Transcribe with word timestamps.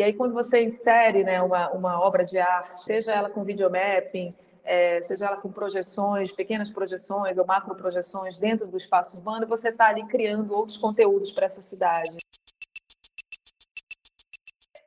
E 0.00 0.02
aí, 0.02 0.14
quando 0.14 0.32
você 0.32 0.64
insere 0.64 1.22
né, 1.22 1.42
uma, 1.42 1.68
uma 1.72 2.00
obra 2.00 2.24
de 2.24 2.38
arte, 2.38 2.84
seja 2.84 3.12
ela 3.12 3.28
com 3.28 3.44
videomapping, 3.44 4.34
é, 4.64 5.02
seja 5.02 5.26
ela 5.26 5.36
com 5.36 5.52
projeções, 5.52 6.32
pequenas 6.32 6.70
projeções 6.70 7.36
ou 7.36 7.44
macro 7.44 7.74
projeções 7.74 8.38
dentro 8.38 8.66
do 8.66 8.78
espaço 8.78 9.18
urbano, 9.18 9.46
você 9.46 9.68
está 9.68 9.88
ali 9.88 10.06
criando 10.06 10.54
outros 10.54 10.78
conteúdos 10.78 11.32
para 11.32 11.44
essa 11.44 11.60
cidade. 11.60 12.16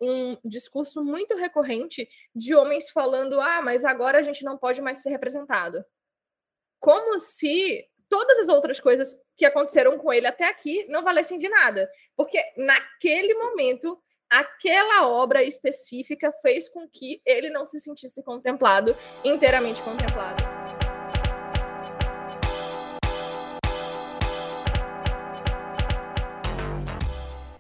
Um 0.02 0.36
discurso 0.44 1.04
muito 1.04 1.36
recorrente 1.36 2.10
de 2.36 2.56
homens 2.56 2.90
falando: 2.90 3.40
ah, 3.40 3.62
mas 3.62 3.86
agora 3.86 4.18
a 4.18 4.24
gente 4.24 4.44
não 4.44 4.58
pode 4.58 4.82
mais 4.82 5.04
ser 5.04 5.12
representado. 5.12 5.86
Como 6.80 7.20
se 7.20 7.88
todas 8.10 8.40
as 8.40 8.50
outras 8.50 8.80
coisas 8.80 9.16
que 9.38 9.46
aconteceram 9.46 9.96
com 10.00 10.12
ele 10.12 10.26
até 10.26 10.50
aqui 10.50 10.88
não 10.90 11.04
valessem 11.04 11.38
de 11.38 11.48
nada. 11.48 11.88
Porque 12.16 12.44
naquele 12.58 13.36
momento 13.36 14.03
aquela 14.34 15.08
obra 15.08 15.44
específica 15.44 16.34
fez 16.42 16.68
com 16.68 16.88
que 16.90 17.22
ele 17.24 17.52
não 17.52 17.68
se 17.68 17.80
sentisse 17.80 18.24
contemplado, 18.24 18.96
inteiramente 19.24 19.80
contemplado. 19.84 20.44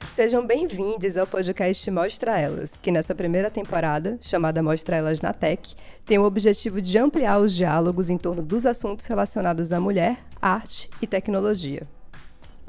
Sejam 0.09 0.45
bem-vindos 0.45 1.15
ao 1.15 1.27
podcast 1.27 1.89
Mostra 1.91 2.39
Elas, 2.39 2.79
que 2.79 2.91
nessa 2.91 3.13
primeira 3.13 3.51
temporada, 3.51 4.17
chamada 4.21 4.63
Mostra 4.63 4.95
Elas 4.95 5.21
na 5.21 5.33
Tech, 5.33 5.75
tem 6.05 6.17
o 6.17 6.23
objetivo 6.23 6.81
de 6.81 6.97
ampliar 6.97 7.39
os 7.39 7.53
diálogos 7.53 8.09
em 8.09 8.17
torno 8.17 8.41
dos 8.41 8.65
assuntos 8.65 9.05
relacionados 9.05 9.71
à 9.71 9.79
mulher, 9.79 10.17
arte 10.41 10.89
e 10.99 11.05
tecnologia. 11.05 11.83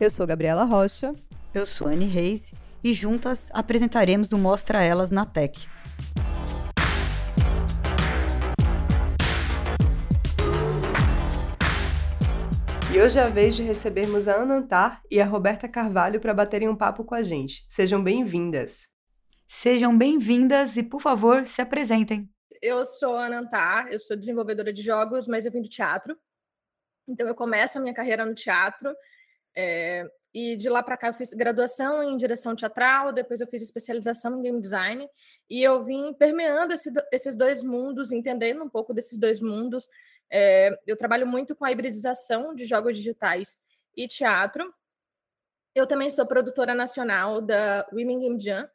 Eu 0.00 0.10
sou 0.10 0.26
Gabriela 0.26 0.64
Rocha. 0.64 1.14
Eu 1.54 1.64
sou 1.64 1.86
Anne 1.86 2.06
Reis 2.06 2.52
e 2.82 2.92
juntas 2.92 3.50
apresentaremos 3.52 4.32
o 4.32 4.38
Mostra 4.38 4.82
Elas 4.82 5.10
na 5.10 5.24
Tech. 5.24 5.68
E 12.94 13.00
hoje 13.00 13.18
é 13.18 13.22
a 13.22 13.28
vez 13.30 13.56
de 13.56 13.62
recebermos 13.62 14.28
a 14.28 14.34
Ana 14.34 14.56
Antar 14.56 15.00
e 15.10 15.18
a 15.18 15.24
Roberta 15.24 15.66
Carvalho 15.66 16.20
para 16.20 16.34
baterem 16.34 16.68
um 16.68 16.76
papo 16.76 17.02
com 17.04 17.14
a 17.14 17.22
gente. 17.22 17.64
Sejam 17.66 18.02
bem-vindas. 18.04 18.88
Sejam 19.46 19.96
bem-vindas 19.96 20.76
e, 20.76 20.82
por 20.82 21.00
favor, 21.00 21.46
se 21.46 21.62
apresentem. 21.62 22.28
Eu 22.60 22.84
sou 22.84 23.16
a 23.16 23.26
Ana 23.26 23.40
Antar, 23.40 23.90
eu 23.90 23.98
sou 23.98 24.14
desenvolvedora 24.14 24.72
de 24.72 24.82
jogos, 24.82 25.26
mas 25.26 25.46
eu 25.46 25.52
vim 25.52 25.62
do 25.62 25.70
teatro. 25.70 26.14
Então, 27.08 27.26
eu 27.26 27.34
começo 27.34 27.78
a 27.78 27.80
minha 27.80 27.94
carreira 27.94 28.26
no 28.26 28.34
teatro. 28.34 28.94
É, 29.56 30.06
e 30.34 30.56
de 30.56 30.68
lá 30.68 30.82
para 30.82 30.96
cá 30.96 31.08
eu 31.08 31.14
fiz 31.14 31.32
graduação 31.34 32.02
em 32.02 32.16
direção 32.16 32.56
teatral, 32.56 33.12
depois 33.12 33.40
eu 33.40 33.46
fiz 33.46 33.62
especialização 33.62 34.38
em 34.38 34.42
game 34.42 34.60
design, 34.60 35.06
e 35.48 35.62
eu 35.62 35.84
vim 35.84 36.14
permeando 36.14 36.72
esse, 36.72 36.90
esses 37.12 37.36
dois 37.36 37.62
mundos, 37.62 38.12
entendendo 38.12 38.62
um 38.64 38.68
pouco 38.68 38.94
desses 38.94 39.18
dois 39.18 39.40
mundos. 39.40 39.86
É, 40.30 40.70
eu 40.86 40.96
trabalho 40.96 41.26
muito 41.26 41.54
com 41.54 41.64
a 41.64 41.72
hibridização 41.72 42.54
de 42.54 42.64
jogos 42.64 42.96
digitais 42.96 43.58
e 43.94 44.08
teatro. 44.08 44.72
Eu 45.74 45.86
também 45.86 46.08
sou 46.08 46.26
produtora 46.26 46.74
nacional 46.74 47.40
da 47.40 47.86
Women 47.92 48.20
Game 48.20 48.40
Jam, 48.40 48.68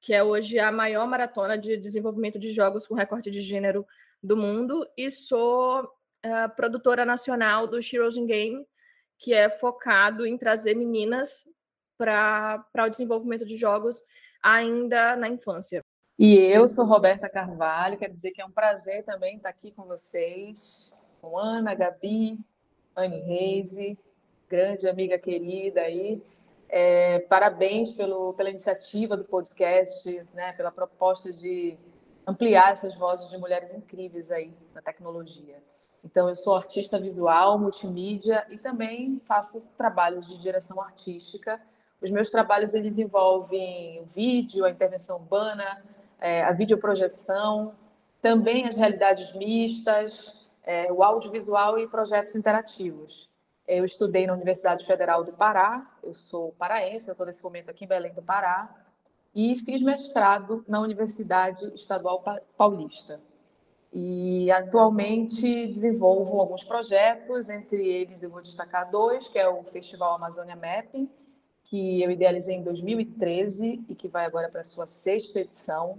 que 0.00 0.14
é 0.14 0.22
hoje 0.22 0.58
a 0.58 0.70
maior 0.70 1.06
maratona 1.06 1.58
de 1.58 1.76
desenvolvimento 1.76 2.38
de 2.38 2.52
jogos 2.52 2.86
com 2.86 2.94
recorte 2.94 3.30
de 3.30 3.40
gênero 3.40 3.84
do 4.22 4.36
mundo, 4.36 4.86
e 4.96 5.10
sou 5.10 5.82
uh, 5.82 6.54
produtora 6.54 7.04
nacional 7.04 7.66
do 7.66 7.78
Heroes 7.78 8.16
in 8.16 8.26
Game, 8.26 8.66
que 9.20 9.34
é 9.34 9.50
focado 9.50 10.26
em 10.26 10.38
trazer 10.38 10.74
meninas 10.74 11.46
para 11.96 12.64
o 12.86 12.88
desenvolvimento 12.88 13.44
de 13.44 13.56
jogos 13.56 14.02
ainda 14.42 15.14
na 15.14 15.28
infância. 15.28 15.84
E 16.18 16.34
eu 16.34 16.66
sou 16.66 16.86
Roberta 16.86 17.28
Carvalho, 17.28 17.98
quero 17.98 18.14
dizer 18.14 18.30
que 18.30 18.40
é 18.40 18.44
um 18.44 18.50
prazer 18.50 19.04
também 19.04 19.36
estar 19.36 19.50
aqui 19.50 19.70
com 19.72 19.84
vocês, 19.84 20.92
com 21.20 21.38
Ana, 21.38 21.74
Gabi, 21.74 22.38
Anne 22.96 23.20
Reise, 23.20 23.98
grande 24.48 24.88
amiga 24.88 25.18
querida 25.18 25.82
aí. 25.82 26.22
É, 26.68 27.18
parabéns 27.20 27.94
pelo, 27.94 28.32
pela 28.34 28.48
iniciativa 28.48 29.16
do 29.16 29.24
podcast, 29.24 30.26
né, 30.32 30.52
pela 30.52 30.70
proposta 30.70 31.32
de 31.32 31.76
ampliar 32.26 32.72
essas 32.72 32.94
vozes 32.94 33.28
de 33.28 33.36
mulheres 33.36 33.74
incríveis 33.74 34.30
aí 34.30 34.54
na 34.74 34.80
tecnologia. 34.80 35.62
Então, 36.04 36.28
eu 36.28 36.36
sou 36.36 36.56
artista 36.56 36.98
visual, 36.98 37.58
multimídia 37.58 38.46
e 38.50 38.56
também 38.56 39.20
faço 39.26 39.66
trabalhos 39.76 40.26
de 40.26 40.38
direção 40.38 40.80
artística. 40.80 41.60
Os 42.00 42.10
meus 42.10 42.30
trabalhos 42.30 42.72
eles 42.72 42.98
envolvem 42.98 44.00
o 44.00 44.06
vídeo, 44.06 44.64
a 44.64 44.70
intervenção 44.70 45.18
urbana, 45.18 45.82
é, 46.18 46.42
a 46.42 46.52
videoprojeção, 46.52 47.74
também 48.22 48.66
as 48.66 48.76
realidades 48.76 49.34
mistas, 49.34 50.34
é, 50.62 50.90
o 50.90 51.02
audiovisual 51.02 51.78
e 51.78 51.86
projetos 51.86 52.34
interativos. 52.34 53.28
Eu 53.68 53.84
estudei 53.84 54.26
na 54.26 54.32
Universidade 54.32 54.86
Federal 54.86 55.22
do 55.22 55.32
Pará, 55.32 55.86
eu 56.02 56.14
sou 56.14 56.52
paraense, 56.52 57.08
eu 57.08 57.12
estou 57.12 57.26
nesse 57.26 57.42
momento 57.44 57.70
aqui 57.70 57.84
em 57.84 57.88
Belém 57.88 58.12
do 58.14 58.22
Pará, 58.22 58.74
e 59.34 59.54
fiz 59.56 59.82
mestrado 59.82 60.64
na 60.66 60.80
Universidade 60.80 61.72
Estadual 61.74 62.24
Paulista 62.56 63.20
e 63.92 64.50
atualmente 64.50 65.66
desenvolvo 65.66 66.40
alguns 66.40 66.62
projetos, 66.62 67.48
entre 67.48 67.84
eles 67.84 68.22
eu 68.22 68.30
vou 68.30 68.40
destacar 68.40 68.90
dois, 68.90 69.28
que 69.28 69.38
é 69.38 69.48
o 69.48 69.62
Festival 69.64 70.14
Amazônia 70.14 70.54
Mapping, 70.54 71.10
que 71.64 72.02
eu 72.02 72.10
idealizei 72.10 72.56
em 72.56 72.62
2013 72.62 73.84
e 73.88 73.94
que 73.94 74.08
vai 74.08 74.24
agora 74.24 74.48
para 74.48 74.60
a 74.60 74.64
sua 74.64 74.86
sexta 74.86 75.40
edição, 75.40 75.98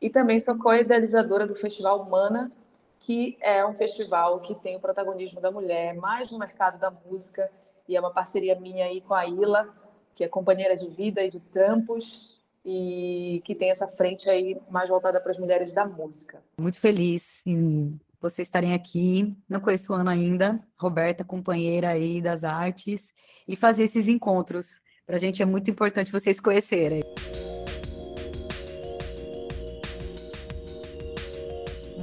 e 0.00 0.10
também 0.10 0.38
sou 0.38 0.58
co-idealizadora 0.58 1.46
do 1.46 1.54
Festival 1.54 2.00
Humana, 2.00 2.52
que 3.00 3.36
é 3.40 3.64
um 3.64 3.74
festival 3.74 4.40
que 4.40 4.54
tem 4.56 4.76
o 4.76 4.80
protagonismo 4.80 5.40
da 5.40 5.50
mulher 5.50 5.94
mais 5.94 6.30
no 6.30 6.38
mercado 6.38 6.78
da 6.78 6.90
música, 6.90 7.50
e 7.88 7.96
é 7.96 8.00
uma 8.00 8.12
parceria 8.12 8.58
minha 8.58 8.84
aí 8.84 9.00
com 9.00 9.14
a 9.14 9.26
Ila, 9.26 9.68
que 10.14 10.24
é 10.24 10.28
companheira 10.28 10.76
de 10.76 10.88
vida 10.88 11.22
e 11.22 11.30
de 11.30 11.40
trampos, 11.40 12.37
e 12.64 13.42
que 13.44 13.54
tem 13.54 13.70
essa 13.70 13.88
frente 13.88 14.28
aí 14.28 14.58
mais 14.70 14.88
voltada 14.88 15.20
para 15.20 15.32
as 15.32 15.38
mulheres 15.38 15.72
da 15.72 15.86
música. 15.86 16.42
Muito 16.58 16.80
feliz 16.80 17.42
em 17.46 17.98
vocês 18.20 18.48
estarem 18.48 18.74
aqui. 18.74 19.36
Não 19.48 19.60
conheço 19.60 19.94
Ana 19.94 20.12
ainda, 20.12 20.58
Roberta, 20.76 21.24
companheira 21.24 21.90
aí 21.90 22.20
das 22.20 22.44
artes, 22.44 23.12
e 23.46 23.56
fazer 23.56 23.84
esses 23.84 24.08
encontros. 24.08 24.80
Para 25.06 25.16
a 25.16 25.20
gente 25.20 25.40
é 25.40 25.46
muito 25.46 25.70
importante 25.70 26.12
vocês 26.12 26.40
conhecerem. 26.40 27.02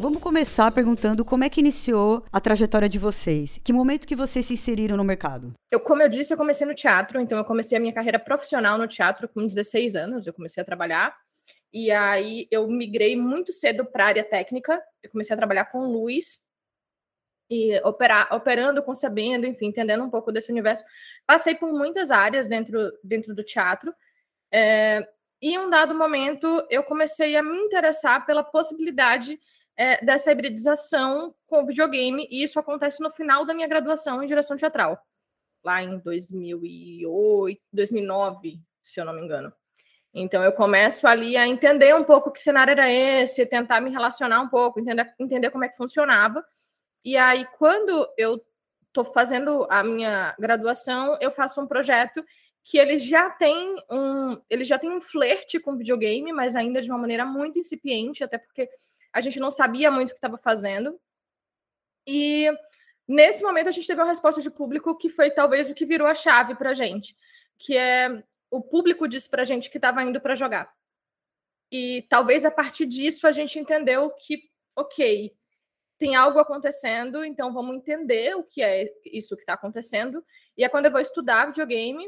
Vamos 0.05 0.21
começar 0.21 0.71
perguntando 0.71 1.25
como 1.25 1.43
é 1.43 1.49
que 1.49 1.59
iniciou 1.59 2.23
a 2.31 2.39
trajetória 2.39 2.87
de 2.87 2.99
vocês. 2.99 3.59
Que 3.63 3.73
momento 3.73 4.05
que 4.05 4.15
vocês 4.15 4.45
se 4.45 4.53
inseriram 4.53 4.95
no 4.95 5.03
mercado? 5.03 5.51
Eu, 5.71 5.79
como 5.79 6.03
eu 6.03 6.07
disse, 6.07 6.31
eu 6.31 6.37
comecei 6.37 6.67
no 6.67 6.75
teatro, 6.75 7.19
então 7.19 7.35
eu 7.35 7.43
comecei 7.43 7.75
a 7.75 7.81
minha 7.81 7.91
carreira 7.91 8.19
profissional 8.19 8.77
no 8.77 8.87
teatro 8.87 9.27
com 9.27 9.47
16 9.47 9.95
anos, 9.95 10.27
eu 10.27 10.33
comecei 10.33 10.61
a 10.61 10.65
trabalhar. 10.65 11.17
E 11.73 11.89
aí 11.89 12.47
eu 12.51 12.67
migrei 12.67 13.15
muito 13.15 13.51
cedo 13.51 13.83
para 13.83 14.03
a 14.03 14.07
área 14.09 14.23
técnica. 14.23 14.79
Eu 15.01 15.09
comecei 15.09 15.33
a 15.33 15.37
trabalhar 15.37 15.65
com 15.71 15.87
luz 15.87 16.39
e 17.49 17.75
operar, 17.79 18.31
operando, 18.31 18.83
concebendo, 18.83 19.47
enfim, 19.47 19.69
entendendo 19.69 20.03
um 20.03 20.09
pouco 20.11 20.31
desse 20.31 20.51
universo. 20.51 20.85
Passei 21.25 21.55
por 21.55 21.73
muitas 21.73 22.11
áreas 22.11 22.47
dentro, 22.47 22.91
dentro 23.03 23.33
do 23.33 23.43
teatro. 23.43 23.91
É, 24.53 25.09
e 25.41 25.55
em 25.55 25.57
um 25.57 25.67
dado 25.67 25.95
momento 25.95 26.63
eu 26.69 26.83
comecei 26.83 27.35
a 27.35 27.41
me 27.41 27.57
interessar 27.57 28.23
pela 28.27 28.43
possibilidade 28.43 29.39
é, 29.77 30.03
dessa 30.03 30.31
hibridização 30.31 31.33
com 31.47 31.63
o 31.63 31.65
videogame, 31.65 32.27
e 32.29 32.43
isso 32.43 32.59
acontece 32.59 33.01
no 33.01 33.11
final 33.11 33.45
da 33.45 33.53
minha 33.53 33.67
graduação 33.67 34.23
em 34.23 34.27
direção 34.27 34.55
teatral, 34.55 34.99
lá 35.63 35.83
em 35.83 35.97
2008, 35.99 37.61
2009, 37.73 38.59
se 38.83 38.99
eu 38.99 39.05
não 39.05 39.13
me 39.13 39.21
engano. 39.21 39.51
Então 40.13 40.41
eu 40.41 40.53
começo 40.53 41.05
ali 41.05 41.35
a 41.35 41.45
entender 41.45 41.93
um 41.93 42.03
pouco 42.03 42.31
que 42.31 42.39
cenário 42.39 42.71
era 42.71 42.89
esse, 42.89 43.45
tentar 43.45 43.81
me 43.81 43.89
relacionar 43.89 44.41
um 44.41 44.47
pouco, 44.47 44.79
entender, 44.79 45.13
entender 45.19 45.49
como 45.49 45.65
é 45.65 45.69
que 45.69 45.75
funcionava. 45.75 46.43
E 47.03 47.17
aí, 47.17 47.45
quando 47.57 48.07
eu 48.17 48.41
estou 48.87 49.03
fazendo 49.03 49.67
a 49.69 49.83
minha 49.83 50.33
graduação, 50.39 51.17
eu 51.19 51.31
faço 51.31 51.61
um 51.61 51.67
projeto 51.67 52.23
que 52.63 52.77
ele 52.77 52.97
já 52.97 53.29
tem 53.29 53.75
um, 53.91 54.41
ele 54.49 54.63
já 54.63 54.79
tem 54.79 54.89
um 54.89 55.01
flerte 55.01 55.59
com 55.59 55.77
videogame, 55.77 56.31
mas 56.31 56.55
ainda 56.55 56.81
de 56.81 56.89
uma 56.89 56.97
maneira 56.97 57.25
muito 57.25 57.59
incipiente, 57.59 58.23
até 58.23 58.37
porque 58.37 58.69
a 59.15 59.21
gente 59.21 59.39
não 59.39 59.49
sabia 59.49 59.89
muito 59.89 60.09
o 60.09 60.11
que 60.11 60.17
estava 60.17 60.37
fazendo. 60.37 60.99
E 62.05 62.51
nesse 63.07 63.41
momento 63.41 63.69
a 63.69 63.71
gente 63.71 63.87
teve 63.87 64.01
uma 64.01 64.09
resposta 64.09 64.41
de 64.41 64.51
público 64.51 64.97
que 64.97 65.07
foi 65.07 65.31
talvez 65.31 65.69
o 65.69 65.73
que 65.73 65.85
virou 65.85 66.05
a 66.05 66.13
chave 66.13 66.53
para 66.53 66.71
a 66.71 66.73
gente, 66.73 67.15
que 67.57 67.77
é 67.77 68.21
o 68.51 68.61
público 68.61 69.07
disse 69.07 69.29
para 69.29 69.43
a 69.43 69.45
gente 69.45 69.69
que 69.69 69.77
estava 69.77 70.03
indo 70.03 70.19
para 70.19 70.35
jogar. 70.35 70.69
E 71.71 72.05
talvez 72.09 72.43
a 72.43 72.51
partir 72.51 72.85
disso 72.85 73.25
a 73.25 73.31
gente 73.31 73.57
entendeu 73.57 74.11
que, 74.11 74.49
ok, 74.75 75.33
tem 75.97 76.13
algo 76.13 76.37
acontecendo, 76.37 77.23
então 77.23 77.53
vamos 77.53 77.77
entender 77.77 78.35
o 78.35 78.43
que 78.43 78.61
é 78.61 78.91
isso 79.05 79.37
que 79.37 79.43
está 79.43 79.53
acontecendo. 79.53 80.23
E 80.57 80.65
é 80.65 80.69
quando 80.69 80.87
eu 80.87 80.91
vou 80.91 80.99
estudar 80.99 81.47
videogame 81.47 82.05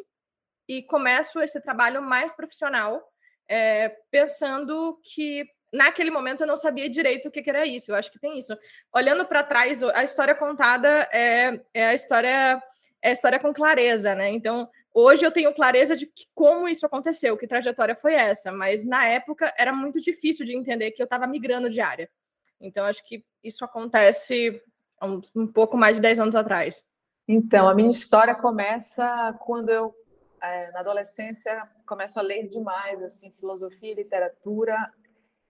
e 0.68 0.84
começo 0.84 1.40
esse 1.40 1.62
trabalho 1.62 2.02
mais 2.02 2.36
profissional, 2.36 3.02
é, 3.48 3.98
pensando 4.12 5.00
que 5.02 5.50
naquele 5.72 6.12
momento 6.12 6.42
eu 6.42 6.48
não 6.48 6.58
sabia 6.58 6.90
direito 6.90 7.28
o 7.28 7.32
que, 7.32 7.42
que 7.42 7.50
era 7.50 7.66
isso. 7.66 7.92
Eu 7.92 7.96
acho 7.96 8.12
que 8.12 8.20
tem 8.20 8.40
isso. 8.40 8.58
Olhando 8.94 9.26
para 9.26 9.44
trás, 9.44 9.82
a 9.84 10.04
história 10.04 10.36
contada 10.36 11.10
é, 11.12 11.60
é 11.74 11.88
a 11.88 11.94
história 11.94 12.62
é 13.02 13.10
a 13.10 13.14
história 13.14 13.40
com 13.40 13.54
clareza, 13.54 14.16
né? 14.16 14.32
Então, 14.32 14.68
hoje 14.94 15.24
eu 15.26 15.32
tenho 15.32 15.54
clareza 15.54 15.96
de 15.96 16.08
que, 16.08 16.26
como 16.34 16.68
isso 16.68 16.86
aconteceu, 16.86 17.38
que 17.38 17.48
trajetória 17.48 17.96
foi 17.96 18.16
essa, 18.16 18.52
mas 18.52 18.84
na 18.84 19.06
época 19.08 19.54
era 19.58 19.72
muito 19.72 20.00
difícil 20.00 20.46
de 20.46 20.56
entender 20.56 20.92
que 20.92 21.02
eu 21.02 21.06
estava 21.06 21.28
migrando 21.28 21.70
de 21.70 21.80
área. 21.80 22.10
Então, 22.60 22.86
acho 22.86 23.06
que 23.08 23.24
isso 23.44 23.64
acontece 23.64 24.62
um, 25.02 25.22
um, 25.36 25.48
pouco 25.48 25.78
mais 25.78 25.98
de 25.98 26.02
10 26.02 26.20
anos 26.20 26.36
atrás. 26.36 26.84
Então, 27.28 27.70
a 27.70 27.76
minha 27.76 27.92
história 27.92 28.34
começa 28.34 29.32
quando 29.42 29.70
eu, 29.70 29.94
é, 30.42 30.72
na 30.72 30.80
adolescência, 30.80 31.70
começo 31.86 32.18
a 32.18 32.24
ler 32.24 32.48
demais, 32.48 33.04
assim, 33.04 33.32
filosofia, 33.32 33.94
literatura 33.94 34.76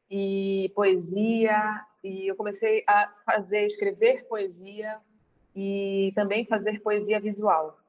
e 0.10 0.72
poesia, 0.76 1.86
e 2.04 2.28
eu 2.28 2.36
comecei 2.36 2.84
a 2.88 3.14
fazer, 3.26 3.66
escrever 3.66 4.26
poesia 4.28 5.00
e 5.56 6.12
também 6.16 6.46
fazer 6.46 6.82
poesia 6.82 7.20
visual. 7.20 7.80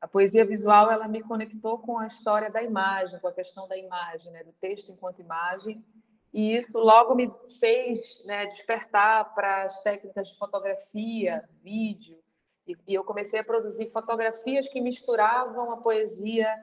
A 0.00 0.06
poesia 0.06 0.44
visual 0.44 0.90
ela 0.90 1.08
me 1.08 1.22
conectou 1.22 1.78
com 1.78 1.98
a 1.98 2.06
história 2.06 2.50
da 2.50 2.62
imagem, 2.62 3.18
com 3.20 3.28
a 3.28 3.32
questão 3.32 3.66
da 3.68 3.76
imagem, 3.76 4.32
né, 4.32 4.44
do 4.44 4.52
texto 4.52 4.90
enquanto 4.90 5.20
imagem, 5.20 5.84
e 6.32 6.56
isso 6.56 6.78
logo 6.78 7.14
me 7.14 7.32
fez 7.58 8.22
né, 8.24 8.46
despertar 8.46 9.34
para 9.34 9.64
as 9.64 9.82
técnicas 9.82 10.28
de 10.28 10.38
fotografia, 10.38 11.48
vídeo, 11.62 12.18
e, 12.66 12.76
e, 12.86 12.94
eu 12.94 13.02
comecei 13.02 13.40
a 13.40 13.44
produzir 13.44 13.90
fotografias 13.90 14.68
que 14.68 14.78
misturavam 14.78 15.72
a 15.72 15.78
poesia 15.78 16.54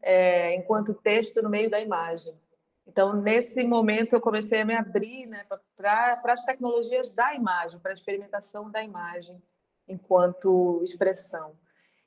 é, 0.00 0.54
enquanto 0.54 0.94
texto 0.94 1.42
no 1.42 1.50
meio 1.50 1.68
da 1.68 1.78
imagem. 1.78 2.34
Então, 2.90 3.14
nesse 3.14 3.62
momento, 3.62 4.14
eu 4.14 4.20
comecei 4.20 4.62
a 4.62 4.64
me 4.64 4.74
abrir 4.74 5.24
né, 5.26 5.46
para 5.76 6.20
as 6.24 6.44
tecnologias 6.44 7.14
da 7.14 7.32
imagem, 7.36 7.78
para 7.78 7.92
a 7.92 7.94
experimentação 7.94 8.68
da 8.68 8.82
imagem 8.82 9.40
enquanto 9.86 10.82
expressão. 10.82 11.56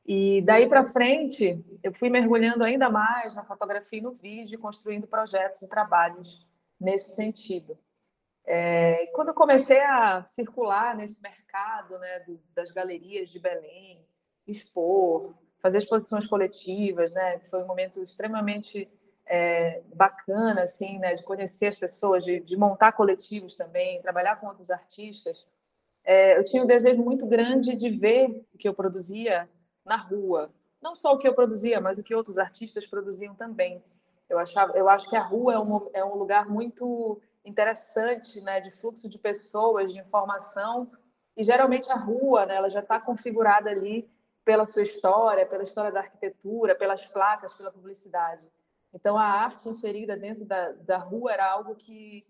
E 0.06 0.42
daí 0.42 0.68
para 0.68 0.84
frente, 0.84 1.64
eu 1.82 1.94
fui 1.94 2.10
mergulhando 2.10 2.66
ainda 2.66 2.90
mais 2.90 3.34
na 3.34 3.46
fotografia 3.46 4.00
e 4.00 4.02
no 4.02 4.12
vídeo, 4.12 4.60
construindo 4.60 5.08
projetos 5.08 5.62
e 5.62 5.70
trabalhos 5.70 6.46
nesse 6.78 7.16
sentido. 7.16 7.78
É, 8.46 9.06
quando 9.14 9.30
eu 9.30 9.34
comecei 9.34 9.80
a 9.80 10.26
circular 10.26 10.98
nesse 10.98 11.22
mercado 11.22 11.98
né, 11.98 12.20
do, 12.28 12.38
das 12.54 12.72
galerias 12.72 13.30
de 13.30 13.40
Belém, 13.40 14.06
expor, 14.46 15.34
fazer 15.60 15.78
exposições 15.78 16.28
coletivas, 16.28 17.14
né, 17.14 17.40
foi 17.50 17.64
um 17.64 17.68
momento 17.68 18.04
extremamente 18.04 18.92
é, 19.25 19.81
bacana 19.94 20.64
assim, 20.64 21.00
né, 21.00 21.16
de 21.16 21.24
conhecer 21.24 21.68
as 21.68 21.75
pessoas, 21.75 22.24
de, 22.24 22.40
de, 22.42 22.58
montar 22.58 22.92
coletivos 22.92 23.56
também, 23.56 24.02
trabalhar 24.02 24.36
com 24.38 24.48
outros 24.48 24.70
artistas. 24.70 25.46
É, 26.04 26.38
eu 26.38 26.44
tinha 26.44 26.64
um 26.64 26.68
desejo 26.68 27.02
muito 27.02 27.25
grande 27.25 27.75
de 27.75 27.90
ver 27.90 28.46
o 28.54 28.58
que 28.58 28.68
eu 28.68 28.74
produzia 28.74 29.50
na 29.86 29.96
rua, 29.96 30.50
não 30.81 30.96
só 30.96 31.14
o 31.14 31.18
que 31.18 31.28
eu 31.28 31.34
produzia, 31.34 31.80
mas 31.80 31.98
o 31.98 32.04
que 32.04 32.14
outros 32.14 32.38
artistas 32.38 32.86
produziam 32.86 33.34
também. 33.34 33.81
Eu, 34.30 34.38
achava, 34.38 34.78
eu 34.78 34.90
acho 34.90 35.10
que 35.10 35.16
a 35.16 35.24
rua 35.24 35.54
é 35.54 35.60
um, 35.60 35.90
é 35.94 36.04
um 36.04 36.16
lugar 36.16 36.50
muito 36.50 37.22
interessante, 37.46 38.42
né, 38.42 38.60
de 38.60 38.72
fluxo 38.72 39.10
de 39.10 39.18
pessoas, 39.18 39.94
de 39.94 40.00
informação, 40.00 40.92
e 41.36 41.44
geralmente 41.44 41.92
a 41.92 41.96
rua, 41.96 42.46
né, 42.46 42.56
ela 42.56 42.70
já 42.70 42.80
está 42.80 43.00
configurada 43.00 43.70
ali 43.70 44.10
pela 44.46 44.66
sua 44.66 44.81
história, 44.81 45.46
pela 45.46 45.64
história 45.64 45.92
da 45.92 46.02
arquitetura, 46.02 46.75
pelas 46.75 47.06
placas, 47.08 47.54
pela 47.54 47.72
publicidade. 47.72 48.42
Então, 48.94 49.18
a 49.18 49.25
arte 49.25 49.68
inserida 49.68 50.16
dentro 50.16 50.45
da, 50.45 50.72
da 50.72 50.98
rua 50.98 51.34
era 51.34 51.51
algo 51.51 51.75
que, 51.75 52.25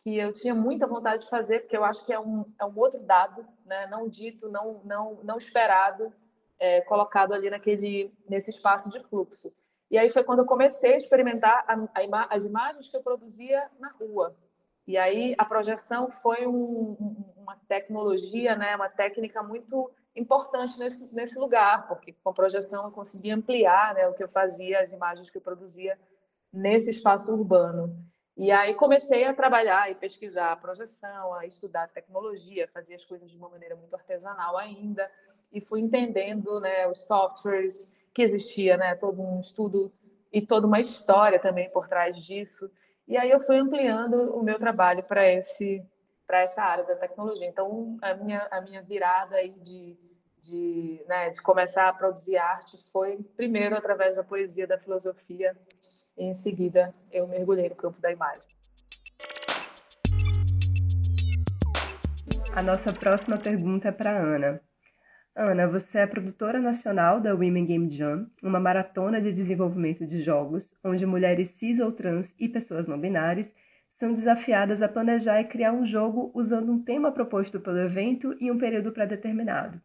que 0.00 0.16
eu 0.16 0.32
tinha 0.32 0.54
muita 0.54 0.86
vontade 0.86 1.24
de 1.24 1.30
fazer, 1.30 1.60
porque 1.60 1.76
eu 1.76 1.84
acho 1.84 2.04
que 2.04 2.12
é 2.12 2.18
um, 2.18 2.44
é 2.58 2.64
um 2.64 2.76
outro 2.76 3.00
dado, 3.00 3.46
né, 3.64 3.86
não 3.86 4.08
dito, 4.08 4.48
não, 4.48 4.80
não, 4.84 5.20
não 5.22 5.38
esperado, 5.38 6.12
é, 6.58 6.80
colocado 6.80 7.32
ali 7.32 7.48
naquele, 7.48 8.12
nesse 8.28 8.50
espaço 8.50 8.90
de 8.90 9.00
fluxo. 9.04 9.54
E 9.90 9.96
aí 9.96 10.10
foi 10.10 10.24
quando 10.24 10.40
eu 10.40 10.46
comecei 10.46 10.94
a 10.94 10.98
experimentar 10.98 11.64
a, 11.66 12.00
a 12.00 12.02
ima 12.02 12.26
as 12.28 12.44
imagens 12.44 12.88
que 12.88 12.96
eu 12.96 13.02
produzia 13.02 13.70
na 13.78 13.90
rua. 13.90 14.36
E 14.86 14.96
aí 14.96 15.34
a 15.38 15.44
projeção 15.44 16.10
foi 16.10 16.46
um, 16.46 16.96
uma 17.36 17.56
tecnologia, 17.68 18.56
né, 18.56 18.74
uma 18.74 18.88
técnica 18.88 19.42
muito 19.42 19.90
importante 20.18 20.78
nesse, 20.78 21.14
nesse 21.14 21.38
lugar, 21.38 21.86
porque 21.88 22.12
com 22.12 22.30
a 22.30 22.34
projeção 22.34 22.84
eu 22.84 22.90
conseguia 22.90 23.34
ampliar 23.34 23.94
né, 23.94 24.06
o 24.08 24.14
que 24.14 24.22
eu 24.22 24.28
fazia, 24.28 24.80
as 24.80 24.92
imagens 24.92 25.30
que 25.30 25.38
eu 25.38 25.42
produzia 25.42 25.98
nesse 26.52 26.90
espaço 26.90 27.34
urbano. 27.34 27.96
E 28.36 28.52
aí 28.52 28.74
comecei 28.74 29.24
a 29.24 29.34
trabalhar 29.34 29.90
e 29.90 29.96
pesquisar 29.96 30.52
a 30.52 30.56
projeção, 30.56 31.34
a 31.34 31.44
estudar 31.44 31.88
tecnologia, 31.88 32.68
fazer 32.68 32.94
as 32.94 33.04
coisas 33.04 33.28
de 33.28 33.36
uma 33.36 33.48
maneira 33.48 33.74
muito 33.74 33.94
artesanal 33.94 34.56
ainda, 34.56 35.10
e 35.52 35.60
fui 35.60 35.80
entendendo 35.80 36.60
né, 36.60 36.86
os 36.86 37.06
softwares, 37.06 37.92
que 38.14 38.22
existia 38.22 38.76
né, 38.76 38.94
todo 38.94 39.20
um 39.20 39.40
estudo 39.40 39.92
e 40.32 40.40
toda 40.40 40.66
uma 40.66 40.80
história 40.80 41.38
também 41.38 41.70
por 41.70 41.88
trás 41.88 42.16
disso. 42.16 42.70
E 43.06 43.16
aí 43.16 43.30
eu 43.30 43.40
fui 43.40 43.56
ampliando 43.56 44.36
o 44.36 44.42
meu 44.42 44.58
trabalho 44.58 45.02
para 45.02 45.26
esse 45.26 45.84
para 46.26 46.40
essa 46.40 46.62
área 46.62 46.84
da 46.84 46.94
tecnologia. 46.94 47.46
Então 47.46 47.96
a 48.02 48.14
minha 48.14 48.46
a 48.50 48.60
minha 48.60 48.82
virada 48.82 49.36
aí 49.36 49.50
de 49.50 49.96
de, 50.42 51.02
né, 51.08 51.30
de 51.30 51.40
começar 51.40 51.88
a 51.88 51.92
produzir 51.92 52.36
arte 52.36 52.78
foi 52.92 53.18
primeiro 53.36 53.76
através 53.76 54.16
da 54.16 54.24
poesia, 54.24 54.66
da 54.66 54.78
filosofia, 54.78 55.56
e 56.16 56.24
em 56.24 56.34
seguida 56.34 56.94
eu 57.10 57.26
mergulhei 57.26 57.68
no 57.68 57.76
campo 57.76 58.00
da 58.00 58.10
imagem. 58.10 58.44
A 62.54 62.62
nossa 62.62 62.92
próxima 62.92 63.36
pergunta 63.36 63.88
é 63.88 63.92
para 63.92 64.10
Ana. 64.10 64.60
Ana, 65.36 65.68
você 65.68 65.98
é 65.98 66.06
produtora 66.06 66.58
nacional 66.58 67.20
da 67.20 67.32
Women 67.32 67.64
Game 67.64 67.90
Jam, 67.92 68.28
uma 68.42 68.58
maratona 68.58 69.20
de 69.20 69.32
desenvolvimento 69.32 70.04
de 70.04 70.20
jogos, 70.22 70.74
onde 70.82 71.06
mulheres 71.06 71.50
cis 71.50 71.78
ou 71.78 71.92
trans 71.92 72.34
e 72.36 72.48
pessoas 72.48 72.88
não 72.88 72.98
binárias 72.98 73.54
são 73.92 74.12
desafiadas 74.12 74.82
a 74.82 74.88
planejar 74.88 75.40
e 75.40 75.44
criar 75.44 75.72
um 75.72 75.84
jogo 75.84 76.30
usando 76.34 76.72
um 76.72 76.82
tema 76.82 77.12
proposto 77.12 77.60
pelo 77.60 77.78
evento 77.78 78.36
e 78.40 78.50
um 78.50 78.58
período 78.58 78.92
pré-determinado. 78.92 79.80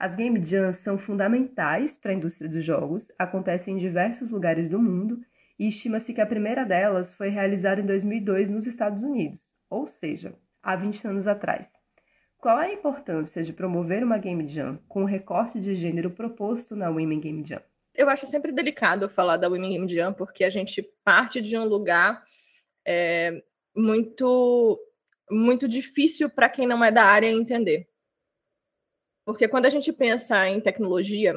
As 0.00 0.16
Game 0.16 0.42
Jams 0.42 0.78
são 0.78 0.96
fundamentais 0.96 1.94
para 1.94 2.10
a 2.10 2.14
indústria 2.14 2.48
dos 2.48 2.64
jogos, 2.64 3.08
acontecem 3.18 3.74
em 3.74 3.78
diversos 3.78 4.30
lugares 4.30 4.66
do 4.66 4.78
mundo 4.78 5.20
e 5.58 5.68
estima-se 5.68 6.14
que 6.14 6.22
a 6.22 6.26
primeira 6.26 6.64
delas 6.64 7.12
foi 7.12 7.28
realizada 7.28 7.82
em 7.82 7.84
2002 7.84 8.48
nos 8.48 8.66
Estados 8.66 9.02
Unidos, 9.02 9.54
ou 9.68 9.86
seja, 9.86 10.34
há 10.62 10.74
20 10.74 11.06
anos 11.06 11.26
atrás. 11.26 11.70
Qual 12.38 12.58
é 12.58 12.68
a 12.68 12.72
importância 12.72 13.42
de 13.42 13.52
promover 13.52 14.02
uma 14.02 14.16
Game 14.16 14.48
Jam 14.48 14.78
com 14.88 15.02
o 15.02 15.06
recorte 15.06 15.60
de 15.60 15.74
gênero 15.74 16.10
proposto 16.10 16.74
na 16.74 16.88
Women 16.88 17.20
Game 17.20 17.44
Jam? 17.46 17.60
Eu 17.94 18.08
acho 18.08 18.26
sempre 18.26 18.52
delicado 18.52 19.06
falar 19.06 19.36
da 19.36 19.48
Women 19.50 19.72
Game 19.72 19.88
Jam, 19.88 20.14
porque 20.14 20.44
a 20.44 20.50
gente 20.50 20.82
parte 21.04 21.42
de 21.42 21.58
um 21.58 21.64
lugar 21.64 22.24
é, 22.86 23.42
muito, 23.76 24.80
muito 25.30 25.68
difícil 25.68 26.30
para 26.30 26.48
quem 26.48 26.66
não 26.66 26.82
é 26.82 26.90
da 26.90 27.04
área 27.04 27.30
entender. 27.30 27.89
Porque 29.24 29.48
quando 29.48 29.66
a 29.66 29.70
gente 29.70 29.92
pensa 29.92 30.48
em 30.48 30.60
tecnologia, 30.60 31.34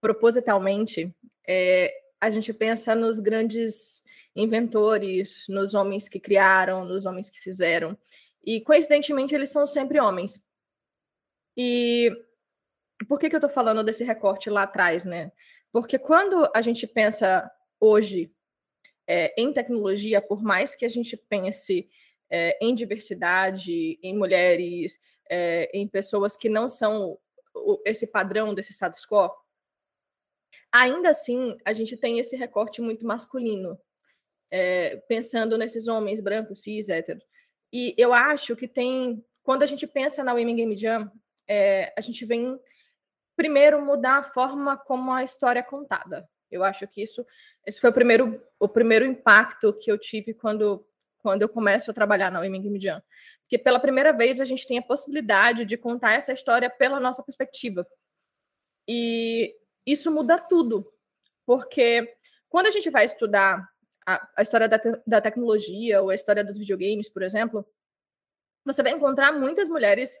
propositalmente, 0.00 1.14
é, 1.46 1.92
a 2.20 2.30
gente 2.30 2.52
pensa 2.52 2.94
nos 2.94 3.18
grandes 3.18 4.02
inventores, 4.34 5.44
nos 5.48 5.74
homens 5.74 6.08
que 6.08 6.20
criaram, 6.20 6.84
nos 6.84 7.06
homens 7.06 7.28
que 7.28 7.40
fizeram. 7.40 7.96
E, 8.44 8.60
coincidentemente, 8.60 9.34
eles 9.34 9.50
são 9.50 9.66
sempre 9.66 10.00
homens. 10.00 10.40
E 11.56 12.10
por 13.08 13.18
que, 13.18 13.28
que 13.28 13.36
eu 13.36 13.38
estou 13.38 13.50
falando 13.50 13.84
desse 13.84 14.04
recorte 14.04 14.48
lá 14.48 14.62
atrás, 14.62 15.04
né? 15.04 15.32
Porque 15.70 15.98
quando 15.98 16.50
a 16.54 16.62
gente 16.62 16.86
pensa 16.86 17.50
hoje 17.80 18.32
é, 19.06 19.34
em 19.40 19.52
tecnologia, 19.52 20.20
por 20.20 20.42
mais 20.42 20.74
que 20.74 20.84
a 20.84 20.88
gente 20.88 21.16
pense 21.16 21.88
é, 22.32 22.56
em 22.62 22.74
diversidade, 22.74 23.98
em 24.02 24.16
mulheres, 24.16 24.98
é, 25.28 25.70
em 25.76 25.86
pessoas 25.86 26.34
que 26.34 26.48
não 26.48 26.66
são 26.66 27.18
esse 27.84 28.06
padrão 28.06 28.54
desse 28.54 28.72
status 28.72 29.04
quo, 29.04 29.30
ainda 30.72 31.10
assim 31.10 31.58
a 31.62 31.74
gente 31.74 31.94
tem 31.94 32.18
esse 32.18 32.34
recorte 32.34 32.80
muito 32.80 33.06
masculino, 33.06 33.78
é, 34.50 34.96
pensando 35.06 35.58
nesses 35.58 35.86
homens 35.86 36.20
brancos, 36.20 36.62
cis, 36.62 36.88
héteros. 36.88 37.22
E 37.70 37.94
eu 37.98 38.14
acho 38.14 38.56
que 38.56 38.66
tem, 38.66 39.22
quando 39.42 39.62
a 39.62 39.66
gente 39.66 39.86
pensa 39.86 40.24
na 40.24 40.32
Women 40.32 40.56
Game 40.56 40.76
Jam, 40.76 41.12
a 41.96 42.00
gente 42.00 42.24
vem 42.24 42.58
primeiro 43.36 43.84
mudar 43.84 44.18
a 44.18 44.22
forma 44.22 44.76
como 44.78 45.12
a 45.12 45.22
história 45.22 45.60
é 45.60 45.62
contada. 45.62 46.26
Eu 46.50 46.64
acho 46.64 46.86
que 46.86 47.02
isso, 47.02 47.26
esse 47.66 47.80
foi 47.80 47.90
o 47.90 47.94
primeiro, 47.94 48.42
o 48.58 48.68
primeiro 48.68 49.04
impacto 49.04 49.72
que 49.72 49.90
eu 49.90 49.98
tive 49.98 50.32
quando, 50.34 50.86
quando 51.22 51.42
eu 51.42 51.48
começo 51.48 51.90
a 51.90 51.94
trabalhar 51.94 52.30
na 52.30 52.40
Women 52.40 52.62
Game 52.62 52.80
Jam. 52.80 53.02
Porque 53.42 53.58
pela 53.58 53.80
primeira 53.80 54.12
vez 54.12 54.40
a 54.40 54.44
gente 54.44 54.66
tem 54.66 54.78
a 54.78 54.82
possibilidade 54.82 55.64
de 55.64 55.76
contar 55.76 56.14
essa 56.14 56.32
história 56.32 56.68
pela 56.68 56.98
nossa 56.98 57.22
perspectiva. 57.22 57.86
E 58.88 59.54
isso 59.86 60.10
muda 60.10 60.38
tudo, 60.38 60.92
porque 61.46 62.16
quando 62.48 62.66
a 62.66 62.70
gente 62.70 62.90
vai 62.90 63.04
estudar 63.04 63.66
a, 64.06 64.28
a 64.36 64.42
história 64.42 64.68
da, 64.68 64.78
te, 64.78 64.90
da 65.06 65.20
tecnologia 65.20 66.02
ou 66.02 66.10
a 66.10 66.14
história 66.14 66.44
dos 66.44 66.58
videogames, 66.58 67.08
por 67.08 67.22
exemplo, 67.22 67.66
você 68.64 68.82
vai 68.82 68.92
encontrar 68.92 69.32
muitas 69.32 69.68
mulheres 69.68 70.16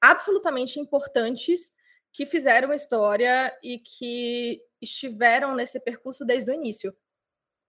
absolutamente 0.00 0.80
importantes 0.80 1.72
que 2.12 2.26
fizeram 2.26 2.72
história 2.72 3.56
e 3.62 3.78
que 3.78 4.62
estiveram 4.80 5.54
nesse 5.54 5.78
percurso 5.80 6.24
desde 6.24 6.50
o 6.50 6.54
início. 6.54 6.94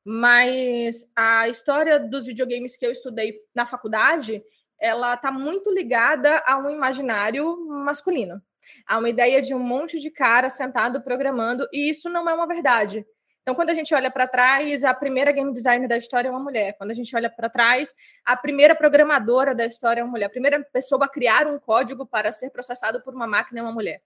Mas 0.05 1.09
a 1.15 1.47
história 1.49 1.99
dos 1.99 2.25
videogames 2.25 2.75
que 2.75 2.85
eu 2.85 2.91
estudei 2.91 3.39
na 3.53 3.65
faculdade, 3.65 4.43
ela 4.79 5.13
está 5.13 5.31
muito 5.31 5.71
ligada 5.71 6.41
a 6.45 6.57
um 6.57 6.69
imaginário 6.69 7.67
masculino. 7.67 8.41
Há 8.87 8.97
uma 8.97 9.09
ideia 9.09 9.41
de 9.41 9.53
um 9.53 9.59
monte 9.59 9.99
de 9.99 10.09
cara 10.09 10.49
sentado 10.49 11.01
programando, 11.01 11.67
e 11.71 11.89
isso 11.89 12.09
não 12.09 12.29
é 12.29 12.33
uma 12.33 12.47
verdade. 12.47 13.05
Então, 13.41 13.55
quando 13.55 13.71
a 13.71 13.73
gente 13.73 13.93
olha 13.95 14.11
para 14.11 14.27
trás, 14.27 14.83
a 14.83 14.93
primeira 14.93 15.31
game 15.31 15.51
designer 15.51 15.87
da 15.87 15.97
história 15.97 16.27
é 16.27 16.31
uma 16.31 16.39
mulher. 16.39 16.77
Quando 16.77 16.91
a 16.91 16.93
gente 16.93 17.15
olha 17.15 17.29
para 17.29 17.49
trás, 17.49 17.93
a 18.23 18.37
primeira 18.37 18.75
programadora 18.75 19.55
da 19.55 19.65
história 19.65 20.01
é 20.01 20.03
uma 20.03 20.11
mulher. 20.11 20.25
A 20.25 20.29
primeira 20.29 20.63
pessoa 20.71 21.05
a 21.05 21.09
criar 21.09 21.47
um 21.47 21.57
código 21.57 22.05
para 22.05 22.31
ser 22.31 22.51
processado 22.51 23.01
por 23.01 23.15
uma 23.15 23.25
máquina 23.25 23.59
é 23.59 23.63
uma 23.63 23.71
mulher. 23.71 24.03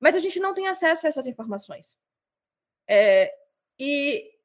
Mas 0.00 0.16
a 0.16 0.18
gente 0.18 0.40
não 0.40 0.52
tem 0.52 0.66
acesso 0.66 1.06
a 1.06 1.08
essas 1.08 1.28
informações. 1.28 1.96
É, 2.88 3.32
e 3.78 4.35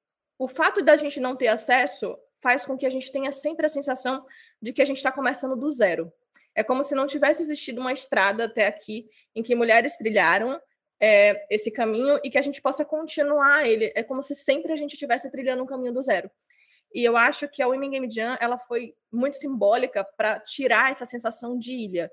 o 0.42 0.48
fato 0.48 0.82
da 0.82 0.98
gente 0.98 1.20
não 1.20 1.36
ter 1.36 1.50
acesso 1.50 2.18
faz 2.42 2.66
com 2.66 2.76
que 2.76 2.88
a 2.88 2.90
gente 2.90 3.12
tenha 3.12 3.32
sempre 3.32 3.68
a 3.68 3.70
sensação 3.70 4.26
de 4.60 4.74
que 4.74 4.82
a 4.82 4.86
gente 4.86 4.98
está 4.98 5.12
começando 5.12 5.56
do 5.56 5.70
zero. 5.70 6.12
É 6.56 6.64
como 6.64 6.84
se 6.84 6.96
não 6.96 7.06
tivesse 7.06 7.44
existido 7.44 7.80
uma 7.80 7.94
estrada 7.94 8.46
até 8.46 8.66
aqui 8.66 9.08
em 9.36 9.44
que 9.44 9.54
mulheres 9.54 9.96
trilharam 9.96 10.60
é, 11.00 11.46
esse 11.48 11.70
caminho 11.70 12.20
e 12.24 12.32
que 12.32 12.40
a 12.40 12.42
gente 12.42 12.60
possa 12.60 12.84
continuar 12.84 13.68
ele. 13.68 13.92
É 13.94 14.02
como 14.02 14.24
se 14.24 14.34
sempre 14.34 14.74
a 14.74 14.76
gente 14.76 14.94
estivesse 14.94 15.30
trilhando 15.30 15.62
um 15.62 15.68
caminho 15.68 15.94
do 15.94 16.02
zero. 16.02 16.32
E 16.92 17.08
eu 17.08 17.16
acho 17.16 17.48
que 17.48 17.62
a 17.62 17.68
Women 17.68 17.92
Game 17.92 18.12
Jam 18.12 18.36
ela 18.42 18.58
foi 18.58 18.96
muito 19.12 19.38
simbólica 19.38 20.04
para 20.04 20.40
tirar 20.40 20.90
essa 20.90 21.06
sensação 21.06 21.56
de 21.56 21.72
ilha. 21.72 22.12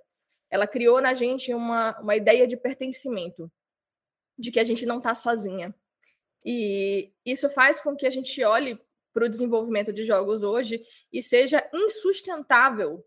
Ela 0.51 0.67
criou 0.67 1.01
na 1.01 1.15
gente 1.15 1.55
uma, 1.55 1.99
uma 1.99 2.15
ideia 2.15 2.47
de 2.47 2.59
pertencimento, 2.59 3.51
de 4.39 4.53
que 4.53 4.61
a 4.61 4.65
gente 4.65 4.85
não 4.85 4.99
está 4.99 5.15
sozinha. 5.15 5.75
E 6.45 7.13
isso 7.25 7.51
faz 7.51 7.81
com 7.81 7.97
que 7.97 8.07
a 8.07 8.11
gente 8.11 8.43
olhe 8.45 8.81
para 9.13 9.27
o 9.27 9.29
desenvolvimento 9.29 9.93
de 9.93 10.05
jogos 10.05 10.43
hoje 10.43 10.83
e 11.13 11.23
seja 11.23 11.69
insustentável 11.73 13.05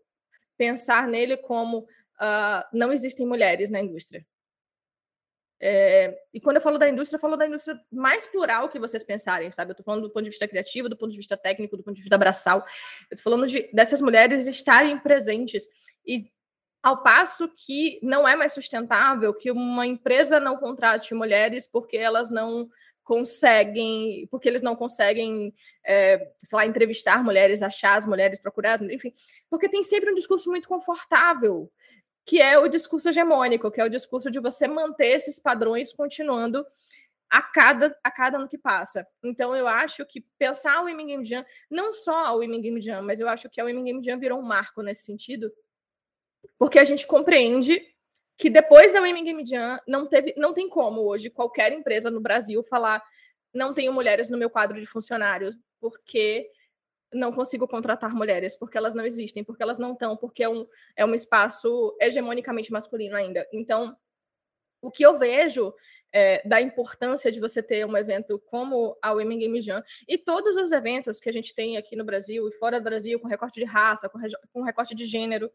pensar 0.56 1.08
nele 1.08 1.36
como 1.36 1.78
uh, 1.78 2.64
não 2.72 2.92
existem 2.92 3.26
mulheres 3.26 3.70
na 3.70 3.80
indústria. 3.80 4.24
É, 5.64 6.18
e 6.34 6.40
quando 6.40 6.56
eu 6.56 6.62
falo 6.62 6.76
da 6.76 6.88
indústria, 6.88 7.16
eu 7.16 7.20
falo 7.20 7.36
da 7.36 7.46
indústria 7.46 7.80
mais 7.90 8.26
plural 8.26 8.68
que 8.68 8.80
vocês 8.80 9.04
pensarem, 9.04 9.52
sabe? 9.52 9.70
Eu 9.70 9.74
estou 9.74 9.84
falando 9.84 10.02
do 10.02 10.10
ponto 10.10 10.24
de 10.24 10.30
vista 10.30 10.48
criativo, 10.48 10.88
do 10.88 10.96
ponto 10.96 11.12
de 11.12 11.16
vista 11.16 11.36
técnico, 11.36 11.76
do 11.76 11.84
ponto 11.84 11.94
de 11.94 12.02
vista 12.02 12.18
braçal. 12.18 12.58
Eu 13.08 13.14
estou 13.14 13.32
falando 13.32 13.46
de, 13.46 13.70
dessas 13.72 14.00
mulheres 14.00 14.48
estarem 14.48 14.98
presentes. 14.98 15.68
E 16.04 16.28
ao 16.82 17.04
passo 17.04 17.48
que 17.48 18.00
não 18.02 18.26
é 18.26 18.34
mais 18.34 18.52
sustentável 18.52 19.32
que 19.32 19.52
uma 19.52 19.86
empresa 19.86 20.40
não 20.40 20.56
contrate 20.56 21.14
mulheres 21.14 21.64
porque 21.64 21.96
elas 21.96 22.28
não 22.28 22.68
conseguem, 23.04 24.26
porque 24.30 24.48
eles 24.48 24.62
não 24.62 24.76
conseguem, 24.76 25.54
é, 25.84 26.30
sei 26.42 26.56
lá, 26.56 26.66
entrevistar 26.66 27.22
mulheres, 27.22 27.62
achar 27.62 27.96
as 27.96 28.06
mulheres, 28.06 28.38
procurar, 28.38 28.80
enfim, 28.82 29.12
porque 29.50 29.68
tem 29.68 29.82
sempre 29.82 30.10
um 30.10 30.14
discurso 30.14 30.50
muito 30.50 30.68
confortável, 30.68 31.70
que 32.24 32.40
é 32.40 32.58
o 32.58 32.68
discurso 32.68 33.08
hegemônico, 33.08 33.70
que 33.70 33.80
é 33.80 33.84
o 33.84 33.90
discurso 33.90 34.30
de 34.30 34.38
você 34.38 34.68
manter 34.68 35.16
esses 35.16 35.38
padrões 35.38 35.92
continuando 35.92 36.64
a 37.28 37.42
cada, 37.42 37.98
a 38.04 38.10
cada 38.10 38.38
ano 38.38 38.48
que 38.48 38.58
passa. 38.58 39.06
Então, 39.24 39.56
eu 39.56 39.66
acho 39.66 40.04
que 40.04 40.24
pensar 40.38 40.80
o 40.82 40.84
Women 40.84 41.06
Game 41.06 41.24
Jam, 41.24 41.44
não 41.70 41.94
só 41.94 42.34
o 42.34 42.40
Women 42.40 42.60
Game 42.60 42.80
Jam, 42.80 43.02
mas 43.02 43.20
eu 43.20 43.28
acho 43.28 43.48
que 43.48 43.60
a 43.60 43.64
Women 43.64 43.84
Game 43.84 44.04
Jam 44.04 44.18
virou 44.18 44.38
um 44.38 44.42
marco 44.42 44.82
nesse 44.82 45.04
sentido, 45.04 45.50
porque 46.58 46.78
a 46.78 46.84
gente 46.84 47.06
compreende 47.06 47.82
que 48.36 48.50
depois 48.50 48.92
da 48.92 49.00
Women 49.00 49.24
Game 49.24 49.46
Jam 49.46 49.78
não 49.86 50.06
teve, 50.06 50.34
não 50.36 50.52
tem 50.52 50.68
como 50.68 51.02
hoje 51.02 51.30
qualquer 51.30 51.72
empresa 51.72 52.10
no 52.10 52.20
Brasil 52.20 52.62
falar 52.62 53.02
não 53.52 53.74
tenho 53.74 53.92
mulheres 53.92 54.30
no 54.30 54.38
meu 54.38 54.48
quadro 54.48 54.80
de 54.80 54.86
funcionários 54.86 55.54
porque 55.80 56.48
não 57.12 57.32
consigo 57.32 57.68
contratar 57.68 58.14
mulheres, 58.14 58.56
porque 58.56 58.78
elas 58.78 58.94
não 58.94 59.04
existem, 59.04 59.44
porque 59.44 59.62
elas 59.62 59.78
não 59.78 59.92
estão, 59.92 60.16
porque 60.16 60.42
é 60.42 60.48
um, 60.48 60.66
é 60.96 61.04
um 61.04 61.14
espaço 61.14 61.94
hegemonicamente 62.00 62.72
masculino 62.72 63.16
ainda. 63.16 63.46
Então, 63.52 63.94
o 64.80 64.90
que 64.90 65.04
eu 65.04 65.18
vejo 65.18 65.74
é, 66.10 66.46
da 66.46 66.60
importância 66.60 67.30
de 67.30 67.38
você 67.40 67.62
ter 67.62 67.86
um 67.86 67.96
evento 67.96 68.38
como 68.46 68.96
a 69.02 69.12
Women 69.12 69.38
Game 69.38 69.62
Jam 69.62 69.82
e 70.08 70.16
todos 70.18 70.56
os 70.56 70.72
eventos 70.72 71.20
que 71.20 71.28
a 71.28 71.32
gente 71.32 71.54
tem 71.54 71.76
aqui 71.76 71.96
no 71.96 72.04
Brasil 72.04 72.48
e 72.48 72.52
fora 72.52 72.80
do 72.80 72.84
Brasil, 72.84 73.20
com 73.20 73.28
recorte 73.28 73.60
de 73.60 73.66
raça, 73.66 74.08
com, 74.08 74.18
com 74.52 74.62
recorte 74.62 74.94
de 74.94 75.04
gênero, 75.04 75.50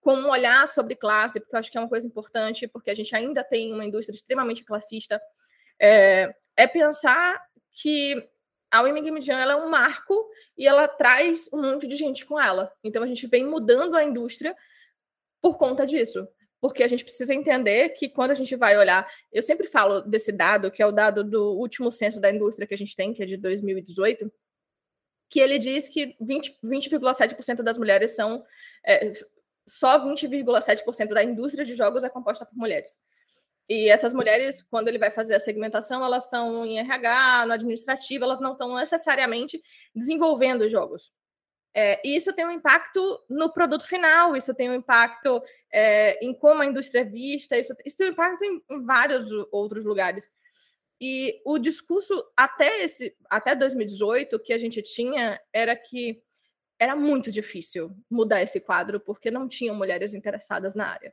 com 0.00 0.14
um 0.14 0.30
olhar 0.30 0.66
sobre 0.68 0.94
classe, 0.94 1.40
porque 1.40 1.54
eu 1.54 1.60
acho 1.60 1.70
que 1.70 1.78
é 1.78 1.80
uma 1.80 1.88
coisa 1.88 2.06
importante, 2.06 2.68
porque 2.68 2.90
a 2.90 2.94
gente 2.94 3.14
ainda 3.14 3.44
tem 3.44 3.72
uma 3.72 3.84
indústria 3.84 4.14
extremamente 4.14 4.64
classista, 4.64 5.20
é, 5.80 6.34
é 6.56 6.66
pensar 6.66 7.40
que 7.72 8.28
a 8.70 8.82
Women 8.82 9.02
Game 9.02 9.20
Jam 9.20 9.38
ela 9.38 9.54
é 9.54 9.56
um 9.56 9.68
marco 9.68 10.28
e 10.56 10.66
ela 10.66 10.86
traz 10.86 11.48
um 11.52 11.60
monte 11.60 11.88
de 11.88 11.96
gente 11.96 12.24
com 12.24 12.40
ela. 12.40 12.72
Então 12.84 13.02
a 13.02 13.06
gente 13.06 13.26
vem 13.26 13.44
mudando 13.44 13.96
a 13.96 14.04
indústria 14.04 14.54
por 15.40 15.56
conta 15.58 15.86
disso. 15.86 16.28
Porque 16.60 16.82
a 16.82 16.88
gente 16.88 17.02
precisa 17.02 17.34
entender 17.34 17.88
que 17.90 18.08
quando 18.08 18.32
a 18.32 18.34
gente 18.34 18.54
vai 18.54 18.76
olhar, 18.76 19.10
eu 19.32 19.42
sempre 19.42 19.66
falo 19.66 20.02
desse 20.02 20.30
dado, 20.30 20.70
que 20.70 20.82
é 20.82 20.86
o 20.86 20.92
dado 20.92 21.24
do 21.24 21.58
último 21.58 21.90
censo 21.90 22.20
da 22.20 22.30
indústria 22.30 22.66
que 22.66 22.74
a 22.74 22.76
gente 22.76 22.94
tem, 22.94 23.14
que 23.14 23.22
é 23.22 23.26
de 23.26 23.38
2018, 23.38 24.30
que 25.30 25.40
ele 25.40 25.58
diz 25.58 25.88
que 25.88 26.16
20,7% 26.20 26.60
20, 26.62 27.62
das 27.62 27.78
mulheres 27.78 28.14
são 28.14 28.44
é, 28.84 29.12
só 29.70 30.04
20,7% 30.04 31.14
da 31.14 31.22
indústria 31.22 31.64
de 31.64 31.74
jogos 31.74 32.04
é 32.04 32.08
composta 32.08 32.44
por 32.44 32.56
mulheres. 32.56 32.98
E 33.68 33.88
essas 33.88 34.12
mulheres, 34.12 34.62
quando 34.68 34.88
ele 34.88 34.98
vai 34.98 35.12
fazer 35.12 35.36
a 35.36 35.40
segmentação, 35.40 36.04
elas 36.04 36.24
estão 36.24 36.66
em 36.66 36.80
RH, 36.80 37.46
no 37.46 37.52
administrativo, 37.52 38.24
elas 38.24 38.40
não 38.40 38.52
estão 38.52 38.74
necessariamente 38.74 39.62
desenvolvendo 39.94 40.68
jogos. 40.68 41.12
É, 41.72 42.00
e 42.04 42.16
isso 42.16 42.32
tem 42.32 42.44
um 42.44 42.50
impacto 42.50 43.00
no 43.28 43.52
produto 43.52 43.86
final, 43.86 44.36
isso 44.36 44.52
tem 44.52 44.68
um 44.68 44.74
impacto 44.74 45.40
é, 45.72 46.18
em 46.24 46.34
como 46.34 46.62
a 46.62 46.66
indústria 46.66 47.02
é 47.02 47.04
vista, 47.04 47.56
isso, 47.56 47.72
isso 47.86 47.96
tem 47.96 48.08
um 48.08 48.12
impacto 48.12 48.42
em, 48.42 48.60
em, 48.68 48.84
vários 48.84 49.30
outros 49.52 49.84
lugares. 49.84 50.28
E 51.00 51.40
o 51.46 51.56
discurso 51.56 52.12
até, 52.36 52.82
esse, 52.82 53.16
até 53.30 53.54
2018 53.54 54.36
que 54.40 54.52
a 54.52 54.58
gente 54.58 54.82
tinha 54.82 55.40
era 55.52 55.76
que 55.76 56.20
era 56.80 56.96
muito 56.96 57.30
difícil 57.30 57.94
mudar 58.10 58.42
esse 58.42 58.58
quadro, 58.58 58.98
porque 58.98 59.30
não 59.30 59.46
tinham 59.46 59.76
mulheres 59.76 60.14
interessadas 60.14 60.74
na 60.74 60.86
área. 60.86 61.12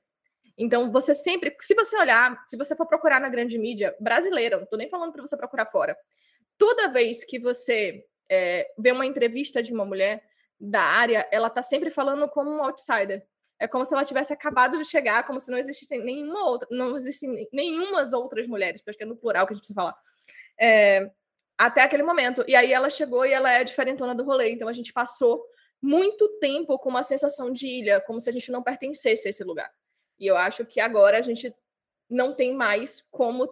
Então, 0.58 0.90
você 0.90 1.14
sempre, 1.14 1.54
se 1.60 1.76
você 1.76 1.98
olhar, 1.98 2.42
se 2.48 2.56
você 2.56 2.74
for 2.74 2.88
procurar 2.88 3.20
na 3.20 3.28
grande 3.28 3.58
mídia 3.60 3.94
brasileira, 4.00 4.56
não 4.56 4.64
estou 4.64 4.80
nem 4.80 4.90
falando 4.90 5.12
para 5.12 5.22
você 5.22 5.36
procurar 5.36 5.66
fora, 5.66 5.96
toda 6.58 6.88
vez 6.88 7.26
que 7.26 7.38
você 7.38 8.06
é, 8.30 8.66
vê 8.80 8.94
uma 8.94 9.06
entrevista 9.06 9.62
de 9.62 9.74
uma 9.74 9.84
mulher 9.84 10.24
da 10.58 10.82
área, 10.82 11.28
ela 11.32 11.48
está 11.48 11.62
sempre 11.62 11.90
falando 11.90 12.30
como 12.30 12.50
um 12.50 12.64
outsider. 12.64 13.22
É 13.60 13.68
como 13.68 13.84
se 13.86 13.94
ela 13.94 14.06
tivesse 14.06 14.32
acabado 14.32 14.78
de 14.78 14.86
chegar, 14.86 15.28
como 15.28 15.40
se 15.40 15.52
não 15.52 15.58
existissem 15.58 16.02
nenhuma 16.02 16.46
outra, 16.48 16.68
não 16.72 16.96
existem 16.96 17.48
nenhumas 17.52 18.14
outras 18.14 18.48
mulheres, 18.48 18.82
acho 18.88 18.98
que 18.98 19.04
é 19.04 19.08
no 19.08 19.18
plural 19.18 19.46
que 19.46 19.52
a 19.52 19.56
gente 19.56 19.64
precisa 19.64 19.76
falar. 19.76 19.96
É, 20.60 21.12
até 21.58 21.82
aquele 21.82 22.04
momento. 22.04 22.46
E 22.48 22.56
aí 22.56 22.72
ela 22.72 22.90
chegou 22.90 23.26
e 23.26 23.34
ela 23.34 23.52
é 23.52 23.64
diferentona 23.64 24.16
do 24.16 24.24
rolê. 24.24 24.52
Então 24.52 24.68
a 24.68 24.74
gente 24.74 24.94
passou 24.94 25.44
muito 25.82 26.28
tempo 26.40 26.78
com 26.80 26.90
uma 26.90 27.04
sensação 27.04 27.52
de 27.52 27.68
ilha, 27.68 28.02
como 28.02 28.20
se 28.20 28.30
a 28.30 28.34
gente 28.34 28.52
não 28.52 28.64
pertencesse 28.64 29.28
a 29.28 29.30
esse 29.30 29.44
lugar. 29.44 29.72
E 30.20 30.26
eu 30.26 30.36
acho 30.36 30.66
que 30.66 30.80
agora 30.80 31.18
a 31.18 31.22
gente 31.22 31.54
não 32.10 32.34
tem 32.34 32.54
mais 32.54 33.04
como 33.12 33.48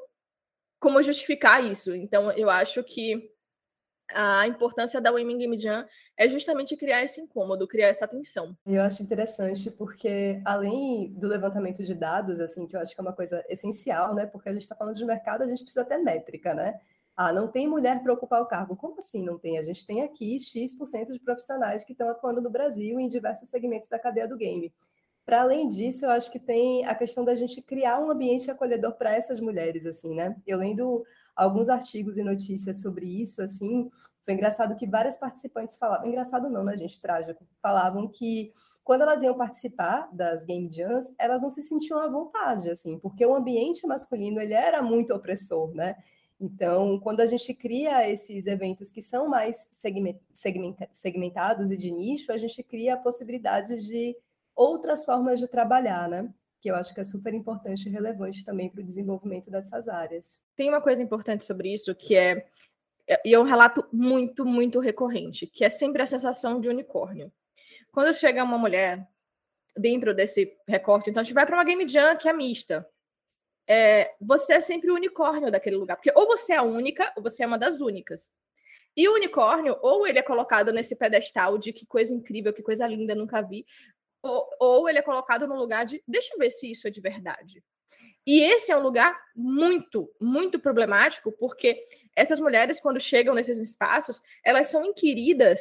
como 0.80 1.02
justificar 1.02 1.64
isso. 1.64 1.96
Então 1.96 2.32
eu 2.32 2.50
acho 2.50 2.84
que 2.84 3.32
a 4.12 4.48
importância 4.48 5.02
da 5.02 5.12
Women 5.12 5.40
Game 5.40 5.60
Jam 5.60 5.86
é 6.16 6.30
justamente 6.30 6.78
criar 6.78 7.04
esse 7.04 7.20
incômodo, 7.20 7.68
criar 7.68 7.88
essa 7.88 8.08
tensão. 8.08 8.56
Eu 8.66 8.82
acho 8.84 9.02
interessante 9.02 9.72
porque, 9.72 10.40
além 10.46 11.12
do 11.14 11.28
levantamento 11.28 11.84
de 11.84 11.96
dados, 11.96 12.40
assim, 12.40 12.68
que 12.68 12.76
eu 12.76 12.80
acho 12.80 12.94
que 12.94 13.02
é 13.02 13.04
uma 13.04 13.14
coisa 13.14 13.44
essencial, 13.50 14.14
né? 14.14 14.28
Porque 14.28 14.48
a 14.48 14.54
gente 14.54 14.62
está 14.62 14.76
falando 14.76 14.96
de 14.96 15.06
mercado, 15.06 15.42
a 15.42 15.48
gente 15.48 15.64
precisa 15.64 15.84
ter 15.84 15.98
métrica, 15.98 16.54
né? 16.54 16.80
Ah, 17.18 17.32
não 17.32 17.48
tem 17.48 17.68
mulher 17.68 18.04
para 18.04 18.14
ocupar 18.14 18.42
o 18.42 18.46
cargo. 18.46 18.76
Como 18.76 19.00
assim 19.00 19.24
não 19.24 19.38
tem? 19.38 19.58
A 19.58 19.64
gente 19.64 19.86
tem 19.88 20.04
aqui 20.04 20.38
X% 20.40 21.14
de 21.14 21.20
profissionais 21.20 21.84
que 21.84 21.94
estão 21.94 22.10
atuando 22.10 22.42
no 22.42 22.50
Brasil 22.50 23.00
em 23.00 23.08
diversos 23.08 23.48
segmentos 23.50 23.88
da 23.88 23.98
cadeia 23.98 24.28
do 24.28 24.36
game. 24.36 24.74
Para 25.26 25.42
além 25.42 25.68
disso, 25.68 26.06
eu 26.06 26.12
acho 26.12 26.32
que 26.32 26.40
tem 26.40 26.86
a 26.86 26.94
questão 26.94 27.26
da 27.26 27.34
gente 27.34 27.62
criar 27.62 28.00
um 28.00 28.12
ambiente 28.12 28.52
acolhedor 28.52 28.94
para 28.94 29.16
essas 29.16 29.40
mulheres, 29.40 29.86
assim, 29.86 30.14
né? 30.14 30.36
Eu 30.46 30.60
lendo 30.60 31.04
alguns 31.36 31.68
artigos 31.68 32.18
e 32.18 32.24
notícias 32.24 32.82
sobre 32.82 33.06
isso, 33.06 33.42
assim, 33.42 33.90
foi 34.24 34.34
engraçado 34.34 34.76
que 34.76 34.88
várias 34.88 35.18
participantes 35.18 35.78
falavam, 35.78 36.08
engraçado 36.08 36.50
não, 36.50 36.64
né, 36.64 36.78
gente, 36.78 37.00
trágico, 37.02 37.46
falavam 37.62 38.08
que 38.08 38.54
quando 38.84 39.02
elas 39.02 39.22
iam 39.24 39.36
participar 39.36 40.08
das 40.14 40.46
game 40.46 40.72
jams, 40.72 41.14
elas 41.18 41.42
não 41.42 41.50
se 41.50 41.64
sentiam 41.64 42.00
à 42.00 42.08
vontade, 42.08 42.70
assim, 42.70 43.00
porque 43.00 43.26
o 43.26 43.36
ambiente 43.36 43.86
masculino, 43.88 44.40
ele 44.40 44.54
era 44.54 44.82
muito 44.82 45.14
opressor, 45.14 45.74
né? 45.74 45.96
Então, 46.40 47.00
quando 47.00 47.22
a 47.22 47.26
gente 47.26 47.54
cria 47.54 48.10
esses 48.10 48.46
eventos 48.46 48.92
que 48.92 49.02
são 49.02 49.28
mais 49.28 49.70
segmentados 50.94 51.72
e 51.72 51.78
de 51.78 51.92
nicho, 51.92 52.32
a 52.32 52.38
gente 52.38 52.62
cria 52.62 52.96
a 52.96 52.98
possibilidade 52.98 53.86
de 53.88 54.16
outras 54.54 55.06
formas 55.06 55.40
de 55.40 55.48
trabalhar, 55.48 56.10
né? 56.10 56.34
que 56.66 56.72
eu 56.72 56.76
acho 56.76 56.96
que 56.96 57.00
é 57.00 57.04
super 57.04 57.32
importante 57.32 57.88
e 57.88 57.92
relevante 57.92 58.44
também 58.44 58.68
para 58.68 58.82
o 58.82 58.84
desenvolvimento 58.84 59.52
dessas 59.52 59.88
áreas. 59.88 60.42
Tem 60.56 60.68
uma 60.68 60.82
coisa 60.82 61.04
importante 61.04 61.44
sobre 61.44 61.72
isso 61.72 61.94
que 61.94 62.16
é, 62.16 62.44
e 63.24 63.36
é 63.36 63.40
um 63.40 63.44
relato 63.44 63.88
muito, 63.94 64.44
muito 64.44 64.80
recorrente, 64.80 65.46
que 65.46 65.64
é 65.64 65.70
sempre 65.70 66.02
a 66.02 66.08
sensação 66.08 66.60
de 66.60 66.68
unicórnio. 66.68 67.32
Quando 67.92 68.16
chega 68.16 68.44
uma 68.44 68.58
mulher 68.58 69.08
dentro 69.78 70.12
desse 70.12 70.58
recorte, 70.68 71.12
então 71.12 71.22
a 71.22 71.24
gente 71.24 71.36
vai 71.36 71.46
para 71.46 71.56
uma 71.56 71.64
game 71.64 71.88
jam 71.88 72.18
que 72.18 72.28
é 72.28 72.34
mista. 72.34 72.84
É, 73.68 74.14
você 74.22 74.54
é 74.54 74.60
sempre 74.60 74.92
o 74.92 74.96
unicórnio 74.96 75.52
daquele 75.52 75.76
lugar, 75.76 75.96
porque 75.96 76.12
ou 76.16 76.28
você 76.28 76.54
é 76.54 76.58
a 76.58 76.64
única, 76.64 77.12
ou 77.16 77.24
você 77.24 77.44
é 77.44 77.48
uma 77.48 77.58
das 77.58 77.82
únicas. 77.82 78.32
E 78.96 79.10
o 79.10 79.14
unicórnio, 79.14 79.78
ou 79.82 80.08
ele 80.08 80.20
é 80.20 80.22
colocado 80.22 80.72
nesse 80.72 80.96
pedestal 80.96 81.58
de 81.58 81.74
que 81.74 81.86
coisa 81.86 82.14
incrível, 82.14 82.54
que 82.54 82.64
coisa 82.64 82.88
linda, 82.88 83.14
nunca 83.14 83.42
vi, 83.42 83.66
ou, 84.22 84.50
ou 84.60 84.90
ele 84.90 85.00
é 85.00 85.02
colocado 85.02 85.48
no 85.48 85.56
lugar 85.56 85.86
de 85.86 86.02
deixa 86.08 86.34
eu 86.34 86.40
ver 86.40 86.52
se 86.52 86.72
isso 86.72 86.88
é 86.88 86.92
de 86.92 87.02
verdade. 87.02 87.64
E 88.26 88.42
esse 88.42 88.72
é 88.72 88.78
um 88.78 88.82
lugar 88.82 89.16
muito, 89.36 90.12
muito 90.20 90.60
problemático, 90.60 91.32
porque 91.34 91.86
essas 92.16 92.40
mulheres, 92.40 92.80
quando 92.80 93.00
chegam 93.00 93.36
nesses 93.36 93.60
espaços, 93.60 94.22
elas 94.44 94.70
são 94.70 94.84
inquiridas 94.84 95.60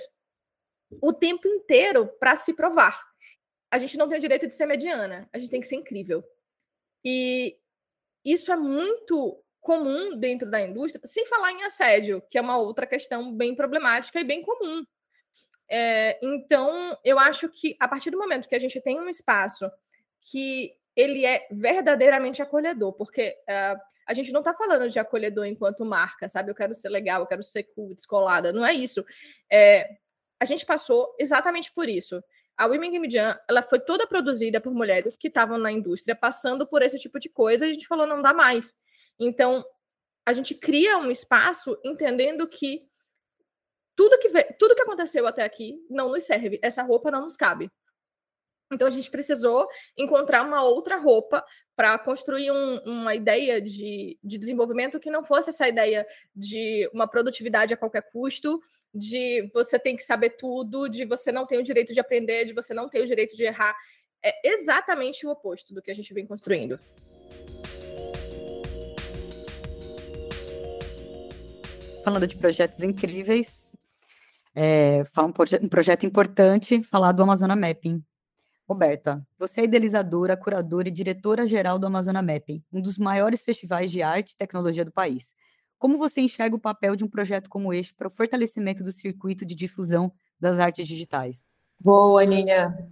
o 1.02 1.12
tempo 1.12 1.46
inteiro 1.46 2.08
para 2.18 2.37
se 2.37 2.54
provar. 2.54 2.99
A 3.70 3.78
gente 3.78 3.99
não 3.99 4.08
tem 4.08 4.18
o 4.18 4.20
direito 4.20 4.46
de 4.46 4.54
ser 4.54 4.66
mediana, 4.66 5.28
a 5.32 5.38
gente 5.38 5.50
tem 5.50 5.61
que 5.61 5.66
ser 5.66 5.76
incrível. 5.76 6.25
E 7.04 7.58
isso 8.24 8.50
é 8.50 8.56
muito 8.56 9.40
comum 9.60 10.16
dentro 10.16 10.50
da 10.50 10.60
indústria, 10.60 11.00
sem 11.06 11.26
falar 11.26 11.52
em 11.52 11.64
assédio, 11.64 12.22
que 12.30 12.38
é 12.38 12.40
uma 12.40 12.58
outra 12.58 12.86
questão 12.86 13.34
bem 13.34 13.54
problemática 13.54 14.20
e 14.20 14.24
bem 14.24 14.42
comum. 14.42 14.84
É, 15.68 16.18
então, 16.22 16.96
eu 17.02 17.18
acho 17.18 17.48
que 17.48 17.76
a 17.80 17.88
partir 17.88 18.10
do 18.10 18.18
momento 18.18 18.48
que 18.48 18.54
a 18.54 18.58
gente 18.58 18.80
tem 18.80 19.00
um 19.00 19.08
espaço 19.08 19.70
que 20.20 20.72
ele 20.94 21.24
é 21.24 21.46
verdadeiramente 21.50 22.42
acolhedor, 22.42 22.92
porque 22.92 23.34
uh, 23.48 23.80
a 24.06 24.14
gente 24.14 24.32
não 24.32 24.40
está 24.40 24.54
falando 24.54 24.88
de 24.88 24.98
acolhedor 24.98 25.46
enquanto 25.46 25.84
marca, 25.84 26.28
sabe? 26.28 26.50
Eu 26.50 26.54
quero 26.54 26.74
ser 26.74 26.88
legal, 26.88 27.22
eu 27.22 27.26
quero 27.26 27.42
ser 27.42 27.64
cool, 27.74 27.94
descolada, 27.94 28.52
não 28.52 28.64
é 28.64 28.72
isso. 28.72 29.04
É, 29.50 29.88
a 30.38 30.44
gente 30.44 30.64
passou 30.66 31.14
exatamente 31.18 31.72
por 31.72 31.88
isso. 31.88 32.22
A 32.56 32.66
Women 32.66 32.92
Game 32.92 33.11
Jam, 33.11 33.38
ela 33.48 33.62
foi 33.62 33.81
toda 33.81 34.07
produzida 34.07 34.61
por 34.61 34.72
mulheres 34.72 35.16
que 35.16 35.28
estavam 35.28 35.59
na 35.59 35.72
indústria, 35.72 36.14
passando 36.14 36.66
por 36.66 36.83
esse 36.83 36.98
tipo 36.98 37.18
de 37.18 37.28
coisa, 37.28 37.66
e 37.66 37.70
a 37.70 37.72
gente 37.72 37.87
falou, 37.87 38.07
não 38.07 38.22
dá 38.22 38.33
mais. 38.33 38.72
Então, 39.18 39.64
a 40.24 40.33
gente 40.33 40.55
cria 40.55 40.98
um 40.98 41.11
espaço 41.11 41.78
entendendo 41.85 42.46
que 42.48 42.88
tudo 43.96 44.18
que, 44.18 44.28
tudo 44.59 44.74
que 44.74 44.83
aconteceu 44.83 45.26
até 45.26 45.44
aqui 45.44 45.76
não 45.88 46.11
nos 46.11 46.24
serve, 46.24 46.59
essa 46.62 46.83
roupa 46.83 47.11
não 47.11 47.22
nos 47.22 47.37
cabe. 47.37 47.70
Então 48.72 48.88
a 48.88 48.90
gente 48.90 49.11
precisou 49.11 49.68
encontrar 49.96 50.42
uma 50.42 50.62
outra 50.64 50.96
roupa 50.96 51.44
para 51.76 51.98
construir 51.98 52.50
um, 52.50 52.78
uma 52.85 53.14
ideia 53.14 53.61
de, 53.61 54.18
de 54.22 54.38
desenvolvimento 54.38 54.98
que 54.98 55.11
não 55.11 55.24
fosse 55.24 55.50
essa 55.50 55.68
ideia 55.68 56.07
de 56.35 56.88
uma 56.92 57.07
produtividade 57.07 57.74
a 57.74 57.76
qualquer 57.76 58.11
custo, 58.11 58.61
de 58.94 59.50
você 59.52 59.78
tem 59.78 59.96
que 59.96 60.04
saber 60.04 60.30
tudo, 60.30 60.88
de 60.88 61.04
você 61.04 61.33
não 61.33 61.46
tem 61.46 61.59
o 61.59 61.62
direito 61.62 61.92
de 61.92 62.00
aprender, 62.00 62.44
de 62.44 62.52
você 62.52 62.72
não 62.72 62.88
ter 62.88 63.02
o 63.02 63.07
direito 63.07 63.37
de 63.37 63.42
errar. 63.42 63.74
É 64.22 64.48
exatamente 64.54 65.26
o 65.26 65.30
oposto 65.30 65.74
do 65.74 65.83
que 65.83 65.90
a 65.90 65.94
gente 65.94 66.14
vem 66.14 66.26
construindo. 66.26 66.78
Falando 72.04 72.26
de 72.26 72.37
projetos 72.37 72.83
incríveis, 72.83 73.76
é, 74.54 75.04
um, 75.18 75.33
proje 75.33 75.59
um 75.61 75.68
projeto 75.68 76.07
importante, 76.07 76.83
falar 76.83 77.12
do 77.12 77.22
Amazona 77.22 77.57
Mapping. 77.57 78.02
Roberta, 78.66 79.26
você 79.38 79.62
é 79.62 79.64
idealizadora, 79.64 80.37
curadora 80.37 80.88
e 80.88 80.90
diretora-geral 80.90 81.78
do 81.78 81.87
Amazona 81.87 82.22
Mapping, 82.22 82.62
um 82.72 82.80
dos 82.80 82.96
maiores 82.96 83.42
festivais 83.42 83.90
de 83.90 84.02
arte 84.02 84.33
e 84.33 84.37
tecnologia 84.37 84.85
do 84.85 84.92
país. 84.92 85.35
Como 85.85 85.99
você 85.99 86.23
enxerga 86.23 86.57
o 86.57 86.59
papel 86.59 86.97
de 86.97 87.05
um 87.05 87.09
projeto 87.11 87.51
como 87.51 87.70
este 87.70 87.92
para 87.92 88.09
o 88.09 88.11
fortalecimento 88.11 88.83
do 88.83 88.90
circuito 88.90 89.44
de 89.44 89.55
difusão 89.55 90.11
das 90.40 90.59
artes 90.59 90.88
digitais? 90.88 91.47
Boa, 91.79 92.23
Aninha. 92.23 92.88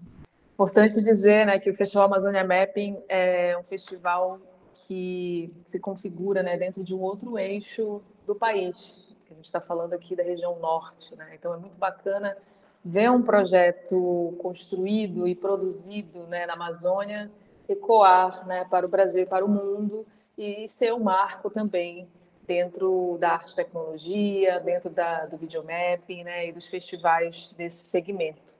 Importante 0.52 1.02
dizer 1.02 1.46
né, 1.46 1.58
que 1.58 1.70
o 1.70 1.74
Festival 1.74 2.04
Amazônia 2.04 2.44
Mapping 2.44 3.02
é 3.08 3.56
um 3.58 3.62
festival 3.62 4.38
que 4.74 5.50
se 5.64 5.80
configura 5.80 6.42
né, 6.42 6.58
dentro 6.58 6.84
de 6.84 6.94
um 6.94 7.00
outro 7.00 7.38
eixo 7.38 8.02
do 8.26 8.34
país, 8.34 8.94
a 9.30 9.34
gente 9.36 9.46
está 9.46 9.58
falando 9.58 9.94
aqui 9.94 10.14
da 10.14 10.22
região 10.22 10.58
norte, 10.60 11.16
né? 11.16 11.30
Então 11.32 11.54
é 11.54 11.56
muito 11.56 11.78
bacana 11.78 12.36
ver 12.84 13.10
um 13.10 13.22
projeto 13.22 14.36
construído 14.38 15.26
e 15.26 15.34
produzido 15.34 16.26
né, 16.26 16.44
na 16.44 16.52
Amazônia 16.52 17.30
ecoar 17.66 18.46
né, 18.46 18.66
para 18.66 18.84
o 18.84 18.88
Brasil, 18.90 19.26
para 19.26 19.42
o 19.42 19.48
mundo 19.48 20.06
e 20.36 20.68
ser 20.68 20.92
um 20.92 21.00
marco 21.00 21.48
também 21.48 22.06
dentro 22.52 23.16
da 23.18 23.30
arte 23.30 23.56
tecnologia, 23.56 24.60
dentro 24.60 24.90
da, 24.90 25.24
do 25.24 25.38
videomapping 25.38 26.22
né, 26.22 26.48
e 26.48 26.52
dos 26.52 26.66
festivais 26.66 27.50
desse 27.56 27.86
segmento. 27.86 28.54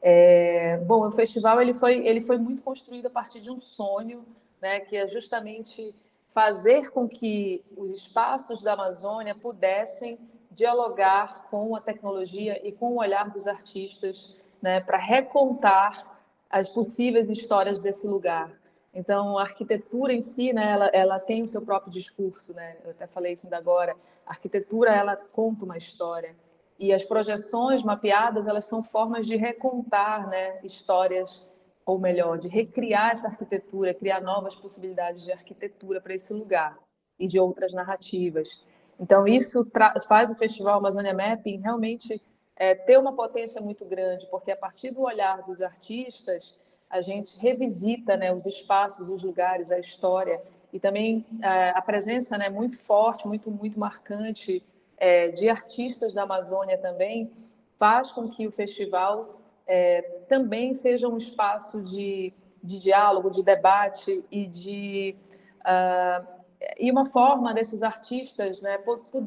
É, 0.00 0.78
bom, 0.78 1.06
o 1.06 1.12
festival 1.12 1.60
ele 1.60 1.74
foi, 1.74 2.06
ele 2.06 2.22
foi 2.22 2.38
muito 2.38 2.62
construído 2.62 3.06
a 3.06 3.10
partir 3.10 3.40
de 3.40 3.50
um 3.50 3.60
sonho, 3.60 4.24
né, 4.62 4.80
que 4.80 4.96
é 4.96 5.06
justamente 5.08 5.94
fazer 6.30 6.90
com 6.90 7.06
que 7.06 7.62
os 7.76 7.90
espaços 7.90 8.62
da 8.62 8.72
Amazônia 8.72 9.34
pudessem 9.34 10.18
dialogar 10.50 11.48
com 11.50 11.76
a 11.76 11.80
tecnologia 11.80 12.66
e 12.66 12.72
com 12.72 12.92
o 12.92 13.00
olhar 13.00 13.28
dos 13.28 13.46
artistas, 13.46 14.34
né, 14.62 14.80
para 14.80 14.96
recontar 14.96 16.18
as 16.48 16.66
possíveis 16.66 17.28
histórias 17.28 17.82
desse 17.82 18.06
lugar. 18.06 18.50
Então, 18.98 19.38
a 19.38 19.42
arquitetura 19.42 20.12
em 20.12 20.20
si, 20.20 20.52
né, 20.52 20.72
ela, 20.72 20.86
ela 20.86 21.20
tem 21.20 21.40
o 21.44 21.48
seu 21.48 21.62
próprio 21.62 21.92
discurso, 21.92 22.52
né? 22.52 22.78
Eu 22.82 22.90
até 22.90 23.06
falei 23.06 23.32
isso 23.32 23.46
ainda 23.46 23.56
agora. 23.56 23.94
A 24.26 24.30
arquitetura, 24.30 24.90
ela 24.90 25.14
conta 25.16 25.64
uma 25.64 25.78
história. 25.78 26.34
E 26.80 26.92
as 26.92 27.04
projeções 27.04 27.84
mapeadas, 27.84 28.48
elas 28.48 28.64
são 28.64 28.82
formas 28.82 29.24
de 29.24 29.36
recontar, 29.36 30.28
né, 30.28 30.58
histórias 30.64 31.46
ou 31.86 31.96
melhor, 31.96 32.38
de 32.38 32.48
recriar 32.48 33.12
essa 33.12 33.28
arquitetura, 33.28 33.94
criar 33.94 34.20
novas 34.20 34.56
possibilidades 34.56 35.22
de 35.22 35.30
arquitetura 35.30 36.00
para 36.00 36.14
esse 36.14 36.34
lugar 36.34 36.76
e 37.20 37.28
de 37.28 37.38
outras 37.38 37.72
narrativas. 37.72 38.64
Então, 38.98 39.28
isso 39.28 39.64
faz 40.08 40.28
o 40.32 40.34
Festival 40.34 40.78
Amazônia 40.78 41.14
Mapping 41.14 41.60
realmente 41.60 42.20
é, 42.56 42.74
ter 42.74 42.98
uma 42.98 43.14
potência 43.14 43.60
muito 43.60 43.84
grande, 43.84 44.26
porque 44.26 44.50
a 44.50 44.56
partir 44.56 44.90
do 44.90 45.02
olhar 45.02 45.42
dos 45.42 45.62
artistas, 45.62 46.58
a 46.90 47.00
gente 47.00 47.38
revisita 47.38 48.16
né, 48.16 48.32
os 48.32 48.46
espaços, 48.46 49.08
os 49.08 49.22
lugares, 49.22 49.70
a 49.70 49.78
história, 49.78 50.40
e 50.72 50.78
também 50.78 51.24
é, 51.42 51.70
a 51.70 51.82
presença 51.82 52.36
né, 52.36 52.48
muito 52.48 52.78
forte, 52.78 53.26
muito, 53.26 53.50
muito 53.50 53.78
marcante 53.78 54.62
é, 54.96 55.28
de 55.28 55.48
artistas 55.48 56.14
da 56.14 56.22
Amazônia 56.22 56.78
também, 56.78 57.30
faz 57.78 58.12
com 58.12 58.28
que 58.28 58.46
o 58.46 58.50
festival 58.50 59.40
é, 59.66 60.02
também 60.28 60.74
seja 60.74 61.08
um 61.08 61.16
espaço 61.16 61.82
de, 61.82 62.32
de 62.62 62.78
diálogo, 62.78 63.30
de 63.30 63.42
debate 63.42 64.24
e 64.30 64.46
de 64.46 65.16
uh, 65.60 66.38
e 66.76 66.90
uma 66.90 67.06
forma 67.06 67.54
desses 67.54 67.82
artistas 67.82 68.60
né, 68.60 68.78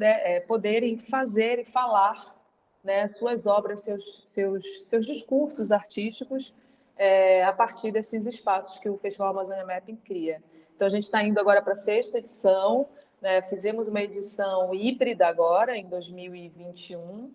é, 0.02 0.40
poderem 0.42 0.98
fazer 0.98 1.60
e 1.60 1.66
falar 1.66 2.36
né, 2.84 3.08
suas 3.08 3.48
obras, 3.48 3.82
seus, 3.82 4.24
seus, 4.26 4.64
seus 4.84 5.06
discursos 5.06 5.72
artísticos 5.72 6.54
é, 7.02 7.44
a 7.44 7.52
partir 7.52 7.92
desses 7.92 8.28
espaços 8.28 8.78
que 8.78 8.88
o 8.88 8.96
Festival 8.96 9.30
Amazônia 9.30 9.66
Mapping 9.66 9.96
cria. 9.96 10.40
Então, 10.76 10.86
a 10.86 10.92
gente 10.92 11.06
está 11.06 11.24
indo 11.24 11.40
agora 11.40 11.60
para 11.60 11.74
a 11.74 11.76
sexta 11.76 12.20
edição, 12.20 12.88
Né? 13.20 13.42
Fizemos 13.44 13.88
uma 13.88 14.02
edição 14.02 14.74
híbrida 14.74 15.28
agora, 15.28 15.76
em 15.76 15.88
2021, 15.88 17.32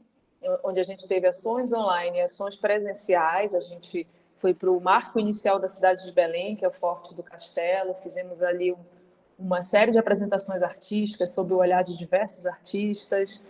onde 0.62 0.79
a 0.79 0.85
gente 0.85 1.09
teve 1.09 1.26
ações 1.26 1.72
online 1.72 2.18
e 2.18 2.20
ações 2.20 2.57
presenciais. 2.57 3.55
A 3.55 3.61
gente 3.61 4.07
foi 4.38 4.55
para 4.55 4.70
o 4.70 4.81
marco 4.81 5.18
inicial 5.18 5.59
da 5.59 5.68
cidade 5.68 6.05
de 6.05 6.12
Belém, 6.12 6.55
que 6.55 6.64
é 6.64 6.68
o 6.68 6.72
Forte 6.72 7.12
do 7.12 7.22
Castelo. 7.24 7.94
Fizemos 8.05 8.42
ali 8.42 8.72
um, 8.72 8.79
uma 9.37 9.62
série 9.62 9.90
de 9.90 9.98
apresentações 9.98 10.62
artísticas 10.62 11.31
sob 11.31 11.52
o 11.52 11.57
olhar 11.57 11.83
de 11.83 11.96
diversos 11.96 12.46
artistas. 12.46 13.40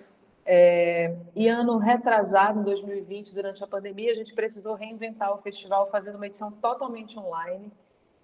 É, 0.49 1.13
e 1.35 1.49
ano 1.49 1.77
retrasado, 1.77 2.61
em 2.61 2.63
2020, 2.63 3.35
durante 3.35 3.65
a 3.65 3.67
pandemia, 3.67 4.13
a 4.13 4.15
gente 4.15 4.33
precisou 4.33 4.75
reinventar 4.75 5.35
o 5.35 5.39
festival 5.39 5.91
fazendo 5.91 6.15
uma 6.15 6.27
edição 6.27 6.53
totalmente 6.53 7.19
online. 7.19 7.73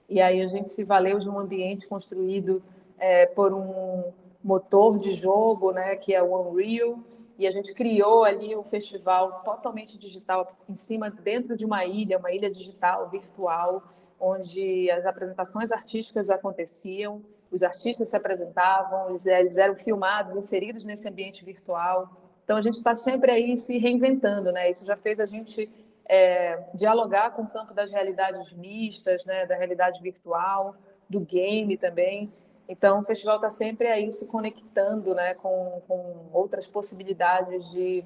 E 0.08 0.20
aí 0.20 0.40
a 0.40 0.46
gente 0.46 0.70
se 0.70 0.84
valeu 0.84 1.18
de 1.18 1.28
um 1.28 1.36
ambiente 1.36 1.88
construído 1.88 2.62
é, 2.96 3.26
por 3.26 3.52
um 3.52 4.04
motor 4.42 5.00
de 5.00 5.12
jogo, 5.14 5.72
né, 5.72 5.96
que 5.96 6.14
é 6.14 6.22
o 6.22 6.50
Unreal, 6.50 6.98
e 7.36 7.46
a 7.46 7.50
gente 7.50 7.74
criou 7.74 8.22
ali 8.22 8.54
um 8.54 8.62
festival 8.62 9.42
totalmente 9.44 9.98
digital 9.98 10.52
em 10.68 10.76
cima 10.76 11.10
dentro 11.10 11.56
de 11.56 11.64
uma 11.64 11.84
ilha, 11.84 12.18
uma 12.18 12.30
ilha 12.30 12.48
digital 12.48 13.08
virtual, 13.08 13.82
onde 14.20 14.88
as 14.92 15.04
apresentações 15.04 15.72
artísticas 15.72 16.30
aconteciam, 16.30 17.20
os 17.52 17.62
artistas 17.62 18.08
se 18.08 18.16
apresentavam, 18.16 19.10
eles 19.10 19.58
eram 19.58 19.76
filmados, 19.76 20.34
inseridos 20.36 20.84
nesse 20.84 21.08
ambiente 21.08 21.44
virtual. 21.44 22.10
Então 22.42 22.56
a 22.56 22.62
gente 22.62 22.76
está 22.76 22.96
sempre 22.96 23.30
aí 23.30 23.56
se 23.56 23.78
reinventando, 23.78 24.50
né? 24.50 24.70
Isso 24.70 24.84
já 24.86 24.96
fez 24.96 25.20
a 25.20 25.26
gente 25.26 25.70
é, 26.08 26.58
dialogar 26.74 27.32
com 27.32 27.42
o 27.42 27.46
campo 27.46 27.74
das 27.74 27.90
realidades 27.90 28.52
mistas, 28.52 29.24
né? 29.26 29.46
Da 29.46 29.54
realidade 29.54 30.00
virtual, 30.02 30.74
do 31.08 31.20
game 31.20 31.76
também. 31.76 32.32
Então, 32.68 33.00
o 33.00 33.04
festival 33.04 33.36
está 33.36 33.50
sempre 33.50 33.88
aí 33.88 34.10
se 34.12 34.26
conectando 34.26 35.14
né, 35.14 35.34
com, 35.34 35.82
com 35.86 36.30
outras 36.32 36.66
possibilidades 36.66 37.70
de, 37.70 38.02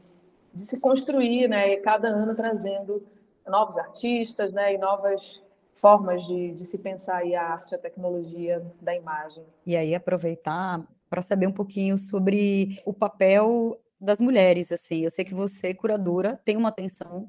de 0.52 0.62
se 0.62 0.80
construir, 0.80 1.46
né, 1.46 1.74
e 1.74 1.76
cada 1.76 2.08
ano 2.08 2.34
trazendo 2.34 3.06
novos 3.46 3.78
artistas 3.78 4.52
né, 4.52 4.74
e 4.74 4.78
novas 4.78 5.40
formas 5.76 6.24
de, 6.26 6.52
de 6.52 6.64
se 6.64 6.78
pensar 6.78 7.18
aí 7.18 7.34
a 7.34 7.42
arte, 7.42 7.74
a 7.74 7.78
tecnologia 7.78 8.64
da 8.80 8.94
imagem. 8.94 9.44
E 9.64 9.76
aí, 9.76 9.94
aproveitar 9.94 10.86
para 11.08 11.22
saber 11.22 11.46
um 11.46 11.52
pouquinho 11.52 11.96
sobre 11.96 12.80
o 12.84 12.92
papel 12.92 13.80
das 14.00 14.20
mulheres. 14.20 14.72
assim. 14.72 15.04
Eu 15.04 15.10
sei 15.10 15.24
que 15.24 15.34
você, 15.34 15.72
curadora, 15.72 16.40
tem 16.44 16.56
uma 16.56 16.68
atenção 16.68 17.28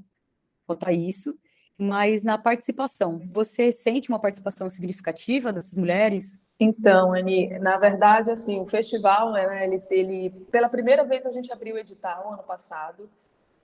quanto 0.66 0.88
a 0.88 0.92
isso, 0.92 1.34
mas 1.78 2.24
na 2.24 2.38
participação, 2.38 3.22
você 3.32 3.72
sente 3.72 4.10
uma 4.10 4.20
participação 4.20 4.70
significativa 4.70 5.54
dessas 5.54 5.78
mulheres? 5.78 6.38
Então, 6.60 7.14
Ani, 7.14 7.50
na 7.60 7.78
verdade, 7.78 8.32
assim, 8.32 8.60
o 8.60 8.66
festival, 8.66 9.32
né, 9.32 9.64
ele, 9.64 9.84
ele, 9.92 10.30
pela 10.52 10.68
primeira 10.68 11.04
vez 11.06 11.26
a 11.26 11.32
gente 11.32 11.54
abriu 11.54 11.76
o 11.76 11.78
edital 11.78 12.34
ano 12.34 12.44
passado 12.44 13.10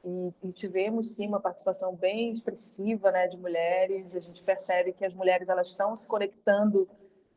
e, 0.03 0.33
e, 0.43 0.51
tivemos 0.51 1.15
sim 1.15 1.27
uma 1.27 1.39
participação 1.39 1.95
bem 1.95 2.31
expressiva, 2.31 3.11
né, 3.11 3.27
de 3.27 3.37
mulheres. 3.37 4.15
A 4.15 4.19
gente 4.19 4.43
percebe 4.43 4.91
que 4.91 5.05
as 5.05 5.13
mulheres 5.13 5.47
elas 5.47 5.67
estão 5.67 5.95
se 5.95 6.07
conectando 6.07 6.89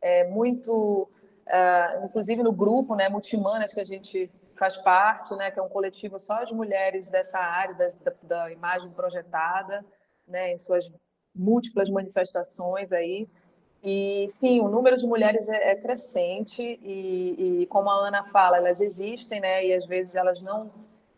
é, 0.03 0.25
muito, 0.25 1.09
uh, 1.47 2.05
inclusive 2.05 2.43
no 2.43 2.53
grupo, 2.53 2.95
né, 2.95 3.09
Multimanas 3.09 3.73
que 3.73 3.81
a 3.81 3.85
gente 3.85 4.31
faz 4.57 4.77
parte, 4.77 5.35
né, 5.37 5.51
que 5.51 5.59
é 5.59 5.63
um 5.63 5.69
coletivo 5.69 6.19
só 6.19 6.43
de 6.45 6.55
mulheres 6.55 7.07
dessa 7.07 7.39
área 7.39 7.75
da, 7.75 8.13
da, 8.23 8.53
imagem 8.53 8.91
projetada, 8.91 9.85
né, 10.27 10.53
em 10.53 10.59
suas 10.59 10.91
múltiplas 11.35 11.89
manifestações 11.89 12.93
aí. 12.93 13.29
E 13.85 14.27
sim, 14.31 14.61
o 14.61 14.69
número 14.69 14.97
de 14.97 15.07
mulheres 15.07 15.49
é, 15.49 15.71
é 15.71 15.77
crescente 15.77 16.63
e, 16.83 17.63
e, 17.63 17.67
como 17.67 17.89
a 17.89 18.09
Ana 18.09 18.25
fala, 18.25 18.57
elas 18.57 18.81
existem, 18.81 19.39
né? 19.39 19.65
E 19.65 19.75
às 19.75 19.87
vezes 19.87 20.17
elas 20.17 20.41
não 20.43 20.73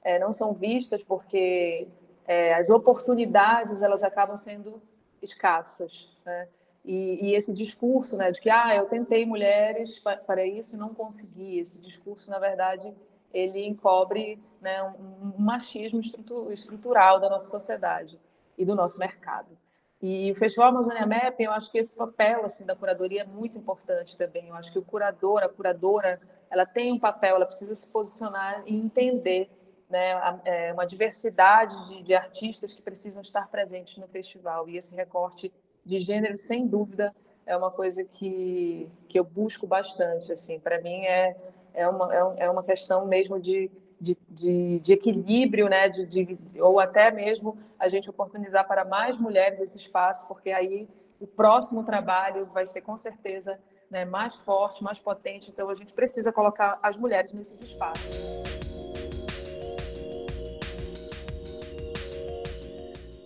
é, 0.08 0.18
não 0.18 0.32
são 0.32 0.54
vistas 0.54 1.02
porque 1.02 1.86
é, 2.26 2.54
as 2.54 2.70
oportunidades 2.70 3.82
elas 3.82 4.02
acabam 4.02 4.38
sendo 4.38 4.80
escassas, 5.20 6.08
né? 6.24 6.48
E, 6.82 7.26
e, 7.26 7.34
esse 7.34 7.52
discurso, 7.52 8.16
né, 8.16 8.30
de 8.30 8.40
que 8.40 8.48
ah, 8.48 8.74
eu 8.74 8.86
tentei 8.86 9.26
mulheres 9.26 9.98
para 9.98 10.46
isso 10.46 10.74
e 10.74 10.78
não 10.78 10.94
consegui. 10.94 11.58
Esse 11.58 11.78
discurso, 11.78 12.30
na 12.30 12.38
verdade, 12.38 12.94
ele 13.34 13.66
encobre 13.66 14.42
né, 14.62 14.82
um, 14.82 15.34
machismo 15.38 16.00
estrutural 16.50 17.20
da 17.20 17.28
nossa 17.28 17.50
sociedade 17.50 18.18
e 18.56 18.64
do 18.64 18.74
nosso 18.74 18.98
mercado. 18.98 19.48
E 20.00 20.32
o 20.32 20.34
Festival 20.36 20.70
Amazônia 20.70 21.04
Mapping, 21.04 21.42
eu 21.42 21.52
acho 21.52 21.70
que 21.70 21.76
esse 21.76 21.94
papel 21.94 22.46
assim 22.46 22.64
da 22.64 22.74
curadoria 22.74 23.22
é 23.22 23.26
muito 23.26 23.58
importante 23.58 24.16
também. 24.16 24.48
Eu 24.48 24.54
acho 24.54 24.72
que 24.72 24.78
o 24.78 24.84
curador, 24.84 25.42
a 25.42 25.48
curadora, 25.48 26.18
ela 26.48 26.64
tem 26.64 26.90
um 26.90 26.98
papel, 26.98 27.36
ela 27.36 27.44
precisa 27.44 27.74
se 27.74 27.86
posicionar 27.88 28.62
e 28.64 28.74
entender 28.74 29.50
né, 29.88 30.40
é, 30.44 30.72
uma 30.72 30.86
diversidade 30.86 31.86
de, 31.86 32.02
de 32.02 32.14
artistas 32.14 32.72
que 32.72 32.82
precisam 32.82 33.22
estar 33.22 33.48
presentes 33.48 33.96
no 33.96 34.06
festival. 34.08 34.68
E 34.68 34.76
esse 34.76 34.94
recorte 34.94 35.52
de 35.84 35.98
gênero, 35.98 36.36
sem 36.36 36.66
dúvida, 36.66 37.14
é 37.46 37.56
uma 37.56 37.70
coisa 37.70 38.04
que, 38.04 38.88
que 39.08 39.18
eu 39.18 39.24
busco 39.24 39.66
bastante. 39.66 40.30
Assim, 40.30 40.60
para 40.60 40.80
mim 40.80 41.04
é, 41.06 41.36
é, 41.74 41.88
uma, 41.88 42.14
é, 42.14 42.44
é 42.44 42.50
uma 42.50 42.62
questão 42.62 43.06
mesmo 43.06 43.40
de 43.40 43.70
de, 44.00 44.16
de, 44.28 44.80
de 44.80 44.92
equilíbrio, 44.92 45.68
né? 45.68 45.88
De, 45.88 46.06
de, 46.06 46.38
ou 46.60 46.78
até 46.78 47.10
mesmo 47.10 47.58
a 47.78 47.88
gente 47.88 48.08
oportunizar 48.08 48.66
para 48.66 48.84
mais 48.84 49.18
mulheres 49.18 49.60
esse 49.60 49.76
espaço, 49.76 50.26
porque 50.28 50.50
aí 50.50 50.88
o 51.20 51.26
próximo 51.26 51.84
trabalho 51.84 52.46
vai 52.46 52.66
ser 52.66 52.80
com 52.82 52.96
certeza 52.96 53.58
né, 53.90 54.04
mais 54.04 54.36
forte, 54.36 54.84
mais 54.84 54.98
potente. 54.98 55.50
Então 55.50 55.68
a 55.68 55.74
gente 55.74 55.92
precisa 55.92 56.32
colocar 56.32 56.78
as 56.82 56.96
mulheres 56.96 57.32
nesses 57.32 57.60
espaços. 57.60 58.67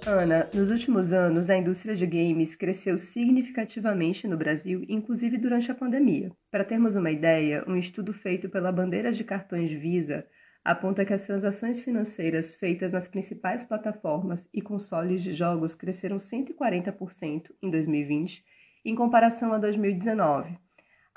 Ana, 0.05 0.51
nos 0.53 0.73
últimos 0.73 1.13
anos, 1.13 1.49
a 1.49 1.57
indústria 1.57 1.95
de 1.95 2.05
games 2.05 2.57
cresceu 2.57 2.99
significativamente 2.99 4.27
no 4.27 4.37
Brasil, 4.37 4.85
inclusive 4.89 5.39
durante 5.39 5.71
a 5.71 5.75
pandemia. 5.77 6.33
Para 6.51 6.65
termos 6.65 6.97
uma 6.97 7.13
ideia, 7.13 7.65
um 7.69 7.77
estudo 7.77 8.13
feito 8.13 8.49
pela 8.49 8.73
Bandeira 8.73 9.13
de 9.13 9.23
Cartões 9.23 9.71
Visa 9.71 10.27
aponta 10.65 11.05
que 11.05 11.13
as 11.13 11.25
transações 11.25 11.79
financeiras 11.79 12.53
feitas 12.53 12.93
nas 12.93 13.07
principais 13.09 13.63
plataformas 13.63 14.49
e 14.53 14.61
consoles 14.61 15.23
de 15.23 15.33
jogos 15.33 15.77
cresceram 15.77 16.17
140% 16.17 17.53
em 17.63 17.71
2020 17.71 18.45
em 18.85 18.97
comparação 18.97 19.53
a 19.53 19.59
2019. 19.59 20.59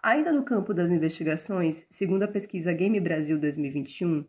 Ainda 0.01 0.31
no 0.31 0.43
campo 0.43 0.75
das 0.75 0.91
investigações, 0.91 1.87
segundo 1.89 2.21
a 2.21 2.27
pesquisa 2.27 2.71
Game 2.71 2.99
Brasil 2.99 3.39
2021, 3.39 4.23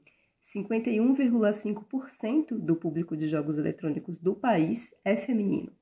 51,5% 0.54 2.58
do 2.58 2.76
público 2.76 3.16
de 3.16 3.28
jogos 3.28 3.58
eletrônicos 3.58 4.18
do 4.18 4.34
país 4.34 4.94
é 5.04 5.16
feminino. 5.16 5.72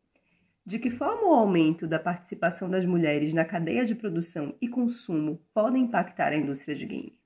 De 0.66 0.78
que 0.78 0.90
forma 0.90 1.28
o 1.28 1.34
aumento 1.34 1.86
da 1.86 1.98
participação 1.98 2.70
das 2.70 2.86
mulheres 2.86 3.34
na 3.34 3.44
cadeia 3.44 3.84
de 3.84 3.94
produção 3.94 4.54
e 4.60 4.68
consumo 4.68 5.38
pode 5.52 5.78
impactar 5.78 6.32
a 6.32 6.36
indústria 6.36 6.74
de 6.74 6.86
game? 6.86 7.18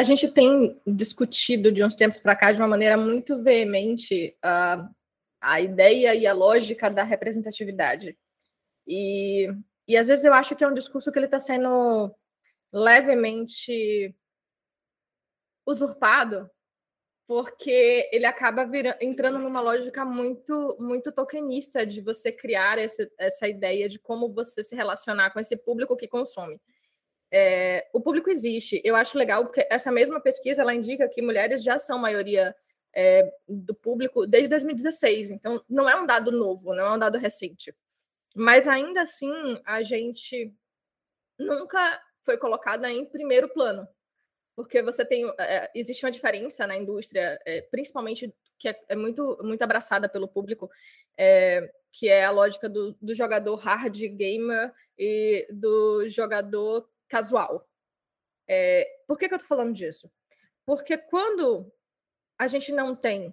a 0.00 0.02
gente 0.02 0.32
tem 0.32 0.80
discutido 0.86 1.70
de 1.70 1.84
uns 1.84 1.94
tempos 1.94 2.20
para 2.20 2.34
cá 2.34 2.52
de 2.52 2.58
uma 2.58 2.66
maneira 2.66 2.96
muito 2.96 3.42
veemente 3.42 4.34
uh, 4.42 4.88
a 5.38 5.60
ideia 5.60 6.14
e 6.14 6.26
a 6.26 6.32
lógica 6.32 6.90
da 6.90 7.02
representatividade. 7.02 8.16
E, 8.86 9.52
e 9.86 9.98
às 9.98 10.06
vezes 10.06 10.24
eu 10.24 10.32
acho 10.32 10.56
que 10.56 10.64
é 10.64 10.68
um 10.68 10.72
discurso 10.72 11.12
que 11.12 11.18
ele 11.18 11.26
está 11.26 11.38
sendo 11.38 12.10
levemente 12.72 14.16
usurpado, 15.66 16.50
porque 17.30 18.08
ele 18.10 18.26
acaba 18.26 18.64
virando, 18.64 18.96
entrando 19.00 19.38
numa 19.38 19.60
lógica 19.60 20.04
muito 20.04 20.76
muito 20.80 21.12
tokenista 21.12 21.86
de 21.86 22.00
você 22.00 22.32
criar 22.32 22.76
essa, 22.76 23.08
essa 23.16 23.46
ideia 23.46 23.88
de 23.88 24.00
como 24.00 24.32
você 24.32 24.64
se 24.64 24.74
relacionar 24.74 25.30
com 25.30 25.38
esse 25.38 25.56
público 25.56 25.96
que 25.96 26.08
consome. 26.08 26.60
É, 27.30 27.88
o 27.92 28.00
público 28.00 28.30
existe. 28.30 28.82
Eu 28.84 28.96
acho 28.96 29.16
legal 29.16 29.44
porque 29.44 29.64
essa 29.70 29.92
mesma 29.92 30.20
pesquisa 30.20 30.62
ela 30.62 30.74
indica 30.74 31.08
que 31.08 31.22
mulheres 31.22 31.62
já 31.62 31.78
são 31.78 32.00
maioria 32.00 32.52
é, 32.92 33.32
do 33.48 33.76
público 33.76 34.26
desde 34.26 34.48
2016. 34.48 35.30
Então, 35.30 35.62
não 35.70 35.88
é 35.88 35.94
um 35.94 36.06
dado 36.06 36.32
novo, 36.32 36.74
não 36.74 36.84
é 36.84 36.94
um 36.96 36.98
dado 36.98 37.16
recente. 37.16 37.72
Mas 38.34 38.66
ainda 38.66 39.02
assim, 39.02 39.32
a 39.64 39.84
gente 39.84 40.52
nunca 41.38 42.02
foi 42.24 42.36
colocada 42.36 42.90
em 42.90 43.04
primeiro 43.04 43.48
plano, 43.48 43.86
porque 44.60 44.82
você 44.82 45.06
tem 45.06 45.26
é, 45.38 45.70
existe 45.74 46.04
uma 46.04 46.12
diferença 46.12 46.66
na 46.66 46.76
indústria, 46.76 47.40
é, 47.46 47.62
principalmente 47.62 48.30
que 48.58 48.68
é, 48.68 48.78
é, 48.90 48.94
muito 48.94 49.38
muito 49.42 49.62
abraçada 49.62 50.06
pelo 50.06 50.28
público, 50.28 50.70
é, 51.16 51.72
que 51.90 52.10
é 52.10 52.26
a 52.26 52.30
lógica 52.30 52.68
do, 52.68 52.92
do 53.00 53.14
jogador 53.14 53.56
hard 53.56 53.96
gamer 53.96 54.70
e 54.98 55.48
do 55.50 56.06
jogador 56.10 56.86
casual. 57.08 57.66
Por 59.06 59.16
que, 59.16 59.28
que 59.28 59.34
eu 59.34 59.38
estou 59.38 59.48
falando 59.48 59.74
disso? 59.74 60.10
Porque 60.66 60.98
quando 60.98 61.72
a 62.38 62.46
gente 62.46 62.70
não 62.70 62.94
tem 62.94 63.32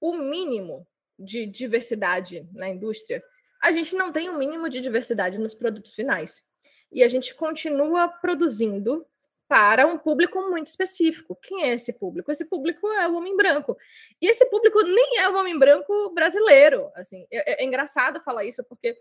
o 0.00 0.16
mínimo 0.16 0.86
de 1.18 1.46
diversidade 1.46 2.48
na 2.52 2.68
indústria, 2.68 3.24
a 3.60 3.72
gente 3.72 3.96
não 3.96 4.12
tem 4.12 4.28
o 4.28 4.38
mínimo 4.38 4.68
de 4.68 4.80
diversidade 4.80 5.36
nos 5.36 5.54
produtos 5.54 5.94
finais. 5.94 6.44
E 6.92 7.02
a 7.02 7.08
gente 7.08 7.34
continua 7.34 8.06
produzindo 8.06 9.04
para 9.48 9.86
um 9.86 9.98
público 9.98 10.40
muito 10.50 10.66
específico. 10.66 11.34
Quem 11.42 11.62
é 11.62 11.74
esse 11.74 11.92
público? 11.92 12.30
Esse 12.30 12.44
público 12.44 12.86
é 12.92 13.08
o 13.08 13.16
homem 13.16 13.34
branco. 13.34 13.76
E 14.20 14.28
esse 14.28 14.44
público 14.46 14.82
nem 14.82 15.18
é 15.18 15.28
o 15.28 15.36
homem 15.36 15.58
branco 15.58 16.12
brasileiro. 16.14 16.90
Assim, 16.94 17.26
é, 17.30 17.62
é 17.62 17.64
engraçado 17.64 18.20
falar 18.20 18.44
isso 18.44 18.62
porque 18.64 18.94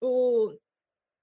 o 0.00 0.52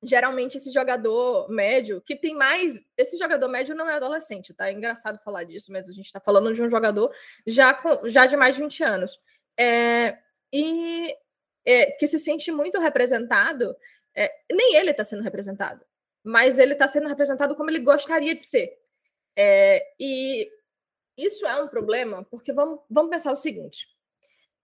geralmente 0.03 0.57
esse 0.57 0.71
jogador 0.71 1.49
médio 1.49 1.99
que 2.01 2.15
tem 2.15 2.35
mais, 2.35 2.79
esse 2.95 3.17
jogador 3.17 3.47
médio 3.47 3.73
não 3.73 3.89
é 3.89 3.95
adolescente, 3.95 4.53
tá? 4.53 4.67
É 4.67 4.71
engraçado 4.71 5.19
falar 5.23 5.43
disso, 5.45 5.71
mas 5.71 5.89
a 5.89 5.93
gente 5.93 6.05
está 6.05 6.19
falando 6.19 6.53
de 6.53 6.61
um 6.61 6.69
jogador 6.69 7.11
já 7.47 7.73
com, 7.73 8.07
já 8.07 8.25
de 8.27 8.37
mais 8.37 8.55
de 8.55 8.61
20 8.61 8.83
anos. 8.83 9.19
É, 9.57 10.17
e 10.53 11.15
é, 11.65 11.91
que 11.93 12.05
se 12.07 12.19
sente 12.19 12.51
muito 12.51 12.79
representado, 12.79 13.75
é, 14.15 14.31
nem 14.51 14.75
ele 14.75 14.91
está 14.91 15.03
sendo 15.03 15.23
representado 15.23 15.83
mas 16.25 16.57
ele 16.57 16.73
está 16.73 16.88
sendo 16.88 17.07
representado 17.07 17.55
como 17.55 17.69
ele 17.69 17.79
gostaria 17.79 18.35
de 18.35 18.43
ser. 18.43 18.75
É, 19.38 19.93
e 19.99 20.51
isso 21.15 21.45
é 21.45 21.61
um 21.61 21.67
problema, 21.67 22.25
porque 22.25 22.51
vamos, 22.51 22.79
vamos 22.89 23.11
pensar 23.11 23.31
o 23.31 23.35
seguinte: 23.35 23.88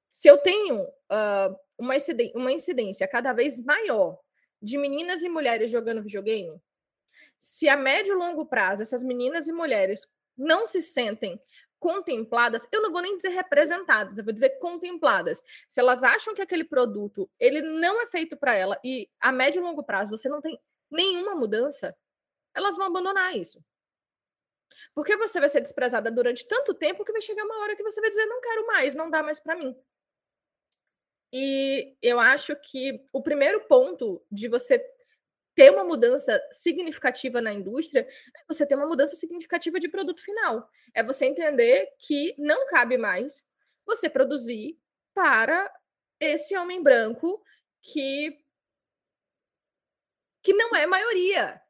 se 0.09 0.27
eu 0.27 0.39
tenho 0.39 0.81
uh, 0.81 1.55
uma, 1.77 1.95
incidência, 1.95 2.33
uma 2.35 2.51
incidência 2.51 3.07
cada 3.07 3.31
vez 3.31 3.63
maior 3.63 4.19
de 4.59 4.75
meninas 4.77 5.21
e 5.21 5.29
mulheres 5.29 5.69
jogando 5.69 6.01
videogame, 6.01 6.59
se 7.37 7.69
a 7.69 7.77
médio 7.77 8.13
e 8.13 8.17
longo 8.17 8.45
prazo 8.45 8.81
essas 8.81 9.03
meninas 9.03 9.47
e 9.47 9.51
mulheres 9.51 10.07
não 10.35 10.65
se 10.65 10.81
sentem 10.81 11.39
contempladas, 11.79 12.67
eu 12.71 12.81
não 12.81 12.91
vou 12.91 13.01
nem 13.01 13.17
dizer 13.17 13.29
representadas, 13.29 14.17
eu 14.17 14.23
vou 14.23 14.33
dizer 14.33 14.57
contempladas. 14.59 15.43
Se 15.67 15.79
elas 15.79 16.03
acham 16.03 16.33
que 16.33 16.41
aquele 16.41 16.63
produto 16.63 17.29
ele 17.39 17.61
não 17.61 18.01
é 18.01 18.07
feito 18.07 18.35
para 18.35 18.55
ela 18.55 18.79
e 18.83 19.07
a 19.19 19.31
médio 19.31 19.59
e 19.59 19.63
longo 19.63 19.83
prazo 19.83 20.15
você 20.15 20.29
não 20.29 20.41
tem 20.41 20.59
nenhuma 20.91 21.35
mudança, 21.35 21.95
elas 22.53 22.75
vão 22.75 22.87
abandonar 22.87 23.35
isso. 23.35 23.63
Porque 24.93 25.15
você 25.15 25.39
vai 25.39 25.49
ser 25.49 25.61
desprezada 25.61 26.11
durante 26.11 26.47
tanto 26.47 26.73
tempo 26.73 27.05
que 27.05 27.11
vai 27.11 27.21
chegar 27.21 27.45
uma 27.45 27.59
hora 27.61 27.75
que 27.75 27.83
você 27.83 28.01
vai 28.01 28.09
dizer: 28.09 28.25
não 28.25 28.41
quero 28.41 28.67
mais, 28.67 28.95
não 28.95 29.09
dá 29.09 29.23
mais 29.23 29.39
para 29.39 29.55
mim. 29.55 29.75
E 31.33 31.95
eu 32.01 32.19
acho 32.19 32.55
que 32.57 33.07
o 33.13 33.21
primeiro 33.21 33.61
ponto 33.67 34.21
de 34.29 34.49
você 34.49 34.83
ter 35.55 35.69
uma 35.71 35.83
mudança 35.83 36.41
significativa 36.51 37.41
na 37.41 37.53
indústria 37.53 38.01
é 38.01 38.43
você 38.47 38.65
ter 38.65 38.75
uma 38.75 38.87
mudança 38.87 39.15
significativa 39.15 39.79
de 39.79 39.87
produto 39.87 40.21
final. 40.21 40.69
É 40.93 41.03
você 41.03 41.25
entender 41.25 41.87
que 41.99 42.35
não 42.37 42.67
cabe 42.67 42.97
mais 42.97 43.43
você 43.85 44.09
produzir 44.09 44.77
para 45.13 45.71
esse 46.19 46.55
homem 46.55 46.83
branco 46.83 47.41
que 47.81 48.40
que 50.41 50.53
não 50.53 50.75
é 50.75 50.85
maioria, 50.85 51.61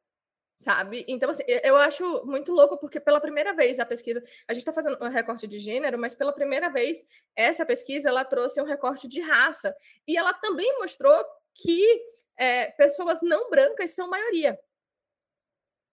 sabe? 0.60 1.03
Então, 1.07 1.29
assim, 1.29 1.43
eu 1.47 1.75
acho 1.77 2.25
muito 2.25 2.51
louco, 2.51 2.77
porque 2.77 2.99
pela 2.99 3.19
primeira 3.19 3.53
vez 3.53 3.79
a 3.79 3.86
pesquisa, 3.86 4.23
a 4.47 4.53
gente 4.53 4.62
está 4.62 4.71
fazendo 4.71 4.97
um 5.03 5.10
recorte 5.10 5.47
de 5.47 5.60
gênero, 5.60 5.97
mas 5.97 6.15
pela 6.15 6.34
primeira 6.34 6.69
vez 6.69 7.03
essa 7.36 7.65
pesquisa 7.65 8.10
ela 8.10 8.23
trouxe 8.23 8.62
um 8.62 8.65
recorte 8.65 9.07
de 9.07 9.19
raça 9.19 9.75
e 10.07 10.17
ela 10.17 10.34
também 10.34 10.77
mostrou 10.79 11.23
que 11.55 12.01
é, 12.38 12.67
pessoas 12.71 13.21
não 13.21 13.49
brancas 13.49 13.91
são 13.91 14.10
maioria. 14.10 14.57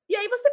E 0.09 0.17
aí 0.17 0.29
você 0.29 0.49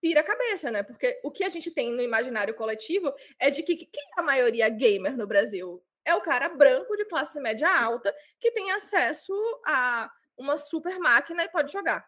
pira 0.00 0.20
a 0.20 0.24
cabeça, 0.24 0.70
né? 0.70 0.82
Porque 0.82 1.20
o 1.22 1.30
que 1.30 1.44
a 1.44 1.48
gente 1.48 1.70
tem 1.70 1.92
no 1.92 2.02
imaginário 2.02 2.54
coletivo 2.54 3.14
é 3.38 3.50
de 3.50 3.62
que 3.62 3.76
quem 3.76 4.04
é 4.16 4.20
a 4.20 4.22
maioria 4.22 4.68
gamer 4.68 5.16
no 5.16 5.26
Brasil? 5.26 5.82
É 6.04 6.14
o 6.14 6.20
cara 6.20 6.48
branco 6.48 6.96
de 6.96 7.04
classe 7.04 7.38
média 7.40 7.70
alta 7.70 8.14
que 8.40 8.50
tem 8.50 8.72
acesso 8.72 9.32
a 9.64 10.10
uma 10.42 10.58
super 10.58 10.98
máquina 10.98 11.44
e 11.44 11.48
pode 11.48 11.72
jogar. 11.72 12.06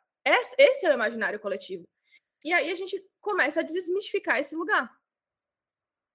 Esse 0.58 0.86
é 0.86 0.90
o 0.90 0.94
imaginário 0.94 1.40
coletivo. 1.40 1.88
E 2.42 2.52
aí 2.52 2.70
a 2.70 2.74
gente 2.74 3.02
começa 3.20 3.60
a 3.60 3.62
desmistificar 3.62 4.38
esse 4.38 4.54
lugar. 4.54 4.90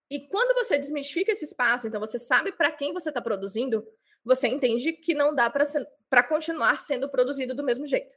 E 0.10 0.28
quando 0.28 0.54
você 0.56 0.78
desmistifica 0.78 1.32
esse 1.32 1.46
espaço, 1.46 1.88
então 1.88 2.00
você 2.00 2.18
sabe 2.18 2.52
para 2.52 2.72
quem 2.72 2.94
você 2.94 3.10
está 3.10 3.22
produzindo, 3.22 3.88
você 4.24 4.48
entende 4.48 4.94
que 4.94 5.14
não 5.14 5.34
dá 5.34 5.50
para 5.50 6.24
continuar 6.24 6.80
sendo 6.80 7.10
produzido 7.10 7.56
do 7.56 7.64
mesmo 7.64 7.88
jeito. 7.88 8.16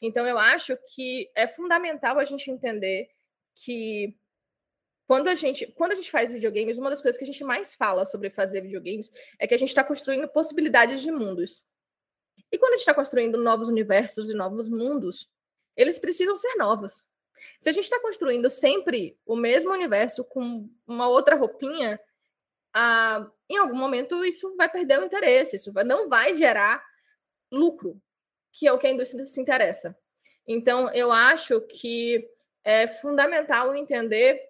Então 0.00 0.26
eu 0.26 0.38
acho 0.38 0.76
que 0.94 1.30
é 1.34 1.46
fundamental 1.46 2.18
a 2.18 2.24
gente 2.24 2.50
entender 2.50 3.08
que 3.54 4.16
quando 5.06 5.28
a 5.28 5.34
gente 5.34 5.66
quando 5.72 5.92
a 5.92 5.94
gente 5.94 6.10
faz 6.10 6.32
videogames, 6.32 6.78
uma 6.78 6.90
das 6.90 7.00
coisas 7.00 7.18
que 7.18 7.24
a 7.24 7.26
gente 7.26 7.44
mais 7.44 7.74
fala 7.74 8.04
sobre 8.04 8.28
fazer 8.30 8.60
videogames 8.60 9.10
é 9.38 9.46
que 9.46 9.54
a 9.54 9.58
gente 9.58 9.68
está 9.68 9.84
construindo 9.84 10.28
possibilidades 10.28 11.00
de 11.00 11.10
mundos. 11.10 11.62
E 12.50 12.58
quando 12.58 12.72
a 12.72 12.76
gente 12.76 12.82
está 12.82 12.94
construindo 12.94 13.42
novos 13.42 13.68
universos 13.68 14.30
e 14.30 14.34
novos 14.34 14.68
mundos, 14.68 15.28
eles 15.76 15.98
precisam 15.98 16.36
ser 16.36 16.54
novos. 16.56 17.04
Se 17.60 17.68
a 17.68 17.72
gente 17.72 17.84
está 17.84 18.00
construindo 18.00 18.48
sempre 18.48 19.18
o 19.26 19.36
mesmo 19.36 19.72
universo 19.72 20.24
com 20.24 20.68
uma 20.86 21.08
outra 21.08 21.36
roupinha, 21.36 22.00
ah, 22.72 23.30
em 23.48 23.56
algum 23.56 23.76
momento 23.76 24.24
isso 24.24 24.54
vai 24.56 24.68
perder 24.68 25.00
o 25.00 25.04
interesse, 25.04 25.56
isso 25.56 25.72
não 25.84 26.08
vai 26.08 26.34
gerar 26.34 26.84
lucro, 27.50 28.00
que 28.52 28.66
é 28.66 28.72
o 28.72 28.78
que 28.78 28.86
a 28.86 28.90
indústria 28.90 29.26
se 29.26 29.40
interessa. 29.40 29.96
Então, 30.46 30.92
eu 30.92 31.10
acho 31.10 31.60
que 31.62 32.28
é 32.64 32.88
fundamental 32.88 33.74
entender 33.74 34.40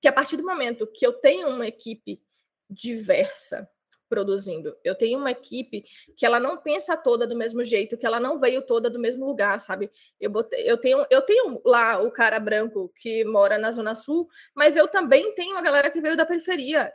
que 0.00 0.08
a 0.08 0.12
partir 0.12 0.36
do 0.36 0.44
momento 0.44 0.86
que 0.86 1.06
eu 1.06 1.12
tenho 1.12 1.48
uma 1.48 1.66
equipe 1.66 2.22
diversa, 2.68 3.68
produzindo. 4.14 4.76
Eu 4.84 4.94
tenho 4.94 5.18
uma 5.18 5.32
equipe 5.32 5.84
que 6.16 6.24
ela 6.24 6.38
não 6.38 6.56
pensa 6.56 6.96
toda 6.96 7.26
do 7.26 7.34
mesmo 7.34 7.64
jeito, 7.64 7.96
que 7.98 8.06
ela 8.06 8.20
não 8.20 8.38
veio 8.38 8.62
toda 8.62 8.88
do 8.88 8.96
mesmo 8.96 9.26
lugar, 9.26 9.60
sabe? 9.60 9.90
Eu, 10.20 10.30
botei, 10.30 10.70
eu, 10.70 10.78
tenho, 10.78 11.04
eu 11.10 11.20
tenho 11.22 11.60
lá 11.64 12.00
o 12.00 12.12
cara 12.12 12.38
branco 12.38 12.92
que 12.96 13.24
mora 13.24 13.58
na 13.58 13.72
Zona 13.72 13.96
Sul, 13.96 14.28
mas 14.54 14.76
eu 14.76 14.86
também 14.86 15.34
tenho 15.34 15.56
a 15.56 15.62
galera 15.62 15.90
que 15.90 16.00
veio 16.00 16.16
da 16.16 16.24
periferia. 16.24 16.94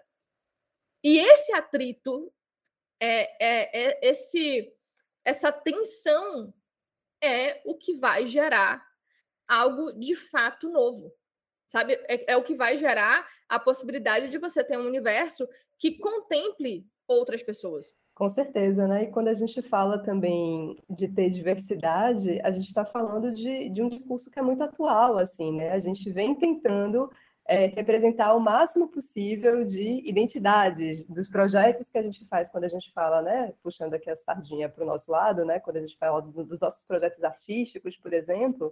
E 1.04 1.20
esse 1.20 1.52
atrito, 1.52 2.32
é, 3.02 3.22
é, 3.46 3.90
é 3.90 4.10
esse, 4.10 4.74
essa 5.26 5.52
tensão 5.52 6.54
é 7.22 7.62
o 7.66 7.76
que 7.76 7.96
vai 7.96 8.28
gerar 8.28 8.82
algo 9.46 9.92
de 9.92 10.16
fato 10.16 10.70
novo 10.70 11.14
sabe? 11.70 11.94
É, 12.08 12.34
é, 12.34 12.38
o 12.38 12.44
que 12.44 12.56
vai 12.56 12.78
gerar 12.78 13.28
a 13.48 13.60
possibilidade 13.60 14.30
de 14.30 14.38
você 14.38 14.64
ter 14.64 14.78
um 14.78 14.88
universo 14.88 15.48
que 15.78 15.98
contemple 15.98 16.86
outras 17.14 17.42
pessoas. 17.44 17.94
Com 18.14 18.28
certeza, 18.28 18.88
né? 18.88 19.04
E 19.04 19.08
quando 19.08 19.30
a 19.30 19.34
gente 19.34 19.62
fala 19.62 19.98
também 19.98 20.78
de 20.90 21.08
ter 21.08 21.30
diversidade, 21.30 22.40
a 22.44 22.52
gente 22.52 22.68
está 22.68 22.84
falando 22.84 23.34
de, 23.34 23.70
de 23.70 23.82
um 23.82 23.90
discurso 23.90 24.30
que 24.30 24.38
é 24.38 24.42
muito 24.42 24.62
atual, 24.64 25.18
assim, 25.18 25.52
né? 25.54 25.72
A 25.72 25.80
gente 25.80 26.12
vem 26.12 26.36
tentando 26.36 27.10
é, 27.50 27.66
representar 27.66 28.36
o 28.36 28.40
máximo 28.40 28.88
possível 28.88 29.66
de 29.66 30.08
identidades 30.08 31.04
dos 31.06 31.28
projetos 31.28 31.90
que 31.90 31.98
a 31.98 32.02
gente 32.02 32.24
faz 32.28 32.52
quando 32.52 32.66
a 32.66 32.68
gente 32.68 32.92
fala, 32.94 33.24
né? 33.24 33.54
Puxando 33.64 33.96
aqui 33.96 34.10
a 34.10 34.16
sardinha 34.16 34.70
para 34.70 34.84
o 34.84 34.88
nosso 34.88 35.12
lado, 35.12 35.44
né? 35.44 35.60
Quando 35.60 35.78
a 35.78 35.82
gente 35.82 35.98
fala 35.98 36.22
dos 36.22 36.60
nossos 36.60 36.84
projetos 36.84 37.24
artísticos, 37.24 37.98
por 37.98 38.14
exemplo. 38.14 38.72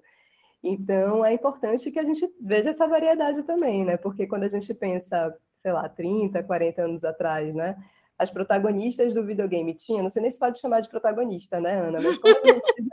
Então, 0.64 1.26
é 1.26 1.34
importante 1.34 1.90
que 1.90 2.00
a 2.00 2.04
gente 2.04 2.30
veja 2.40 2.70
essa 2.70 2.88
variedade 2.88 3.42
também, 3.44 3.84
né? 3.84 3.98
Porque 3.98 4.28
quando 4.28 4.44
a 4.44 4.50
gente 4.50 4.72
pensa, 4.74 5.36
sei 5.62 5.72
lá, 5.72 5.88
30, 5.90 6.44
40 6.44 6.82
anos 6.84 7.04
atrás, 7.04 7.56
né? 7.56 7.76
As 8.18 8.32
protagonistas 8.32 9.14
do 9.14 9.24
videogame 9.24 9.76
tinham, 9.76 10.02
não 10.02 10.10
sei 10.10 10.24
nem 10.24 10.32
se 10.32 10.40
pode 10.40 10.60
chamar 10.60 10.82
de 10.82 10.90
protagonista, 10.90 11.60
né, 11.60 11.80
Ana? 11.80 12.02
Mas 12.02 12.18
como 12.18 12.36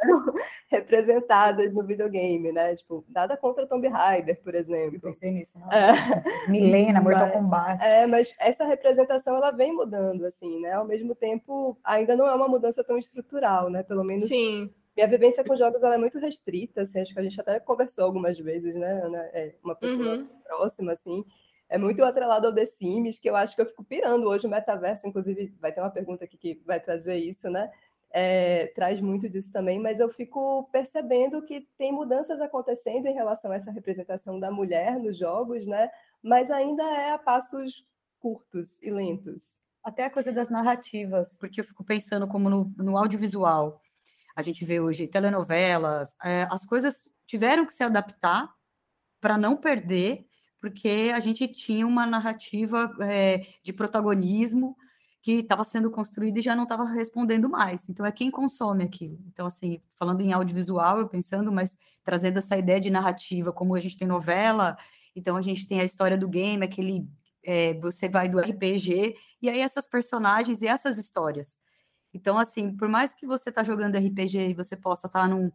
eram 0.03 0.35
representadas 0.69 1.73
no 1.73 1.83
videogame, 1.83 2.53
né? 2.53 2.75
Tipo, 2.75 3.05
nada 3.09 3.35
contra 3.37 3.67
Tomb 3.67 3.89
Raider, 3.89 4.39
por 4.43 4.55
exemplo. 4.55 4.97
Eu 4.97 5.01
pensei 5.01 5.31
nisso. 5.31 5.59
É. 5.73 6.51
Milena, 6.51 7.01
Mortal 7.01 7.31
Kombat. 7.31 7.83
É, 7.83 8.07
mas 8.07 8.35
essa 8.39 8.65
representação 8.65 9.37
ela 9.37 9.51
vem 9.51 9.73
mudando, 9.73 10.27
assim, 10.27 10.61
né? 10.61 10.73
Ao 10.73 10.85
mesmo 10.85 11.15
tempo, 11.15 11.79
ainda 11.83 12.15
não 12.15 12.27
é 12.27 12.35
uma 12.35 12.49
mudança 12.49 12.85
tão 12.85 12.99
estrutural, 12.99 13.71
né? 13.71 13.83
Pelo 13.83 14.05
menos. 14.05 14.29
Sim. 14.29 14.71
Minha 14.95 15.09
vivência 15.09 15.43
com 15.43 15.57
jogos 15.57 15.83
ela 15.83 15.97
é 15.97 15.99
muito 15.99 16.21
restrita, 16.21 16.83
assim, 16.83 17.01
acho 17.01 17.13
que 17.13 17.19
a 17.19 17.23
gente 17.23 17.41
até 17.41 17.59
conversou 17.59 18.05
algumas 18.05 18.39
vezes, 18.39 18.77
né, 18.77 19.03
Ana? 19.05 19.19
É 19.33 19.55
uma 19.65 19.75
pessoa 19.75 20.19
uhum. 20.19 20.29
próxima, 20.47 20.93
assim 20.93 21.25
é 21.69 21.79
muito 21.79 22.05
atrelado 22.05 22.47
ao 22.47 22.55
The 22.55 22.67
Sims, 22.67 23.19
que 23.19 23.29
eu 23.29 23.37
acho 23.37 23.55
que 23.55 23.63
eu 23.63 23.67
fico 23.67 23.85
pirando 23.85 24.29
hoje 24.29 24.47
o 24.47 24.51
metaverso, 24.51 25.07
inclusive 25.07 25.55
vai 25.61 25.73
ter 25.73 25.81
uma 25.81 25.91
pergunta 25.91 26.25
aqui 26.25 26.37
que 26.37 26.63
vai 26.65 26.79
trazer 26.79 27.17
isso, 27.17 27.49
né? 27.49 27.71
É, 28.17 28.69
traz 28.77 29.01
muito 29.01 29.29
disso 29.29 29.51
também, 29.51 29.81
mas 29.81 29.99
eu 29.99 30.09
fico 30.09 30.69
percebendo 30.71 31.43
que 31.43 31.67
tem 31.77 31.91
mudanças 31.91 32.41
acontecendo 32.41 33.07
em 33.07 33.15
relação 33.15 33.51
a 33.51 33.57
essa 33.57 33.73
representação 33.73 34.39
da 34.39 34.53
mulher 34.53 35.01
nos 35.01 35.19
jogos, 35.19 35.67
né? 35.67 35.91
Mas 36.23 36.49
ainda 36.51 36.85
é 36.85 37.11
a 37.11 37.19
passos 37.19 37.85
curtos 38.21 38.81
e 38.81 38.91
lentos. 38.91 39.43
Até 39.83 40.05
a 40.05 40.11
coisa 40.11 40.33
das 40.33 40.49
narrativas, 40.49 41.37
porque 41.39 41.61
eu 41.61 41.65
fico 41.65 41.83
pensando 41.83 42.29
como 42.29 42.49
no, 42.49 42.73
no 42.77 42.97
audiovisual. 42.97 43.81
A 44.37 44.43
gente 44.43 44.65
vê 44.65 44.81
hoje 44.81 45.09
telenovelas, 45.09 46.15
é, 46.25 46.47
as 46.51 46.65
coisas 46.65 47.13
tiveram 47.27 47.67
que 47.67 47.73
se 47.73 47.83
adaptar 47.83 48.49
para 49.21 49.37
não 49.37 49.57
perder 49.57 50.25
porque 50.65 51.13
a 51.15 51.21
gente 51.21 51.47
tinha 51.47 51.87
uma 51.87 52.07
narrativa 52.07 52.91
é, 53.03 53.47
de 53.63 53.71
protagonismo 53.71 54.75
que 55.21 55.33
estava 55.41 55.63
sendo 55.63 55.91
construída 55.91 56.39
e 56.39 56.43
já 56.43 56.57
não 56.57 56.63
estava 56.63 56.87
respondendo 56.87 57.51
mais. 57.51 57.87
Então, 57.87 58.07
é 58.07 58.11
quem 58.11 58.31
consome 58.31 58.83
aquilo. 58.83 59.19
Então, 59.27 59.45
assim, 59.45 59.79
falando 59.99 60.23
em 60.23 60.33
audiovisual, 60.33 61.01
eu 61.01 61.07
pensando, 61.07 61.53
mas 61.53 61.77
trazendo 62.03 62.39
essa 62.39 62.57
ideia 62.57 62.81
de 62.81 62.89
narrativa, 62.89 63.53
como 63.53 63.75
a 63.75 63.79
gente 63.79 63.99
tem 63.99 64.09
novela, 64.09 64.75
então 65.15 65.37
a 65.37 65.43
gente 65.43 65.67
tem 65.67 65.81
a 65.81 65.85
história 65.85 66.17
do 66.17 66.27
game, 66.27 66.65
aquele. 66.65 67.07
É, 67.43 67.75
você 67.75 68.09
vai 68.09 68.27
do 68.27 68.41
RPG, 68.41 69.17
e 69.43 69.51
aí 69.51 69.61
essas 69.61 69.87
personagens 69.87 70.63
e 70.63 70.67
essas 70.67 70.97
histórias. 70.97 71.59
Então, 72.15 72.39
assim, 72.39 72.75
por 72.75 72.89
mais 72.89 73.15
que 73.15 73.27
você 73.27 73.51
está 73.51 73.63
jogando 73.63 73.99
RPG 73.99 74.39
e 74.39 74.55
você 74.55 74.79
possa 74.79 75.09
estar 75.09 75.25
tá 75.25 75.29
num, 75.29 75.53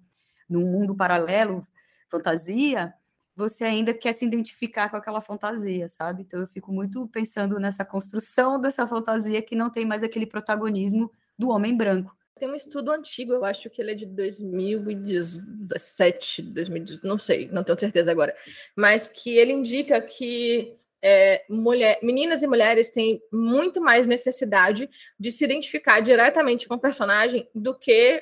num 0.47 0.71
mundo 0.71 0.95
paralelo, 0.95 1.65
fantasia, 2.11 2.93
você 3.39 3.63
ainda 3.63 3.93
quer 3.93 4.11
se 4.13 4.25
identificar 4.25 4.89
com 4.89 4.97
aquela 4.97 5.21
fantasia, 5.21 5.87
sabe? 5.87 6.23
Então 6.23 6.41
eu 6.41 6.47
fico 6.47 6.73
muito 6.73 7.07
pensando 7.07 7.57
nessa 7.57 7.85
construção 7.85 8.59
dessa 8.59 8.85
fantasia 8.85 9.41
que 9.41 9.55
não 9.55 9.69
tem 9.69 9.85
mais 9.85 10.03
aquele 10.03 10.25
protagonismo 10.25 11.09
do 11.37 11.47
homem 11.49 11.77
branco. 11.77 12.13
Tem 12.37 12.49
um 12.49 12.55
estudo 12.55 12.91
antigo, 12.91 13.31
eu 13.31 13.45
acho 13.45 13.69
que 13.69 13.81
ele 13.81 13.91
é 13.91 13.95
de 13.95 14.05
2017, 14.05 16.41
2018, 16.41 17.07
não 17.07 17.17
sei, 17.17 17.47
não 17.49 17.63
tenho 17.63 17.79
certeza 17.79 18.11
agora, 18.11 18.35
mas 18.75 19.07
que 19.07 19.37
ele 19.37 19.53
indica 19.53 20.01
que 20.01 20.75
é, 21.01 21.45
mulher, 21.49 21.97
meninas 22.03 22.43
e 22.43 22.47
mulheres 22.47 22.91
têm 22.91 23.21
muito 23.31 23.79
mais 23.79 24.05
necessidade 24.05 24.89
de 25.17 25.31
se 25.31 25.45
identificar 25.45 26.01
diretamente 26.01 26.67
com 26.67 26.75
o 26.75 26.79
personagem 26.79 27.47
do 27.55 27.73
que 27.73 28.21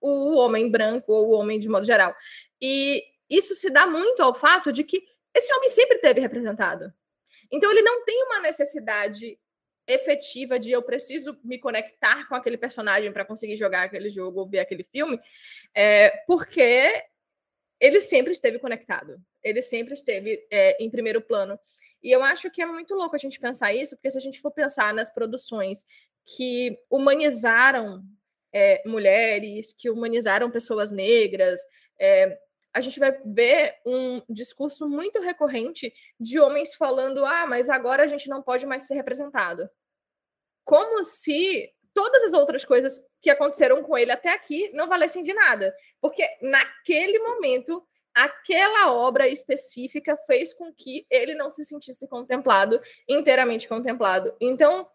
o 0.00 0.36
homem 0.36 0.70
branco 0.70 1.12
ou 1.12 1.28
o 1.28 1.32
homem 1.32 1.58
de 1.58 1.68
modo 1.68 1.84
geral. 1.84 2.16
E 2.60 3.04
isso 3.36 3.54
se 3.54 3.70
dá 3.70 3.86
muito 3.86 4.22
ao 4.22 4.34
fato 4.34 4.72
de 4.72 4.84
que 4.84 5.04
esse 5.34 5.52
homem 5.54 5.68
sempre 5.68 5.98
teve 5.98 6.20
representado. 6.20 6.92
Então 7.50 7.70
ele 7.70 7.82
não 7.82 8.04
tem 8.04 8.22
uma 8.24 8.40
necessidade 8.40 9.38
efetiva 9.86 10.58
de 10.58 10.70
eu 10.70 10.82
preciso 10.82 11.38
me 11.44 11.58
conectar 11.58 12.26
com 12.28 12.34
aquele 12.34 12.56
personagem 12.56 13.12
para 13.12 13.24
conseguir 13.24 13.56
jogar 13.56 13.84
aquele 13.84 14.08
jogo 14.08 14.40
ou 14.40 14.48
ver 14.48 14.60
aquele 14.60 14.82
filme, 14.82 15.20
é, 15.74 16.10
porque 16.26 17.04
ele 17.78 18.00
sempre 18.00 18.32
esteve 18.32 18.58
conectado, 18.58 19.20
ele 19.42 19.60
sempre 19.60 19.92
esteve 19.92 20.46
é, 20.50 20.82
em 20.82 20.90
primeiro 20.90 21.20
plano. 21.20 21.58
E 22.02 22.10
eu 22.10 22.22
acho 22.22 22.50
que 22.50 22.62
é 22.62 22.66
muito 22.66 22.94
louco 22.94 23.14
a 23.14 23.18
gente 23.18 23.40
pensar 23.40 23.74
isso, 23.74 23.96
porque 23.96 24.10
se 24.10 24.18
a 24.18 24.20
gente 24.20 24.40
for 24.40 24.50
pensar 24.50 24.92
nas 24.94 25.12
produções 25.12 25.84
que 26.24 26.78
humanizaram 26.90 28.02
é, 28.52 28.82
mulheres, 28.86 29.74
que 29.76 29.90
humanizaram 29.90 30.50
pessoas 30.50 30.90
negras, 30.90 31.60
é, 31.98 32.38
a 32.74 32.80
gente 32.80 32.98
vai 32.98 33.12
ver 33.24 33.76
um 33.86 34.20
discurso 34.28 34.88
muito 34.88 35.20
recorrente 35.20 35.94
de 36.18 36.40
homens 36.40 36.74
falando: 36.74 37.24
ah, 37.24 37.46
mas 37.46 37.70
agora 37.70 38.02
a 38.02 38.06
gente 38.08 38.28
não 38.28 38.42
pode 38.42 38.66
mais 38.66 38.82
ser 38.82 38.94
representado. 38.94 39.70
Como 40.64 41.04
se 41.04 41.72
todas 41.94 42.24
as 42.24 42.32
outras 42.32 42.64
coisas 42.64 43.00
que 43.22 43.30
aconteceram 43.30 43.82
com 43.84 43.96
ele 43.96 44.10
até 44.10 44.32
aqui 44.32 44.70
não 44.74 44.88
valessem 44.88 45.22
de 45.22 45.32
nada. 45.32 45.72
Porque 46.00 46.28
naquele 46.42 47.20
momento, 47.20 47.86
aquela 48.12 48.92
obra 48.92 49.28
específica 49.28 50.16
fez 50.26 50.52
com 50.52 50.74
que 50.74 51.06
ele 51.08 51.34
não 51.34 51.52
se 51.52 51.64
sentisse 51.64 52.08
contemplado, 52.08 52.80
inteiramente 53.08 53.68
contemplado. 53.68 54.34
Então, 54.40 54.90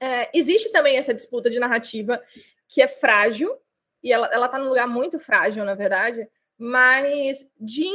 é, 0.00 0.30
existe 0.36 0.70
também 0.70 0.98
essa 0.98 1.14
disputa 1.14 1.48
de 1.48 1.58
narrativa 1.58 2.22
que 2.68 2.82
é 2.82 2.88
frágil, 2.88 3.58
e 4.02 4.12
ela 4.12 4.26
está 4.44 4.58
num 4.58 4.68
lugar 4.68 4.86
muito 4.86 5.18
frágil, 5.18 5.64
na 5.64 5.74
verdade, 5.74 6.28
mas 6.64 7.46
de 7.60 7.86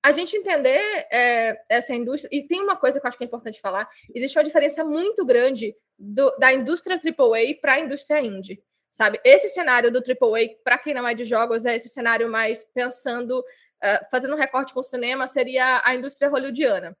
a 0.00 0.12
gente 0.12 0.36
entender 0.36 0.78
é, 1.10 1.60
essa 1.68 1.92
indústria, 1.92 2.30
e 2.32 2.46
tem 2.46 2.62
uma 2.62 2.76
coisa 2.76 3.00
que 3.00 3.04
eu 3.04 3.08
acho 3.08 3.18
que 3.18 3.24
é 3.24 3.26
importante 3.26 3.60
falar: 3.60 3.90
existe 4.14 4.38
uma 4.38 4.44
diferença 4.44 4.84
muito 4.84 5.26
grande 5.26 5.76
do, 5.98 6.30
da 6.38 6.52
indústria 6.52 6.96
AAA 6.96 7.56
para 7.60 7.74
a 7.74 7.80
indústria 7.80 8.20
indie. 8.20 8.62
Sabe? 8.92 9.20
Esse 9.24 9.48
cenário 9.48 9.90
do 9.90 9.98
AAA, 9.98 10.56
para 10.64 10.78
quem 10.78 10.94
não 10.94 11.06
é 11.06 11.14
de 11.14 11.24
jogos, 11.24 11.64
é 11.64 11.76
esse 11.76 11.88
cenário 11.88 12.28
mais 12.30 12.64
pensando, 12.64 13.40
uh, 13.40 14.10
fazendo 14.10 14.34
um 14.34 14.38
recorte 14.38 14.72
com 14.72 14.80
o 14.80 14.84
cinema, 14.84 15.26
seria 15.26 15.80
a 15.84 15.94
indústria 15.94 16.28
hollywoodiana, 16.28 16.96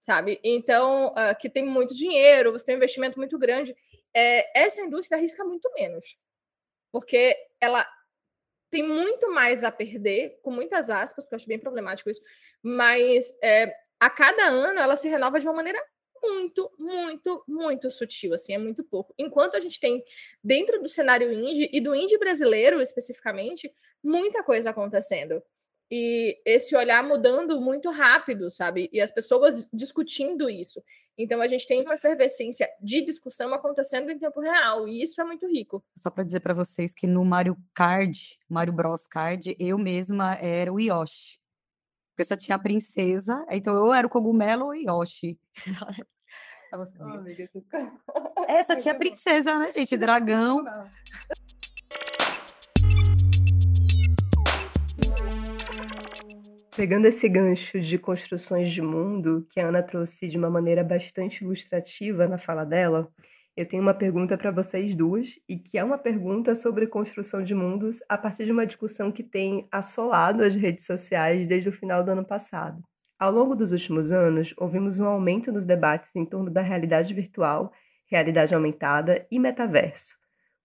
sabe? 0.00 0.40
Então, 0.42 1.08
uh, 1.08 1.36
que 1.38 1.48
tem 1.50 1.66
muito 1.66 1.94
dinheiro, 1.94 2.52
você 2.52 2.66
tem 2.66 2.74
um 2.74 2.78
investimento 2.78 3.18
muito 3.18 3.38
grande. 3.38 3.74
É, 4.14 4.62
essa 4.64 4.80
indústria 4.80 5.18
arrisca 5.18 5.44
muito 5.44 5.70
menos, 5.74 6.16
porque 6.92 7.36
ela 7.60 7.86
tem 8.74 8.82
muito 8.82 9.30
mais 9.30 9.62
a 9.62 9.70
perder, 9.70 10.40
com 10.42 10.50
muitas 10.50 10.90
aspas, 10.90 11.24
porque 11.24 11.36
eu 11.36 11.36
acho 11.36 11.46
bem 11.46 11.60
problemático 11.60 12.10
isso, 12.10 12.20
mas 12.60 13.32
é, 13.40 13.72
a 14.00 14.10
cada 14.10 14.48
ano 14.48 14.80
ela 14.80 14.96
se 14.96 15.06
renova 15.06 15.38
de 15.38 15.46
uma 15.46 15.54
maneira 15.54 15.80
muito, 16.20 16.68
muito, 16.76 17.44
muito 17.46 17.88
sutil, 17.88 18.34
assim, 18.34 18.52
é 18.52 18.58
muito 18.58 18.82
pouco. 18.82 19.14
Enquanto 19.16 19.54
a 19.54 19.60
gente 19.60 19.78
tem, 19.78 20.02
dentro 20.42 20.82
do 20.82 20.88
cenário 20.88 21.32
indie, 21.32 21.70
e 21.72 21.80
do 21.80 21.94
indie 21.94 22.18
brasileiro 22.18 22.82
especificamente, 22.82 23.72
muita 24.02 24.42
coisa 24.42 24.70
acontecendo. 24.70 25.40
E 25.88 26.36
esse 26.44 26.74
olhar 26.74 27.04
mudando 27.04 27.60
muito 27.60 27.90
rápido, 27.90 28.50
sabe? 28.50 28.90
E 28.92 29.00
as 29.00 29.12
pessoas 29.12 29.68
discutindo 29.72 30.50
isso. 30.50 30.82
Então 31.16 31.40
a 31.40 31.46
gente 31.46 31.66
tem 31.66 31.82
uma 31.82 31.94
efervescência 31.94 32.68
de 32.80 33.04
discussão 33.04 33.54
acontecendo 33.54 34.10
em 34.10 34.18
tempo 34.18 34.40
real, 34.40 34.88
e 34.88 35.02
isso 35.02 35.20
é 35.20 35.24
muito 35.24 35.46
rico. 35.46 35.84
Só 35.96 36.10
para 36.10 36.24
dizer 36.24 36.40
para 36.40 36.54
vocês 36.54 36.92
que 36.92 37.06
no 37.06 37.24
Mario 37.24 37.56
Kart, 37.72 38.34
Mario 38.48 38.72
Bros 38.72 39.06
Kart, 39.06 39.46
eu 39.58 39.78
mesma 39.78 40.34
era 40.34 40.72
o 40.72 40.80
Yoshi. 40.80 41.38
Porque 42.10 42.24
só 42.24 42.36
tinha 42.36 42.56
a 42.56 42.60
princesa, 42.60 43.44
então 43.50 43.74
eu 43.74 43.92
era 43.92 44.06
o 44.06 44.10
cogumelo 44.10 44.66
ou 44.66 44.70
o 44.70 44.74
Yoshi. 44.74 45.38
oh, 46.72 47.02
amiga, 47.02 47.46
vocês... 47.46 47.64
É, 48.48 48.62
só 48.62 48.74
tinha 48.78 48.94
princesa, 48.94 49.56
né, 49.58 49.70
gente? 49.70 49.96
Dragão. 49.96 50.64
Pegando 56.76 57.06
esse 57.06 57.28
gancho 57.28 57.78
de 57.78 57.96
construções 57.96 58.72
de 58.72 58.82
mundo 58.82 59.46
que 59.48 59.60
a 59.60 59.68
Ana 59.68 59.80
trouxe 59.80 60.26
de 60.26 60.36
uma 60.36 60.50
maneira 60.50 60.82
bastante 60.82 61.44
ilustrativa 61.44 62.26
na 62.26 62.36
fala 62.36 62.64
dela, 62.64 63.08
eu 63.56 63.64
tenho 63.64 63.80
uma 63.80 63.94
pergunta 63.94 64.36
para 64.36 64.50
vocês 64.50 64.92
duas, 64.92 65.38
e 65.48 65.56
que 65.56 65.78
é 65.78 65.84
uma 65.84 65.96
pergunta 65.96 66.52
sobre 66.56 66.88
construção 66.88 67.44
de 67.44 67.54
mundos 67.54 68.00
a 68.08 68.18
partir 68.18 68.46
de 68.46 68.50
uma 68.50 68.66
discussão 68.66 69.12
que 69.12 69.22
tem 69.22 69.68
assolado 69.70 70.42
as 70.42 70.52
redes 70.56 70.84
sociais 70.84 71.46
desde 71.46 71.68
o 71.68 71.72
final 71.72 72.02
do 72.02 72.10
ano 72.10 72.24
passado. 72.24 72.82
Ao 73.20 73.30
longo 73.30 73.54
dos 73.54 73.70
últimos 73.70 74.10
anos, 74.10 74.52
ouvimos 74.56 74.98
um 74.98 75.06
aumento 75.06 75.52
nos 75.52 75.64
debates 75.64 76.10
em 76.16 76.26
torno 76.26 76.50
da 76.50 76.60
realidade 76.60 77.14
virtual, 77.14 77.72
realidade 78.10 78.52
aumentada 78.52 79.24
e 79.30 79.38
metaverso. 79.38 80.16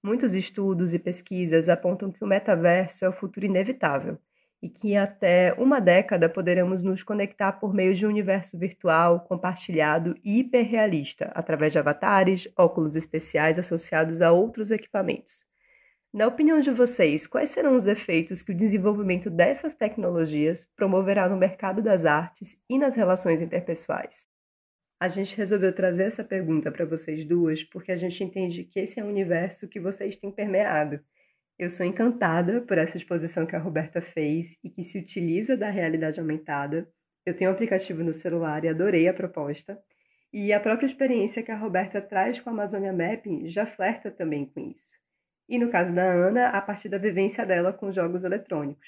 Muitos 0.03 0.33
estudos 0.33 0.91
e 0.95 0.97
pesquisas 0.97 1.69
apontam 1.69 2.11
que 2.11 2.23
o 2.23 2.27
metaverso 2.27 3.05
é 3.05 3.09
o 3.09 3.13
futuro 3.13 3.45
inevitável 3.45 4.17
e 4.61 4.69
que 4.69 4.95
até 4.95 5.53
uma 5.57 5.79
década 5.79 6.27
poderemos 6.27 6.83
nos 6.83 7.01
conectar 7.01 7.53
por 7.53 7.73
meio 7.73 7.95
de 7.95 8.05
um 8.05 8.09
universo 8.09 8.57
virtual 8.57 9.21
compartilhado 9.21 10.15
e 10.23 10.39
hiperrealista, 10.39 11.31
através 11.33 11.71
de 11.71 11.79
avatares, 11.79 12.47
óculos 12.57 12.95
especiais 12.95 13.57
associados 13.57 14.21
a 14.21 14.31
outros 14.31 14.71
equipamentos. 14.71 15.45
Na 16.11 16.25
opinião 16.25 16.59
de 16.59 16.71
vocês, 16.71 17.27
quais 17.27 17.51
serão 17.51 17.75
os 17.75 17.85
efeitos 17.85 18.41
que 18.41 18.51
o 18.51 18.57
desenvolvimento 18.57 19.29
dessas 19.29 19.75
tecnologias 19.75 20.65
promoverá 20.75 21.29
no 21.29 21.37
mercado 21.37 21.81
das 21.81 22.03
artes 22.03 22.57
e 22.67 22.79
nas 22.79 22.95
relações 22.95 23.41
interpessoais? 23.41 24.27
A 24.99 25.07
gente 25.07 25.37
resolveu 25.37 25.73
trazer 25.73 26.03
essa 26.03 26.23
pergunta 26.23 26.71
para 26.71 26.83
vocês 26.83 27.25
duas 27.25 27.63
porque 27.63 27.91
a 27.91 27.95
gente 27.95 28.21
entende 28.23 28.65
que 28.65 28.79
esse 28.79 28.99
é 28.99 29.03
um 29.03 29.07
universo 29.07 29.69
que 29.69 29.79
vocês 29.79 30.17
têm 30.17 30.31
permeado 30.31 30.99
eu 31.59 31.69
sou 31.69 31.85
encantada 31.85 32.61
por 32.61 32.77
essa 32.77 32.95
exposição 32.95 33.45
que 33.45 33.53
a 33.53 33.59
Roberta 33.59 34.01
fez 34.01 34.57
e 34.63 34.69
que 34.69 34.81
se 34.81 34.97
utiliza 34.97 35.57
da 35.57 35.69
realidade 35.69 36.17
aumentada. 36.17 36.89
Eu 37.25 37.35
tenho 37.35 37.51
um 37.51 37.53
aplicativo 37.53 38.01
no 38.01 38.13
celular 38.13 38.63
e 38.63 38.69
adorei 38.69 39.09
a 39.09 39.13
proposta. 39.13 39.77
E 40.31 40.53
a 40.53 40.59
própria 40.59 40.85
experiência 40.85 41.43
que 41.43 41.51
a 41.51 41.57
Roberta 41.57 42.01
traz 42.01 42.39
com 42.39 42.49
a 42.49 42.53
Amazônia 42.53 42.93
Mapping 42.93 43.49
já 43.49 43.65
flerta 43.65 44.09
também 44.09 44.45
com 44.45 44.61
isso. 44.61 44.97
E 45.49 45.59
no 45.59 45.69
caso 45.69 45.93
da 45.93 46.09
Ana, 46.09 46.47
a 46.47 46.61
partir 46.61 46.87
da 46.87 46.97
vivência 46.97 47.45
dela 47.45 47.73
com 47.73 47.91
jogos 47.91 48.23
eletrônicos. 48.23 48.87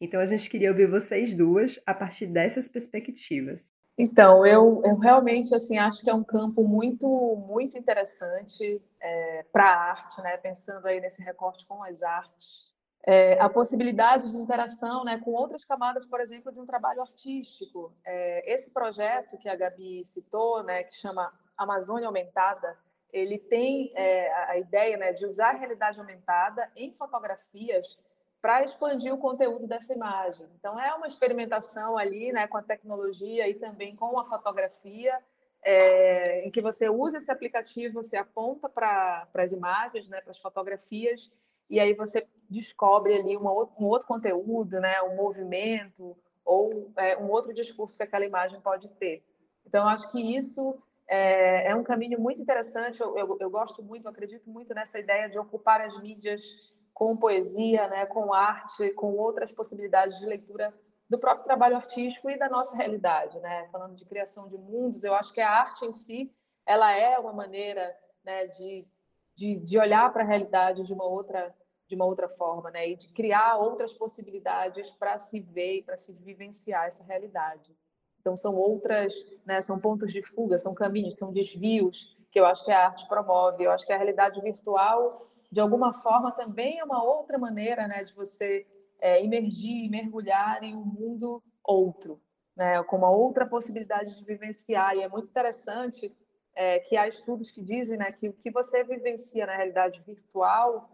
Então 0.00 0.20
a 0.20 0.26
gente 0.26 0.48
queria 0.48 0.70
ouvir 0.70 0.86
vocês 0.86 1.34
duas 1.34 1.80
a 1.84 1.92
partir 1.92 2.26
dessas 2.26 2.68
perspectivas. 2.68 3.72
Então, 3.96 4.44
eu, 4.44 4.82
eu 4.84 4.96
realmente 4.96 5.54
assim 5.54 5.78
acho 5.78 6.02
que 6.02 6.10
é 6.10 6.14
um 6.14 6.24
campo 6.24 6.64
muito 6.64 7.06
muito 7.48 7.78
interessante 7.78 8.82
é, 9.00 9.44
para 9.52 9.64
a 9.64 9.90
arte, 9.90 10.20
né? 10.20 10.36
Pensando 10.36 10.86
aí 10.86 11.00
nesse 11.00 11.22
recorte 11.22 11.64
com 11.66 11.82
as 11.82 12.02
artes, 12.02 12.74
é, 13.06 13.38
a 13.38 13.48
possibilidade 13.48 14.30
de 14.30 14.36
interação, 14.36 15.04
né, 15.04 15.18
com 15.18 15.32
outras 15.32 15.64
camadas, 15.64 16.06
por 16.06 16.20
exemplo, 16.20 16.50
de 16.50 16.58
um 16.58 16.64
trabalho 16.66 17.02
artístico. 17.02 17.94
É, 18.04 18.52
esse 18.52 18.72
projeto 18.72 19.36
que 19.36 19.48
a 19.48 19.54
Gabi 19.54 20.04
citou, 20.06 20.62
né, 20.62 20.84
que 20.84 20.94
chama 20.96 21.30
Amazônia 21.56 22.06
Aumentada, 22.06 22.78
ele 23.12 23.38
tem 23.38 23.92
é, 23.94 24.32
a 24.48 24.58
ideia, 24.58 24.96
né, 24.96 25.12
de 25.12 25.24
usar 25.24 25.50
a 25.50 25.58
realidade 25.58 26.00
aumentada 26.00 26.68
em 26.74 26.92
fotografias 26.94 27.98
para 28.44 28.62
expandir 28.62 29.10
o 29.10 29.16
conteúdo 29.16 29.66
dessa 29.66 29.94
imagem. 29.94 30.46
Então, 30.58 30.78
é 30.78 30.92
uma 30.92 31.06
experimentação 31.06 31.96
ali 31.96 32.30
né, 32.30 32.46
com 32.46 32.58
a 32.58 32.62
tecnologia 32.62 33.48
e 33.48 33.54
também 33.54 33.96
com 33.96 34.20
a 34.20 34.26
fotografia, 34.26 35.18
é, 35.62 36.46
em 36.46 36.50
que 36.50 36.60
você 36.60 36.90
usa 36.90 37.16
esse 37.16 37.32
aplicativo, 37.32 38.02
você 38.02 38.18
aponta 38.18 38.68
para 38.68 39.26
as 39.32 39.52
imagens, 39.52 40.10
né, 40.10 40.20
para 40.20 40.32
as 40.32 40.38
fotografias, 40.38 41.32
e 41.70 41.80
aí 41.80 41.94
você 41.94 42.26
descobre 42.50 43.14
ali 43.14 43.34
uma, 43.34 43.50
um 43.50 43.86
outro 43.86 44.06
conteúdo, 44.06 44.78
né, 44.78 45.00
um 45.00 45.16
movimento 45.16 46.14
ou 46.44 46.92
é, 46.98 47.16
um 47.16 47.30
outro 47.30 47.54
discurso 47.54 47.96
que 47.96 48.02
aquela 48.02 48.26
imagem 48.26 48.60
pode 48.60 48.90
ter. 48.90 49.24
Então, 49.66 49.88
acho 49.88 50.12
que 50.12 50.20
isso 50.20 50.76
é, 51.08 51.68
é 51.68 51.74
um 51.74 51.82
caminho 51.82 52.20
muito 52.20 52.42
interessante. 52.42 53.00
Eu, 53.00 53.16
eu, 53.16 53.38
eu, 53.40 53.48
gosto 53.48 53.82
muito, 53.82 54.06
acredito 54.06 54.50
muito 54.50 54.74
nessa 54.74 54.98
ideia 54.98 55.30
de 55.30 55.38
ocupar 55.38 55.80
as 55.80 55.98
mídias 56.02 56.73
com 56.94 57.16
poesia, 57.16 57.88
né, 57.88 58.06
com 58.06 58.32
arte, 58.32 58.90
com 58.92 59.16
outras 59.16 59.52
possibilidades 59.52 60.18
de 60.18 60.26
leitura 60.26 60.72
do 61.10 61.18
próprio 61.18 61.44
trabalho 61.44 61.76
artístico 61.76 62.30
e 62.30 62.38
da 62.38 62.48
nossa 62.48 62.76
realidade, 62.76 63.38
né? 63.40 63.68
Falando 63.70 63.94
de 63.94 64.04
criação 64.06 64.48
de 64.48 64.56
mundos, 64.56 65.04
eu 65.04 65.14
acho 65.14 65.32
que 65.34 65.40
a 65.40 65.50
arte 65.50 65.84
em 65.84 65.92
si, 65.92 66.32
ela 66.64 66.92
é 66.92 67.18
uma 67.18 67.32
maneira, 67.32 67.94
né, 68.24 68.46
de, 68.46 68.86
de, 69.34 69.56
de 69.56 69.78
olhar 69.78 70.10
para 70.12 70.22
a 70.22 70.26
realidade 70.26 70.84
de 70.84 70.92
uma 70.92 71.04
outra 71.04 71.54
de 71.86 71.94
uma 71.94 72.06
outra 72.06 72.28
forma, 72.30 72.70
né? 72.70 72.88
E 72.88 72.96
de 72.96 73.08
criar 73.10 73.58
outras 73.58 73.92
possibilidades 73.92 74.90
para 74.92 75.18
se 75.18 75.38
ver, 75.38 75.82
para 75.84 75.98
se 75.98 76.14
vivenciar 76.14 76.86
essa 76.86 77.04
realidade. 77.04 77.76
Então 78.18 78.38
são 78.38 78.54
outras, 78.56 79.14
né, 79.44 79.60
são 79.60 79.78
pontos 79.78 80.10
de 80.10 80.22
fuga, 80.22 80.58
são 80.58 80.74
caminhos, 80.74 81.18
são 81.18 81.30
desvios 81.30 82.16
que 82.30 82.40
eu 82.40 82.46
acho 82.46 82.64
que 82.64 82.72
a 82.72 82.86
arte 82.86 83.06
promove. 83.06 83.64
Eu 83.64 83.70
acho 83.70 83.86
que 83.86 83.92
a 83.92 83.98
realidade 83.98 84.40
virtual, 84.40 85.30
de 85.54 85.60
alguma 85.60 85.94
forma, 85.94 86.32
também 86.32 86.80
é 86.80 86.84
uma 86.84 87.00
outra 87.00 87.38
maneira, 87.38 87.86
né, 87.86 88.02
de 88.02 88.12
você 88.12 88.66
é, 89.00 89.24
imergir, 89.24 89.88
mergulhar 89.88 90.64
em 90.64 90.74
um 90.74 90.84
mundo 90.84 91.40
outro, 91.62 92.20
né, 92.56 92.82
com 92.82 92.96
uma 92.96 93.08
outra 93.08 93.46
possibilidade 93.46 94.16
de 94.16 94.24
vivenciar. 94.24 94.96
E 94.96 95.02
é 95.02 95.08
muito 95.08 95.28
interessante 95.28 96.12
é, 96.56 96.80
que 96.80 96.96
há 96.96 97.06
estudos 97.06 97.52
que 97.52 97.62
dizem 97.62 97.96
né, 97.96 98.10
que 98.10 98.28
o 98.28 98.32
que 98.32 98.50
você 98.50 98.82
vivencia 98.82 99.46
na 99.46 99.54
realidade 99.54 100.02
virtual 100.04 100.90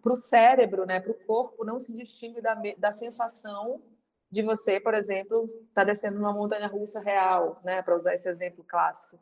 para 0.00 0.12
o 0.12 0.16
cérebro, 0.16 0.86
né, 0.86 0.98
para 0.98 1.12
o 1.12 1.26
corpo, 1.26 1.62
não 1.62 1.78
se 1.78 1.94
distingue 1.94 2.40
da, 2.40 2.54
da 2.78 2.92
sensação 2.92 3.82
de 4.30 4.40
você, 4.40 4.80
por 4.80 4.94
exemplo, 4.94 5.44
estar 5.68 5.82
tá 5.82 5.84
descendo 5.84 6.18
uma 6.18 6.32
montanha 6.32 6.66
russa 6.66 7.00
real, 7.00 7.60
né, 7.62 7.82
para 7.82 7.94
usar 7.94 8.14
esse 8.14 8.26
exemplo 8.26 8.64
clássico. 8.64 9.18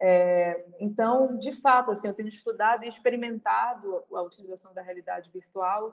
É, 0.00 0.64
então, 0.78 1.36
de 1.38 1.52
fato, 1.52 1.90
assim, 1.90 2.06
eu 2.06 2.14
tenho 2.14 2.28
estudado 2.28 2.84
e 2.84 2.88
experimentado 2.88 4.04
a 4.12 4.22
utilização 4.22 4.74
da 4.74 4.82
realidade 4.82 5.30
virtual 5.30 5.92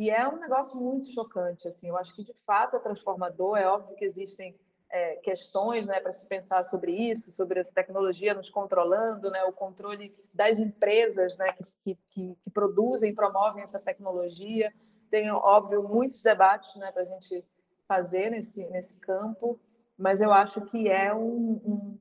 e 0.00 0.08
é 0.08 0.26
um 0.26 0.38
negócio 0.38 0.80
muito 0.80 1.12
chocante, 1.12 1.68
assim. 1.68 1.88
Eu 1.88 1.96
acho 1.98 2.14
que 2.14 2.24
de 2.24 2.34
fato 2.46 2.76
é 2.76 2.80
transformador. 2.80 3.58
É 3.58 3.66
óbvio 3.66 3.94
que 3.96 4.04
existem 4.04 4.58
é, 4.90 5.16
questões, 5.16 5.86
né, 5.86 6.00
para 6.00 6.12
se 6.12 6.26
pensar 6.26 6.64
sobre 6.64 6.92
isso, 6.92 7.30
sobre 7.30 7.60
a 7.60 7.64
tecnologia 7.64 8.34
nos 8.34 8.50
controlando, 8.50 9.30
né, 9.30 9.44
o 9.44 9.52
controle 9.52 10.14
das 10.32 10.58
empresas, 10.58 11.36
né, 11.38 11.54
que, 11.82 11.98
que, 12.08 12.34
que 12.42 12.50
produzem, 12.50 13.14
promovem 13.14 13.62
essa 13.62 13.78
tecnologia. 13.78 14.72
Tem, 15.10 15.30
óbvio, 15.30 15.82
muitos 15.82 16.22
debates, 16.22 16.74
né, 16.76 16.90
para 16.92 17.02
a 17.02 17.06
gente 17.06 17.44
fazer 17.86 18.30
nesse 18.30 18.66
nesse 18.70 18.98
campo, 19.00 19.60
mas 19.98 20.20
eu 20.20 20.32
acho 20.32 20.62
que 20.62 20.88
é 20.88 21.12
um, 21.12 21.60
um, 21.64 21.98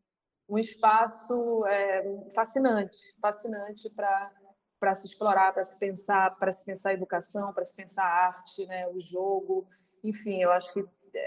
um 0.49 0.57
espaço 0.57 1.65
é, 1.67 2.03
fascinante, 2.33 2.97
fascinante 3.21 3.89
para 3.89 4.31
para 4.79 4.95
se 4.95 5.07
explorar, 5.07 5.53
para 5.53 5.65
se 5.65 5.77
pensar, 5.77 6.37
para 6.37 6.53
se 6.53 6.63
pensar 6.63 6.93
educação, 6.93 7.51
para 7.51 7.65
se 7.65 7.75
pensar 7.75 8.05
arte, 8.05 8.65
né, 8.65 8.87
o 8.87 9.01
jogo, 9.01 9.67
enfim, 10.01 10.41
eu 10.41 10.53
acho 10.53 10.71
que 10.71 10.85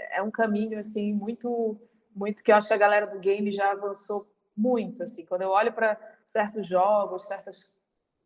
é 0.09 0.23
um 0.23 0.31
caminho 0.31 0.79
assim 0.79 1.13
muito, 1.13 1.79
muito 2.15 2.43
que 2.43 2.51
eu 2.51 2.55
acho 2.55 2.67
que 2.67 2.73
a 2.73 2.77
galera 2.77 3.05
do 3.05 3.19
game 3.19 3.51
já 3.51 3.69
avançou 3.69 4.27
muito, 4.57 5.03
assim, 5.03 5.23
quando 5.23 5.43
eu 5.43 5.49
olho 5.49 5.71
para 5.71 5.99
certos 6.25 6.65
jogos, 6.65 7.27
certos 7.27 7.71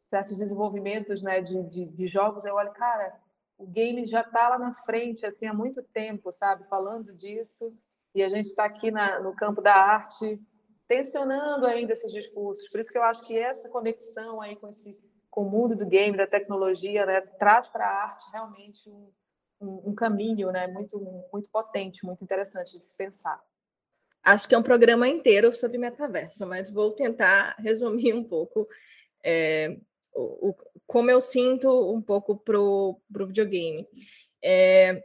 certos 0.10 0.38
desenvolvimentos, 0.38 1.22
né, 1.22 1.42
de, 1.42 1.62
de, 1.64 1.86
de 1.86 2.08
jogos, 2.08 2.46
eu 2.46 2.56
olho, 2.56 2.72
cara, 2.72 3.20
o 3.58 3.68
game 3.68 4.06
já 4.06 4.22
está 4.22 4.48
lá 4.48 4.58
na 4.58 4.74
frente, 4.74 5.26
assim, 5.26 5.46
há 5.46 5.54
muito 5.54 5.84
tempo, 5.84 6.32
sabe, 6.32 6.64
falando 6.70 7.14
disso, 7.14 7.78
e 8.16 8.24
a 8.24 8.30
gente 8.30 8.46
está 8.46 8.64
aqui 8.64 8.90
na, 8.90 9.20
no 9.20 9.36
campo 9.36 9.62
da 9.62 9.76
arte 9.76 10.42
tensionando 10.88 11.66
ainda 11.66 11.94
esses 11.94 12.12
discursos. 12.12 12.68
Por 12.70 12.80
isso 12.80 12.92
que 12.92 12.98
eu 12.98 13.04
acho 13.04 13.26
que 13.26 13.38
essa 13.38 13.70
conexão 13.70 14.42
aí 14.42 14.56
com 14.56 14.70
esse 14.70 14.98
com 15.38 15.44
o 15.44 15.50
mundo 15.52 15.76
do 15.76 15.86
game, 15.86 16.18
da 16.18 16.26
tecnologia, 16.26 17.06
né, 17.06 17.22
traz 17.38 17.70
para 17.70 17.86
a 17.86 18.04
arte 18.06 18.26
realmente 18.32 18.90
um, 18.90 19.12
um, 19.62 19.90
um, 19.90 19.94
caminho 19.94 20.52
né, 20.52 20.66
muito, 20.66 21.00
muito 21.32 21.48
potente, 21.52 22.04
muito 22.04 22.24
interessante 22.24 22.76
de 22.76 22.84
se 22.84 22.98
pensar. 22.98 23.40
Acho 24.24 24.50
que 24.50 24.56
é 24.56 24.58
um 24.58 24.64
programa 24.64 25.08
inteiro 25.08 25.54
sobre 25.54 25.78
metaverso, 25.78 26.44
mas 26.48 26.72
vou 26.72 26.92
tentar 26.92 27.56
resumir 27.62 28.16
um 28.16 28.24
pouco 28.24 28.68
é, 29.24 29.78
o, 30.12 30.50
o, 30.50 30.56
como 30.88 31.12
eu 31.12 31.22
sinto 31.22 31.70
um 31.94 32.02
pouco 32.02 32.36
para 32.36 32.60
o 32.60 33.00
videogame. 33.08 33.88
É, 34.44 35.04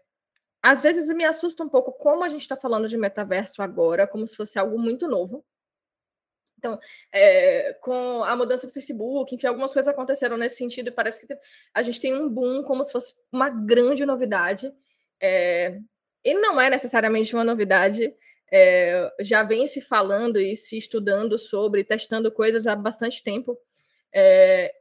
às 0.62 0.80
vezes 0.80 1.14
me 1.14 1.26
assusta 1.26 1.62
um 1.62 1.68
pouco 1.68 1.92
como 1.92 2.24
a 2.24 2.30
gente 2.30 2.40
está 2.40 2.56
falando 2.56 2.88
de 2.88 2.96
metaverso 2.96 3.60
agora, 3.60 4.06
como 4.06 4.26
se 4.26 4.34
fosse 4.34 4.58
algo 4.58 4.78
muito 4.78 5.06
novo. 5.06 5.44
Então, 6.62 6.78
é, 7.12 7.72
com 7.80 8.22
a 8.22 8.36
mudança 8.36 8.68
do 8.68 8.72
Facebook, 8.72 9.34
enfim, 9.34 9.48
algumas 9.48 9.72
coisas 9.72 9.92
aconteceram 9.92 10.36
nesse 10.36 10.56
sentido 10.56 10.88
e 10.88 10.92
parece 10.92 11.26
que 11.26 11.34
a 11.74 11.82
gente 11.82 12.00
tem 12.00 12.14
um 12.14 12.28
boom 12.28 12.62
como 12.62 12.84
se 12.84 12.92
fosse 12.92 13.12
uma 13.32 13.50
grande 13.50 14.06
novidade. 14.06 14.72
É, 15.20 15.76
e 16.24 16.34
não 16.34 16.60
é 16.60 16.70
necessariamente 16.70 17.34
uma 17.34 17.42
novidade, 17.42 18.14
é, 18.52 19.12
já 19.20 19.42
vem 19.42 19.66
se 19.66 19.80
falando 19.80 20.38
e 20.38 20.56
se 20.56 20.78
estudando 20.78 21.36
sobre, 21.36 21.82
testando 21.82 22.30
coisas 22.30 22.68
há 22.68 22.76
bastante 22.76 23.24
tempo. 23.24 23.58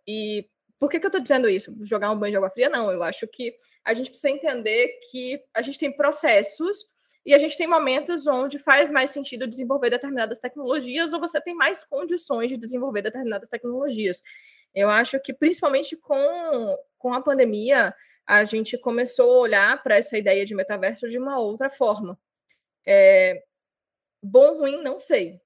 E 0.06 0.48
por 0.80 0.88
que, 0.88 1.00
que 1.00 1.06
eu 1.06 1.10
estou 1.10 1.22
dizendo 1.22 1.50
isso? 1.50 1.76
Jogar 1.82 2.12
um 2.12 2.20
banho 2.20 2.34
de 2.34 2.38
água 2.38 2.52
fria? 2.52 2.70
Não, 2.70 2.92
eu 2.92 3.02
acho 3.02 3.28
que 3.28 3.56
a 3.84 3.96
gente 3.96 4.12
precisa 4.12 4.30
entender 4.30 5.00
que 5.10 5.42
a 5.52 5.64
gente 5.64 5.80
tem 5.80 5.92
processos 5.92 6.86
e 7.26 7.34
a 7.34 7.38
gente 7.38 7.58
tem 7.58 7.68
momentos 7.68 8.26
onde 8.26 8.58
faz 8.58 8.90
mais 8.90 9.12
sentido 9.12 9.48
desenvolver 9.48 9.90
determinadas 9.90 10.40
tecnologias 10.40 11.14
ou 11.14 11.20
você 11.20 11.40
tem 11.40 11.54
mais 11.54 11.84
condições 11.84 12.50
de 12.50 12.58
desenvolver 12.58 13.04
determinadas 13.04 13.48
tecnologias. 13.48 14.22
Eu 14.74 14.90
acho 14.90 15.20
que, 15.20 15.34
principalmente 15.34 15.96
com, 15.96 16.78
com 16.98 17.14
a 17.14 17.22
pandemia, 17.22 17.94
a 18.26 18.44
gente 18.46 18.78
começou 18.78 19.36
a 19.36 19.40
olhar 19.40 19.84
para 19.84 19.98
essa 19.98 20.18
ideia 20.18 20.46
de 20.46 20.56
metaverso 20.56 21.08
de 21.08 21.20
uma 21.20 21.40
outra 21.40 21.70
forma. 21.70 22.18
É, 22.86 23.44
bom, 24.24 24.58
ruim, 24.58 24.82
não 24.82 24.98
sei. 24.98 25.40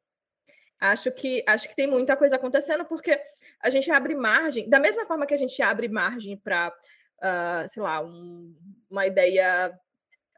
Acho 0.80 1.12
que, 1.12 1.44
acho 1.48 1.68
que 1.68 1.76
tem 1.76 1.88
muita 1.88 2.16
coisa 2.16 2.36
acontecendo, 2.36 2.86
porque 2.86 3.20
a 3.60 3.70
gente 3.70 3.90
abre 3.92 4.16
margem, 4.16 4.70
da 4.70 4.80
mesma 4.80 5.06
forma 5.06 5.26
que 5.26 5.34
a 5.34 5.38
gente 5.38 5.62
abre 5.62 5.90
margem 5.90 6.38
para, 6.38 6.70
uh, 6.70 7.68
sei 7.68 7.82
lá, 7.82 8.02
um, 8.02 8.56
uma 8.90 9.08
ideia 9.08 9.78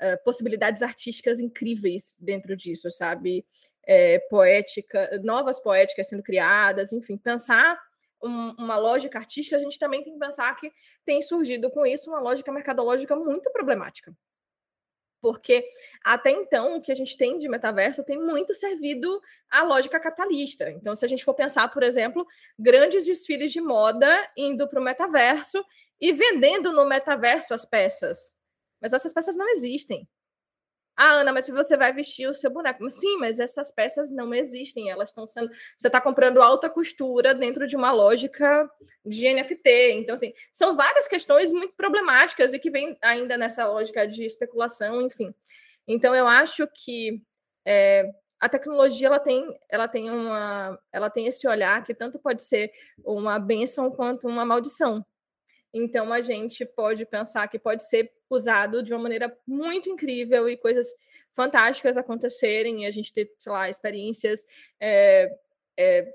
uh, 0.02 0.24
possibilidades 0.24 0.82
artísticas 0.82 1.40
incríveis 1.40 2.16
dentro 2.20 2.56
disso, 2.56 2.90
sabe? 2.92 3.46
É, 3.90 4.20
poética, 4.30 5.22
novas 5.24 5.62
poéticas 5.62 6.10
sendo 6.10 6.22
criadas, 6.22 6.92
enfim, 6.92 7.18
pensar 7.18 7.80
um, 8.22 8.52
uma 8.58 8.78
lógica 8.78 9.18
artística, 9.18 9.56
a 9.56 9.60
gente 9.60 9.80
também 9.80 10.04
tem 10.04 10.14
que 10.14 10.20
pensar 10.20 10.54
que 10.56 10.72
tem 11.06 11.22
surgido 11.22 11.70
com 11.72 11.86
isso 11.86 12.10
uma 12.10 12.20
lógica 12.20 12.52
mercadológica 12.52 13.16
muito 13.16 13.52
problemática. 13.52 14.14
Porque 15.22 15.68
até 16.04 16.32
então 16.32 16.78
o 16.78 16.82
que 16.82 16.92
a 16.92 16.96
gente 16.96 17.18
tem 17.18 17.40
de 17.40 17.50
metaverso 17.50 18.04
tem 18.04 18.18
muito 18.20 18.54
servido 18.54 19.20
à 19.50 19.64
lógica 19.64 20.00
capitalista. 20.00 20.70
Então, 20.72 20.96
se 20.96 21.04
a 21.04 21.08
gente 21.08 21.26
for 21.26 21.34
pensar, 21.34 21.68
por 21.70 21.82
exemplo, 21.82 22.26
grandes 22.58 23.06
desfiles 23.06 23.52
de 23.52 23.60
moda 23.60 24.30
indo 24.38 24.68
para 24.68 24.80
o 24.80 24.84
metaverso 24.84 25.64
e 26.00 26.14
vendendo 26.14 26.72
no 26.72 26.86
metaverso 26.86 27.54
as 27.54 27.66
peças, 27.66 28.32
mas 28.82 28.94
essas 28.94 29.14
peças 29.14 29.36
não 29.36 29.50
existem. 29.50 30.08
Ah, 31.00 31.20
Ana, 31.20 31.32
mas 31.32 31.48
você 31.48 31.78
vai 31.78 31.94
vestir 31.94 32.28
o 32.28 32.34
seu 32.34 32.50
boneco. 32.50 32.90
Sim, 32.90 33.18
mas 33.18 33.40
essas 33.40 33.72
peças 33.72 34.10
não 34.10 34.34
existem. 34.34 34.90
Elas 34.90 35.10
estão 35.10 35.28
sendo. 35.28 35.52
Você 35.78 35.88
está 35.88 36.02
comprando 36.02 36.42
alta 36.42 36.72
costura 36.72 37.36
dentro 37.36 37.68
de 37.68 37.76
uma 37.76 37.92
lógica 37.92 38.68
de 39.06 39.32
NFT. 39.32 39.92
Então, 39.92 40.16
assim, 40.16 40.34
são 40.52 40.76
várias 40.76 41.08
questões 41.08 41.52
muito 41.52 41.76
problemáticas 41.76 42.52
e 42.52 42.58
que 42.60 42.72
vêm 42.72 42.98
ainda 43.00 43.38
nessa 43.38 43.68
lógica 43.68 44.08
de 44.08 44.26
especulação, 44.26 45.00
enfim. 45.04 45.32
Então, 45.88 46.16
eu 46.16 46.26
acho 46.28 46.68
que 46.74 47.22
é, 47.64 48.12
a 48.40 48.50
tecnologia 48.50 49.06
ela 49.06 49.20
tem, 49.20 49.56
ela 49.70 49.88
tem 49.88 50.10
uma, 50.10 50.80
ela 50.92 51.12
tem 51.12 51.28
esse 51.28 51.48
olhar 51.48 51.84
que 51.84 51.94
tanto 51.94 52.18
pode 52.18 52.42
ser 52.42 52.72
uma 53.06 53.38
benção 53.38 53.92
quanto 53.92 54.28
uma 54.28 54.44
maldição. 54.44 55.06
Então 55.74 56.12
a 56.12 56.22
gente 56.22 56.66
pode 56.66 57.06
pensar 57.06 57.48
que 57.48 57.60
pode 57.60 57.88
ser 57.88 58.12
usado 58.30 58.82
de 58.82 58.94
uma 58.94 59.04
maneira 59.04 59.36
muito 59.46 59.90
incrível 59.90 60.50
e 60.50 60.58
coisas 60.58 60.88
fantásticas 61.36 61.98
acontecerem, 61.98 62.84
e 62.84 62.86
a 62.88 62.92
gente 62.92 63.14
ter, 63.14 63.32
sei 63.38 63.52
lá, 63.52 63.70
experiências 63.70 64.44
é, 64.80 65.32
é, 65.78 66.12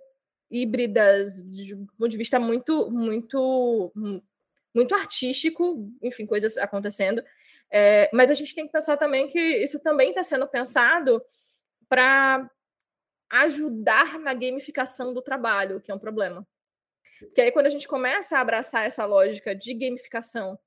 híbridas 0.51 1.43
de 1.45 1.75
um 1.75 1.87
ponto 1.87 2.09
de 2.09 2.17
vista 2.17 2.41
muito, 2.41 2.91
muito, 2.91 3.93
muito 4.75 4.95
artístico, 4.95 5.89
enfim, 6.03 6.27
coisas 6.27 6.59
acontecendo. 6.59 7.23
É, 7.71 8.11
mas 8.13 8.31
a 8.31 8.35
gente 8.35 8.55
tem 8.55 8.67
que 8.67 8.73
pensar 8.73 8.97
também 8.97 9.29
que 9.29 9.39
isso 9.39 9.79
também 9.81 10.11
está 10.11 10.23
sendo 10.23 10.47
pensado 10.47 11.23
para 11.89 12.51
ajudar 13.31 14.19
na 14.19 14.35
gamificação 14.35 15.15
do 15.15 15.23
trabalho, 15.23 15.81
que 15.81 15.91
é 15.91 15.95
um 15.95 15.99
problema. 15.99 16.47
Porque 17.27 17.41
aí, 17.41 17.53
quando 17.53 17.67
a 17.67 17.71
gente 17.71 17.89
começa 17.89 18.37
a 18.37 18.41
abraçar 18.41 18.87
essa 18.87 19.05
lógica 19.05 19.55
de 19.55 19.75
gamificação 19.75 20.59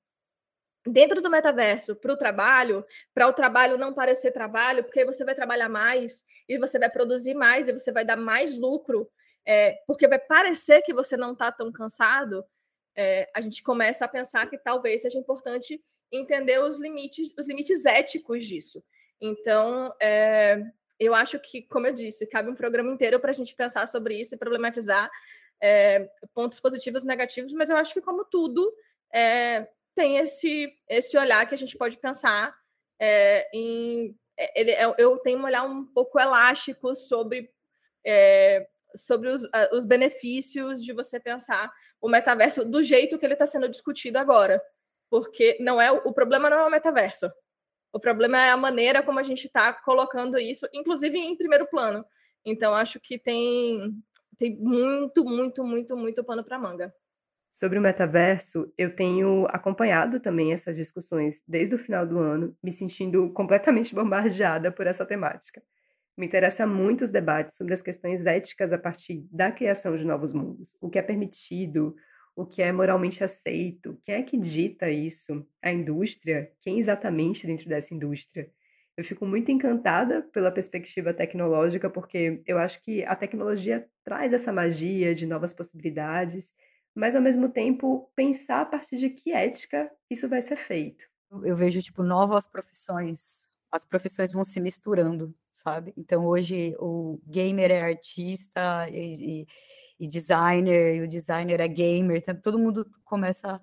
dentro 0.86 1.20
do 1.20 1.30
metaverso 1.30 1.96
para 1.96 2.12
o 2.12 2.16
trabalho, 2.16 2.84
para 3.12 3.28
o 3.28 3.32
trabalho 3.32 3.78
não 3.78 3.92
parecer 3.92 4.30
trabalho, 4.30 4.84
porque 4.84 5.04
você 5.04 5.24
vai 5.24 5.34
trabalhar 5.34 5.68
mais 5.68 6.24
e 6.48 6.58
você 6.58 6.78
vai 6.78 6.90
produzir 6.90 7.34
mais 7.34 7.68
e 7.68 7.72
você 7.72 7.90
vai 7.90 8.04
dar 8.04 8.16
mais 8.16 8.54
lucro, 8.54 9.10
é, 9.44 9.78
porque 9.86 10.06
vai 10.06 10.18
parecer 10.18 10.82
que 10.82 10.94
você 10.94 11.16
não 11.16 11.32
está 11.32 11.50
tão 11.50 11.72
cansado, 11.72 12.44
é, 12.96 13.28
a 13.34 13.40
gente 13.40 13.62
começa 13.62 14.04
a 14.04 14.08
pensar 14.08 14.48
que 14.48 14.56
talvez 14.56 15.02
seja 15.02 15.18
importante 15.18 15.82
entender 16.10 16.58
os 16.60 16.78
limites, 16.78 17.34
os 17.36 17.46
limites 17.46 17.84
éticos 17.84 18.46
disso. 18.46 18.82
Então, 19.20 19.92
é, 20.00 20.62
eu 20.98 21.14
acho 21.14 21.38
que, 21.38 21.62
como 21.62 21.86
eu 21.86 21.92
disse, 21.92 22.26
cabe 22.26 22.48
um 22.48 22.54
programa 22.54 22.92
inteiro 22.92 23.20
para 23.20 23.30
a 23.30 23.34
gente 23.34 23.54
pensar 23.54 23.86
sobre 23.86 24.18
isso 24.20 24.34
e 24.34 24.38
problematizar 24.38 25.10
é, 25.60 26.10
pontos 26.34 26.60
positivos 26.60 27.04
e 27.04 27.06
negativos, 27.06 27.52
mas 27.52 27.70
eu 27.70 27.76
acho 27.76 27.94
que, 27.94 28.00
como 28.00 28.24
tudo, 28.24 28.72
é, 29.12 29.68
tem 29.94 30.18
esse, 30.18 30.72
esse 30.88 31.16
olhar 31.16 31.46
que 31.48 31.54
a 31.54 31.58
gente 31.58 31.76
pode 31.76 31.96
pensar 31.96 32.54
é, 33.00 33.48
em. 33.52 34.16
É, 34.38 34.60
ele, 34.60 34.72
eu 34.98 35.18
tenho 35.18 35.38
um 35.38 35.44
olhar 35.44 35.64
um 35.64 35.84
pouco 35.86 36.20
elástico 36.20 36.94
sobre, 36.94 37.50
é, 38.04 38.68
sobre 38.94 39.30
os, 39.30 39.42
os 39.72 39.86
benefícios 39.86 40.84
de 40.84 40.92
você 40.92 41.18
pensar 41.18 41.72
o 42.00 42.08
metaverso 42.08 42.64
do 42.64 42.82
jeito 42.82 43.18
que 43.18 43.24
ele 43.24 43.32
está 43.32 43.46
sendo 43.46 43.68
discutido 43.68 44.18
agora. 44.18 44.62
Porque 45.08 45.56
não 45.60 45.80
é 45.80 45.90
o 45.90 46.12
problema 46.12 46.50
não 46.50 46.58
é 46.58 46.66
o 46.66 46.70
metaverso. 46.70 47.30
O 47.92 47.98
problema 47.98 48.38
é 48.38 48.50
a 48.50 48.56
maneira 48.56 49.02
como 49.02 49.18
a 49.18 49.22
gente 49.22 49.46
está 49.46 49.72
colocando 49.72 50.38
isso, 50.38 50.68
inclusive 50.72 51.18
em 51.18 51.36
primeiro 51.36 51.66
plano. 51.66 52.04
Então, 52.44 52.74
acho 52.74 53.00
que 53.00 53.18
tem, 53.18 53.92
tem 54.38 54.56
muito, 54.58 55.24
muito, 55.24 55.64
muito, 55.64 55.96
muito 55.96 56.24
pano 56.24 56.44
para 56.44 56.58
manga. 56.58 56.94
Sobre 57.52 57.78
o 57.78 57.82
metaverso, 57.82 58.70
eu 58.76 58.94
tenho 58.94 59.46
acompanhado 59.48 60.20
também 60.20 60.52
essas 60.52 60.76
discussões 60.76 61.42
desde 61.48 61.74
o 61.74 61.78
final 61.78 62.06
do 62.06 62.18
ano, 62.18 62.54
me 62.62 62.70
sentindo 62.70 63.32
completamente 63.32 63.94
bombardeada 63.96 64.70
por 64.70 64.86
essa 64.86 65.06
temática. 65.06 65.62
Me 66.18 66.26
interessa 66.26 66.66
muito 66.66 67.04
os 67.04 67.10
debates 67.10 67.56
sobre 67.56 67.74
as 67.74 67.82
questões 67.82 68.26
éticas 68.26 68.72
a 68.72 68.78
partir 68.78 69.26
da 69.30 69.52
criação 69.52 69.96
de 69.96 70.04
novos 70.04 70.32
mundos, 70.32 70.76
o 70.80 70.90
que 70.90 70.98
é 70.98 71.02
permitido, 71.02 71.94
o 72.36 72.46
que 72.46 72.62
é 72.62 72.72
moralmente 72.72 73.24
aceito, 73.24 73.98
quem 74.04 74.16
é 74.16 74.22
que 74.22 74.38
dita 74.38 74.90
isso? 74.90 75.46
A 75.62 75.72
indústria? 75.72 76.52
Quem 76.60 76.78
exatamente 76.78 77.46
dentro 77.46 77.68
dessa 77.68 77.94
indústria? 77.94 78.50
Eu 78.96 79.04
fico 79.04 79.26
muito 79.26 79.50
encantada 79.50 80.22
pela 80.32 80.50
perspectiva 80.50 81.12
tecnológica, 81.12 81.90
porque 81.90 82.42
eu 82.46 82.58
acho 82.58 82.80
que 82.82 83.04
a 83.04 83.14
tecnologia 83.14 83.86
traz 84.02 84.32
essa 84.32 84.52
magia 84.52 85.14
de 85.14 85.26
novas 85.26 85.52
possibilidades, 85.52 86.52
mas 86.94 87.14
ao 87.14 87.20
mesmo 87.20 87.50
tempo 87.50 88.10
pensar 88.16 88.62
a 88.62 88.66
partir 88.66 88.96
de 88.96 89.10
que 89.10 89.32
ética 89.32 89.90
isso 90.10 90.28
vai 90.28 90.40
ser 90.40 90.56
feito. 90.56 91.04
Eu 91.44 91.54
vejo 91.54 91.82
tipo 91.82 92.02
novas 92.02 92.46
profissões, 92.46 93.50
as 93.70 93.84
profissões 93.84 94.32
vão 94.32 94.44
se 94.44 94.60
misturando, 94.60 95.34
sabe? 95.52 95.92
Então 95.96 96.24
hoje 96.24 96.74
o 96.78 97.20
gamer 97.26 97.70
é 97.70 97.82
artista 97.82 98.88
e, 98.90 99.42
e 99.42 99.46
e 99.98 100.06
designer, 100.06 100.96
e 100.96 101.02
o 101.02 101.08
designer 101.08 101.60
é 101.60 101.68
gamer, 101.68 102.18
então 102.18 102.38
todo 102.38 102.58
mundo 102.58 102.86
começa 103.04 103.60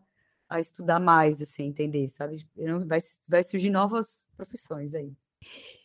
a 0.49 0.59
estudar 0.59 0.99
mais, 0.99 1.41
assim, 1.41 1.65
entender, 1.65 2.09
sabe? 2.09 2.37
Vai, 2.87 2.99
vai 3.27 3.43
surgir 3.43 3.69
novas 3.69 4.29
profissões 4.35 4.95
aí. 4.95 5.15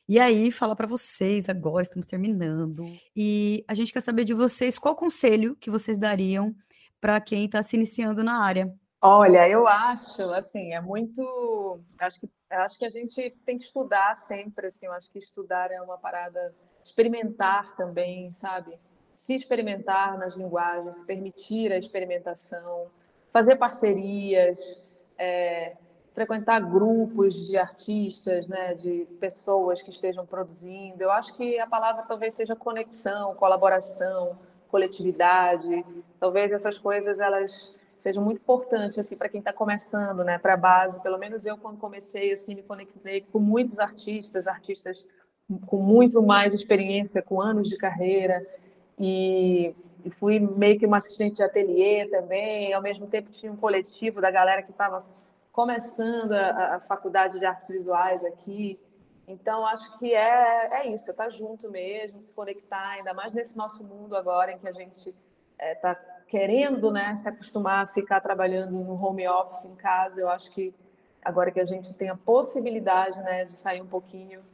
E 0.08 0.18
aí, 0.18 0.50
falar 0.50 0.74
para 0.74 0.86
vocês 0.86 1.48
agora, 1.48 1.82
estamos 1.82 2.06
terminando, 2.06 2.84
e 3.14 3.64
a 3.68 3.74
gente 3.74 3.92
quer 3.92 4.00
saber 4.00 4.24
de 4.24 4.32
vocês 4.32 4.78
qual 4.78 4.96
conselho 4.96 5.54
que 5.56 5.70
vocês 5.70 5.98
dariam 5.98 6.54
para 7.00 7.20
quem 7.20 7.44
está 7.44 7.62
se 7.62 7.76
iniciando 7.76 8.24
na 8.24 8.42
área. 8.42 8.72
Olha, 9.00 9.48
eu 9.48 9.68
acho, 9.68 10.22
assim, 10.32 10.72
é 10.72 10.80
muito, 10.80 11.80
acho 11.98 12.20
que 12.20 12.28
acho 12.50 12.78
que 12.78 12.86
a 12.86 12.90
gente 12.90 13.36
tem 13.44 13.58
que 13.58 13.64
estudar 13.64 14.16
sempre, 14.16 14.68
assim, 14.68 14.86
eu 14.86 14.92
acho 14.92 15.10
que 15.10 15.18
estudar 15.18 15.70
é 15.70 15.80
uma 15.82 15.98
parada 15.98 16.54
experimentar 16.82 17.76
também, 17.76 18.32
sabe? 18.32 18.78
se 19.18 19.34
experimentar 19.34 20.16
nas 20.16 20.36
linguagens, 20.36 21.02
permitir 21.02 21.72
a 21.72 21.76
experimentação, 21.76 22.86
fazer 23.32 23.56
parcerias, 23.56 24.56
é, 25.18 25.76
frequentar 26.18 26.58
grupos 26.58 27.46
de 27.46 27.56
artistas, 27.56 28.48
né, 28.48 28.74
de 28.74 29.06
pessoas 29.20 29.80
que 29.80 29.90
estejam 29.90 30.26
produzindo. 30.26 31.00
Eu 31.00 31.12
acho 31.12 31.36
que 31.36 31.60
a 31.60 31.66
palavra 31.66 32.02
talvez 32.02 32.34
seja 32.34 32.56
conexão, 32.56 33.36
colaboração, 33.36 34.36
coletividade. 34.66 35.86
Talvez 36.18 36.52
essas 36.52 36.76
coisas 36.76 37.20
elas 37.20 37.72
sejam 38.00 38.20
muito 38.20 38.38
importantes 38.38 38.98
assim 38.98 39.16
para 39.16 39.28
quem 39.28 39.38
está 39.38 39.52
começando, 39.52 40.24
né, 40.24 40.38
para 40.38 40.54
a 40.54 40.56
base. 40.56 41.00
Pelo 41.04 41.18
menos 41.18 41.46
eu 41.46 41.56
quando 41.56 41.78
comecei 41.78 42.32
assim 42.32 42.56
me 42.56 42.64
conectei 42.64 43.20
com 43.20 43.38
muitos 43.38 43.78
artistas, 43.78 44.48
artistas 44.48 45.06
com 45.68 45.76
muito 45.76 46.20
mais 46.20 46.52
experiência, 46.52 47.22
com 47.22 47.40
anos 47.40 47.68
de 47.68 47.76
carreira 47.76 48.44
e, 48.98 49.72
e 50.04 50.10
fui 50.10 50.40
meio 50.40 50.80
que 50.80 50.86
uma 50.86 50.96
assistente 50.96 51.36
de 51.36 51.44
ateliê 51.44 52.06
também. 52.06 52.72
Ao 52.72 52.82
mesmo 52.82 53.06
tempo 53.06 53.30
tinha 53.30 53.52
um 53.52 53.56
coletivo 53.56 54.20
da 54.20 54.32
galera 54.32 54.64
que 54.64 54.72
estava 54.72 54.98
começando 55.58 56.34
a, 56.34 56.76
a, 56.76 56.80
faculdade 56.82 57.40
de 57.40 57.44
artes 57.44 57.66
visuais 57.66 58.24
aqui. 58.24 58.78
Então 59.26 59.66
acho 59.66 59.98
que 59.98 60.14
é, 60.14 60.82
é 60.82 60.86
isso, 60.86 61.08
é 61.08 61.10
estar 61.10 61.24
tá 61.24 61.30
junto 61.30 61.68
mesmo, 61.68 62.22
se 62.22 62.32
conectar, 62.32 62.90
ainda 62.90 63.12
mais 63.12 63.34
nesse 63.34 63.58
nosso 63.58 63.82
mundo 63.82 64.14
agora 64.14 64.52
em 64.52 64.58
que 64.60 64.68
a 64.68 64.72
gente 64.72 65.12
está 65.58 65.90
é, 65.90 65.98
querendo 66.28 66.92
né, 66.92 67.16
se 67.16 67.28
acostumar 67.28 67.86
a 67.86 67.88
ficar 67.88 68.20
trabalhando 68.20 68.70
no 68.70 69.04
home 69.04 69.26
office 69.26 69.64
em 69.64 69.74
casa. 69.74 70.20
Eu 70.20 70.28
acho 70.28 70.48
que 70.52 70.72
agora 71.24 71.50
que 71.50 71.58
a 71.58 71.66
gente 71.66 71.92
tem 71.92 72.08
a 72.08 72.16
possibilidade 72.16 73.20
né, 73.24 73.44
de 73.44 73.56
sair 73.56 73.82
um 73.82 73.88
pouquinho 73.88 74.44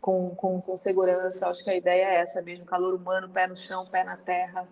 com, 0.00 0.32
com, 0.36 0.60
com 0.60 0.76
segurança. 0.76 1.48
Acho 1.48 1.64
que 1.64 1.70
a 1.70 1.76
ideia 1.76 2.04
é 2.04 2.14
essa 2.20 2.40
mesmo: 2.40 2.64
calor 2.64 2.94
humano, 2.94 3.28
pé 3.28 3.48
no 3.48 3.56
chão, 3.56 3.84
pé 3.84 4.04
na 4.04 4.16
terra. 4.16 4.68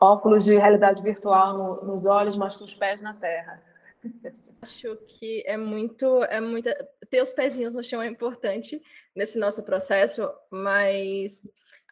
Óculos 0.00 0.44
de 0.44 0.56
realidade 0.56 1.02
virtual 1.02 1.58
no, 1.58 1.84
nos 1.84 2.06
olhos, 2.06 2.36
mas 2.36 2.54
com 2.54 2.62
os 2.62 2.76
pés 2.76 3.02
na 3.02 3.12
terra. 3.12 3.60
Acho 4.60 4.96
que 5.06 5.42
é 5.46 5.56
muito, 5.56 6.22
é 6.24 6.40
muito. 6.40 6.68
Ter 7.10 7.22
os 7.22 7.32
pezinhos 7.32 7.74
no 7.74 7.82
chão 7.82 8.02
é 8.02 8.06
importante 8.06 8.80
nesse 9.14 9.38
nosso 9.38 9.62
processo, 9.62 10.28
mas 10.50 11.40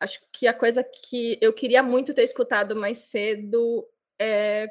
acho 0.00 0.20
que 0.32 0.46
a 0.46 0.54
coisa 0.54 0.82
que 0.82 1.38
eu 1.40 1.52
queria 1.52 1.82
muito 1.82 2.12
ter 2.12 2.24
escutado 2.24 2.74
mais 2.74 2.98
cedo 2.98 3.88
é 4.18 4.70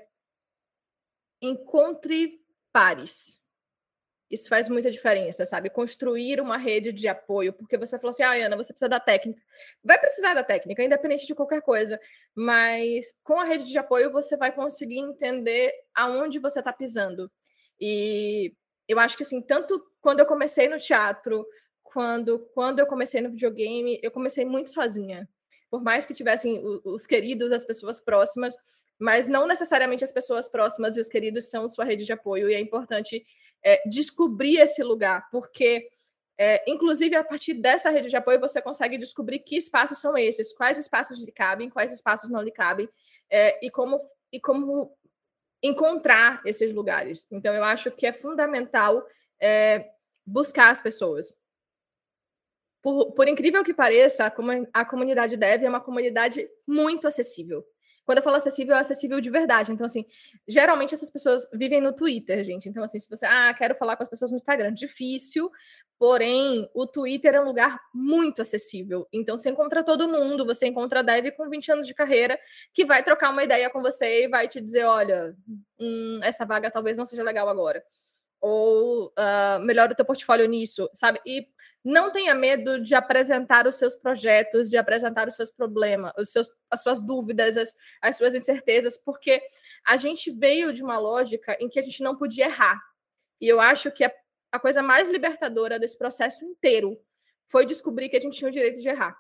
encontre 1.42 2.42
pares 2.72 3.42
isso 4.30 4.50
faz 4.50 4.68
muita 4.68 4.90
diferença, 4.90 5.46
sabe? 5.46 5.70
Construir 5.70 6.42
uma 6.42 6.58
rede 6.58 6.92
de 6.92 7.08
apoio, 7.08 7.54
porque 7.54 7.78
você 7.78 7.98
falou 7.98 8.10
assim, 8.10 8.24
ah, 8.24 8.34
Ana, 8.34 8.58
você 8.58 8.74
precisa 8.74 8.90
da 8.90 9.00
técnica. 9.00 9.42
Vai 9.84 10.00
precisar 10.00 10.34
da 10.34 10.44
técnica, 10.44 10.84
independente 10.84 11.28
de 11.28 11.36
qualquer 11.36 11.62
coisa, 11.62 12.00
mas 12.36 13.16
com 13.24 13.40
a 13.40 13.46
rede 13.46 13.66
de 13.66 13.78
apoio 13.78 14.12
você 14.12 14.36
vai 14.36 14.52
conseguir 14.52 15.00
entender 15.00 15.72
aonde 15.94 16.40
você 16.40 16.60
está 16.60 16.74
pisando. 16.74 17.32
E 17.80 18.54
eu 18.88 19.00
acho 19.00 19.18
que, 19.18 19.24
assim, 19.24 19.42
tanto 19.42 19.84
quando 20.02 20.20
eu 20.20 20.26
comecei 20.26 20.68
no 20.68 20.80
teatro, 20.80 21.46
quando, 21.84 22.40
quando 22.54 22.80
eu 22.80 22.86
comecei 22.88 23.22
no 23.22 23.32
videogame, 23.32 24.00
eu 24.04 24.12
comecei 24.12 24.46
muito 24.46 24.70
sozinha. 24.72 25.28
Por 25.70 25.82
mais 25.82 26.06
que 26.06 26.14
tivessem 26.14 26.62
os 26.84 27.08
queridos, 27.08 27.52
as 27.52 27.66
pessoas 27.66 28.00
próximas, 28.00 28.56
mas 29.00 29.28
não 29.28 29.48
necessariamente 29.48 30.04
as 30.04 30.12
pessoas 30.12 30.48
próximas 30.48 30.96
e 30.96 31.02
os 31.02 31.10
queridos 31.10 31.50
são 31.50 31.68
sua 31.68 31.86
rede 31.86 32.06
de 32.06 32.14
apoio, 32.14 32.50
e 32.50 32.54
é 32.54 32.60
importante 32.60 33.26
é, 33.64 33.82
descobrir 33.90 34.58
esse 34.58 34.84
lugar, 34.84 35.28
porque, 35.32 35.88
é, 36.38 36.64
inclusive, 36.70 37.16
a 37.16 37.24
partir 37.24 37.56
dessa 37.56 37.90
rede 37.90 38.10
de 38.10 38.16
apoio, 38.16 38.40
você 38.40 38.62
consegue 38.62 38.98
descobrir 38.98 39.40
que 39.40 39.58
espaços 39.58 40.00
são 40.00 40.18
esses, 40.18 40.54
quais 40.54 40.78
espaços 40.78 41.18
lhe 41.20 41.32
cabem, 41.32 41.70
quais 41.70 41.92
espaços 41.92 42.30
não 42.30 42.42
lhe 42.42 42.52
cabem, 42.52 42.88
é, 43.30 43.66
e, 43.66 43.72
como, 43.72 44.00
e 44.32 44.40
como 44.40 44.96
encontrar 45.66 46.42
esses 46.46 46.74
lugares. 46.74 47.26
Então, 47.32 47.54
eu 47.54 47.64
acho 47.64 47.92
que 47.92 48.06
é 48.06 48.14
fundamental 48.14 49.06
é, 49.40 49.90
buscar 50.26 50.70
as 50.70 50.82
pessoas. 50.82 51.34
Por, 52.82 53.14
por, 53.14 53.28
incrível 53.28 53.64
que 53.64 53.74
pareça, 53.74 54.32
a, 54.74 54.86
comunidade 54.86 55.36
Dev 55.36 55.64
é 55.64 55.70
uma 55.70 55.82
comunidade 55.82 56.48
muito 56.68 57.08
acessível. 57.08 57.66
Quando 58.06 58.20
eu 58.20 58.24
falo 58.24 58.36
acessível, 58.36 58.76
é 58.76 58.80
acessível 58.80 59.20
de 59.20 59.30
verdade. 59.30 59.72
Então, 59.72 59.86
assim, 59.86 60.06
geralmente 60.48 60.94
essas 60.94 61.10
pessoas 61.10 61.48
vivem 61.52 61.82
no 61.82 61.92
Twitter, 61.92 62.44
gente. 62.44 62.70
Então, 62.70 62.84
assim, 62.84 63.00
se 63.00 63.10
você, 63.10 63.26
ah, 63.26 63.54
quero 63.58 63.74
falar 63.76 63.98
com 63.98 64.04
as 64.04 64.10
pessoas 64.10 64.30
no 64.30 64.38
Instagram, 64.38 64.72
difícil, 64.74 65.52
porém, 65.98 66.70
o 66.74 66.86
Twitter 66.86 67.34
é 67.34 67.42
um 67.42 67.46
lugar 67.46 67.80
muito 67.94 68.42
acessível. 68.44 69.08
Então, 69.12 69.38
você 69.38 69.50
encontra 69.50 69.84
todo 69.84 70.08
mundo, 70.08 70.46
você 70.46 70.68
encontra 70.68 71.00
a 71.00 71.04
Dev 71.04 71.32
com 71.32 71.50
20 71.50 71.72
anos 71.72 71.88
de 71.88 71.96
carreira, 71.96 72.40
que 72.74 72.86
vai 72.86 73.04
trocar 73.04 73.32
uma 73.32 73.44
ideia 73.44 73.70
com 73.72 73.82
você 73.82 74.26
e 74.26 74.28
vai 74.28 74.48
te 74.48 74.62
dizer, 74.62 74.86
olha, 74.86 75.36
hum, 75.80 76.20
essa 76.22 76.46
vaga 76.46 76.70
talvez 76.70 76.98
não 76.98 77.08
seja 77.08 77.24
legal 77.24 77.50
agora. 77.50 77.84
Ou 78.40 79.08
uh, 79.08 79.60
melhora 79.62 79.94
o 79.94 79.96
teu 79.96 80.06
portfólio 80.06 80.48
nisso, 80.48 80.88
sabe? 80.94 81.20
E 81.26 81.48
não 81.86 82.12
tenha 82.12 82.34
medo 82.34 82.82
de 82.82 82.96
apresentar 82.96 83.68
os 83.68 83.76
seus 83.76 83.96
projetos, 83.96 84.72
de 84.72 84.76
apresentar 84.76 85.28
os 85.28 85.36
seus 85.36 85.52
problemas, 85.52 86.12
os 86.18 86.32
seus, 86.32 86.50
as 86.68 86.82
suas 86.82 87.00
dúvidas, 87.00 87.56
as, 87.56 87.76
as 88.02 88.18
suas 88.18 88.34
incertezas, 88.34 88.98
porque 88.98 89.40
a 89.86 89.96
gente 89.96 90.32
veio 90.32 90.74
de 90.74 90.84
uma 90.84 90.98
lógica 90.98 91.56
em 91.60 91.70
que 91.70 91.80
a 91.80 91.84
gente 91.84 92.02
não 92.02 92.18
podia 92.18 92.46
errar. 92.46 92.82
E 93.40 93.48
eu 93.48 93.62
acho 93.62 93.92
que 93.92 94.04
a, 94.04 94.12
a 94.52 94.60
coisa 94.60 94.82
mais 94.82 95.08
libertadora 95.08 95.78
desse 95.78 95.96
processo 95.96 96.44
inteiro 96.44 97.00
foi 97.50 97.68
descobrir 97.68 98.10
que 98.10 98.18
a 98.18 98.20
gente 98.20 98.36
tinha 98.36 98.50
o 98.50 98.54
direito 98.54 98.80
de 98.80 98.90
errar. 98.90 99.16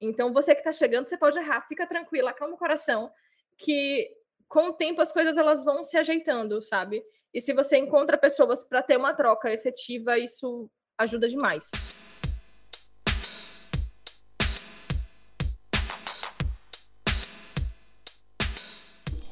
Então, 0.00 0.32
você 0.32 0.52
que 0.52 0.62
está 0.62 0.72
chegando, 0.72 1.08
você 1.08 1.16
pode 1.16 1.38
errar, 1.38 1.62
fica 1.68 1.86
tranquila, 1.86 2.32
calma 2.32 2.56
o 2.56 2.58
coração, 2.58 3.08
que 3.56 4.10
com 4.48 4.70
o 4.70 4.72
tempo 4.72 5.00
as 5.00 5.12
coisas 5.12 5.36
elas 5.36 5.64
vão 5.64 5.84
se 5.84 5.96
ajeitando, 5.96 6.60
sabe? 6.60 7.04
E 7.32 7.40
se 7.40 7.52
você 7.52 7.76
encontra 7.76 8.18
pessoas 8.18 8.64
para 8.64 8.82
ter 8.82 8.96
uma 8.96 9.14
troca 9.14 9.52
efetiva, 9.52 10.18
isso 10.18 10.68
ajuda 10.98 11.28
demais. 11.28 11.70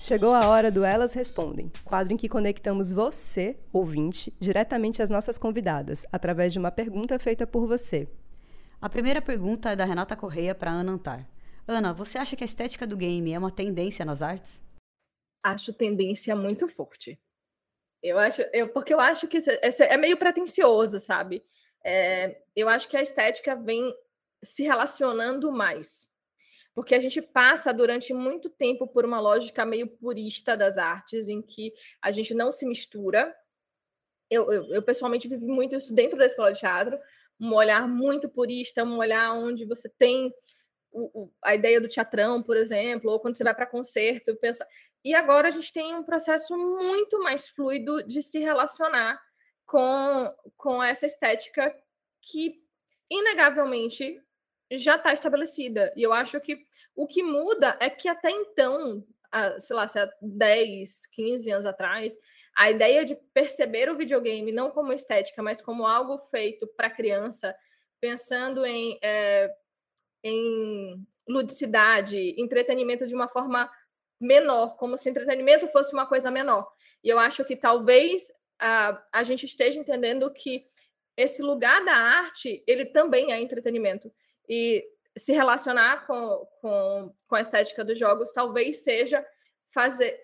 Chegou 0.01 0.35
a 0.35 0.49
hora 0.49 0.71
do 0.71 0.85
Elas 0.85 1.15
Respondem, 1.15 1.71
quadro 1.85 2.13
em 2.13 2.17
que 2.17 2.29
conectamos 2.29 2.91
você, 2.91 3.57
ouvinte, 3.73 4.35
diretamente 4.39 5.01
às 5.01 5.09
nossas 5.09 5.39
convidadas, 5.39 6.05
através 6.13 6.53
de 6.53 6.59
uma 6.59 6.73
pergunta 6.73 7.19
feita 7.19 7.47
por 7.47 7.67
você. 7.67 8.09
A 8.81 8.91
primeira 8.91 9.23
pergunta 9.23 9.71
é 9.71 9.77
da 9.77 9.85
Renata 9.85 10.17
Correia 10.17 10.55
para 10.55 10.73
Ana 10.73 10.93
Antar. 10.93 11.25
Ana, 11.67 11.95
você 11.95 12.19
acha 12.19 12.35
que 12.35 12.43
a 12.43 12.45
estética 12.45 12.85
do 12.85 12.97
game 12.97 13.33
é 13.33 13.39
uma 13.39 13.51
tendência 13.51 14.05
nas 14.05 14.21
artes? 14.21 14.61
Acho 15.43 15.73
tendência 15.73 16.35
muito 16.35 16.67
forte. 16.67 17.19
Eu 18.03 18.19
acho, 18.19 18.43
eu, 18.53 18.69
porque 18.69 18.93
eu 18.93 18.99
acho 18.99 19.29
que 19.29 19.39
esse 19.39 19.85
é 19.85 19.97
meio 19.97 20.17
pretencioso, 20.17 20.99
sabe? 20.99 21.45
É, 21.85 22.41
eu 22.55 22.69
acho 22.69 22.89
que 22.89 22.97
a 22.97 23.03
estética 23.03 23.55
vem 23.55 23.95
se 24.43 24.65
relacionando 24.65 25.53
mais. 25.53 26.11
Porque 26.75 26.95
a 26.95 27.01
gente 27.01 27.21
passa 27.21 27.73
durante 27.73 28.15
muito 28.15 28.49
tempo 28.49 28.87
por 28.87 29.05
uma 29.05 29.21
lógica 29.21 29.65
meio 29.65 29.87
purista 29.87 30.57
das 30.57 30.79
artes, 30.79 31.29
em 31.29 31.43
que 31.43 31.73
a 32.01 32.11
gente 32.11 32.35
não 32.35 32.51
se 32.51 32.67
mistura. 32.67 33.35
Eu, 34.31 34.51
eu, 34.51 34.65
eu 34.75 34.83
pessoalmente 34.83 35.29
vivi 35.29 35.47
muito 35.47 35.77
isso 35.77 35.95
dentro 35.95 36.19
da 36.19 36.27
escola 36.27 36.53
de 36.53 36.61
teatro, 36.61 36.99
um 37.39 37.55
olhar 37.55 37.87
muito 37.87 38.29
purista, 38.29 38.85
um 38.85 38.99
olhar 38.99 39.33
onde 39.35 39.67
você 39.67 39.89
tem 39.89 40.33
o, 40.93 41.23
o, 41.23 41.33
a 41.43 41.55
ideia 41.55 41.81
do 41.81 41.89
teatrão, 41.89 42.43
por 42.43 42.57
exemplo, 42.57 43.11
ou 43.11 43.19
quando 43.19 43.37
você 43.37 43.45
vai 43.45 43.55
para 43.55 43.67
concerto, 43.67 44.37
pensa. 44.37 44.67
E 45.05 45.15
agora 45.15 45.49
a 45.49 45.51
gente 45.51 45.73
tem 45.73 45.95
um 45.95 46.05
processo 46.05 46.57
muito 46.57 47.19
mais 47.21 47.49
fluido 47.49 48.03
de 48.03 48.23
se 48.23 48.39
relacionar 48.39 49.21
com, 49.67 50.35
com 50.57 50.83
essa 50.83 51.07
estética 51.07 51.75
que, 52.21 52.63
inegavelmente, 53.11 54.23
já 54.71 54.97
está 54.97 55.13
estabelecida. 55.13 55.93
E 55.97 56.03
eu 56.03 56.13
acho 56.13 56.41
que 56.41 56.65
o 56.95 57.07
que 57.07 57.23
muda 57.23 57.77
é 57.81 57.89
que 57.89 58.09
até 58.09 58.31
então, 58.31 59.05
sei 59.59 59.77
lá, 59.77 59.89
se 59.89 59.99
há 59.99 60.13
10, 60.21 61.07
15 61.07 61.51
anos 61.51 61.67
atrás, 61.67 62.17
a 62.55 62.71
ideia 62.71 63.05
de 63.05 63.17
perceber 63.33 63.91
o 63.91 63.97
videogame 63.97 64.53
não 64.53 64.71
como 64.71 64.93
estética, 64.93 65.43
mas 65.43 65.63
como 65.63 65.87
algo 65.87 66.19
feito 66.31 66.67
para 66.77 66.91
criança, 66.91 67.57
pensando 68.01 68.65
em, 68.67 68.99
é, 69.03 69.51
em 70.23 71.07
ludicidade, 71.29 72.35
entretenimento 72.39 73.07
de 73.07 73.15
uma 73.15 73.29
forma 73.29 73.71
menor, 74.21 74.77
como 74.77 74.97
se 74.97 75.11
entretenimento 75.11 75.67
fosse 75.69 75.93
uma 75.93 76.07
coisa 76.07 76.31
menor. 76.31 76.71
E 77.03 77.09
eu 77.09 77.19
acho 77.19 77.45
que 77.45 77.57
talvez 77.57 78.33
a, 78.59 79.03
a 79.13 79.25
gente 79.25 79.47
esteja 79.47 79.79
entendendo 79.79 80.33
que 80.33 80.65
esse 81.17 81.43
lugar 81.43 81.85
da 81.85 81.95
arte, 81.95 82.63
ele 82.67 82.87
também 82.87 83.33
é 83.33 83.41
entretenimento. 83.41 84.11
E 84.49 84.85
se 85.17 85.33
relacionar 85.33 86.07
com, 86.07 86.47
com, 86.61 87.15
com 87.27 87.35
a 87.35 87.41
estética 87.41 87.85
dos 87.85 87.99
jogos 87.99 88.33
talvez 88.33 88.83
seja 88.83 89.25
fazer 89.75 90.19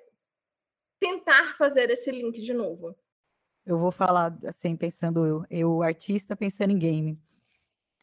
tentar 0.98 1.56
fazer 1.56 1.90
esse 1.90 2.10
link 2.10 2.40
de 2.40 2.52
novo. 2.52 2.96
Eu 3.64 3.78
vou 3.78 3.92
falar 3.92 4.36
assim, 4.46 4.74
pensando 4.76 5.24
eu, 5.24 5.44
eu 5.50 5.82
artista 5.82 6.34
pensando 6.34 6.72
em 6.72 6.78
game. 6.78 7.20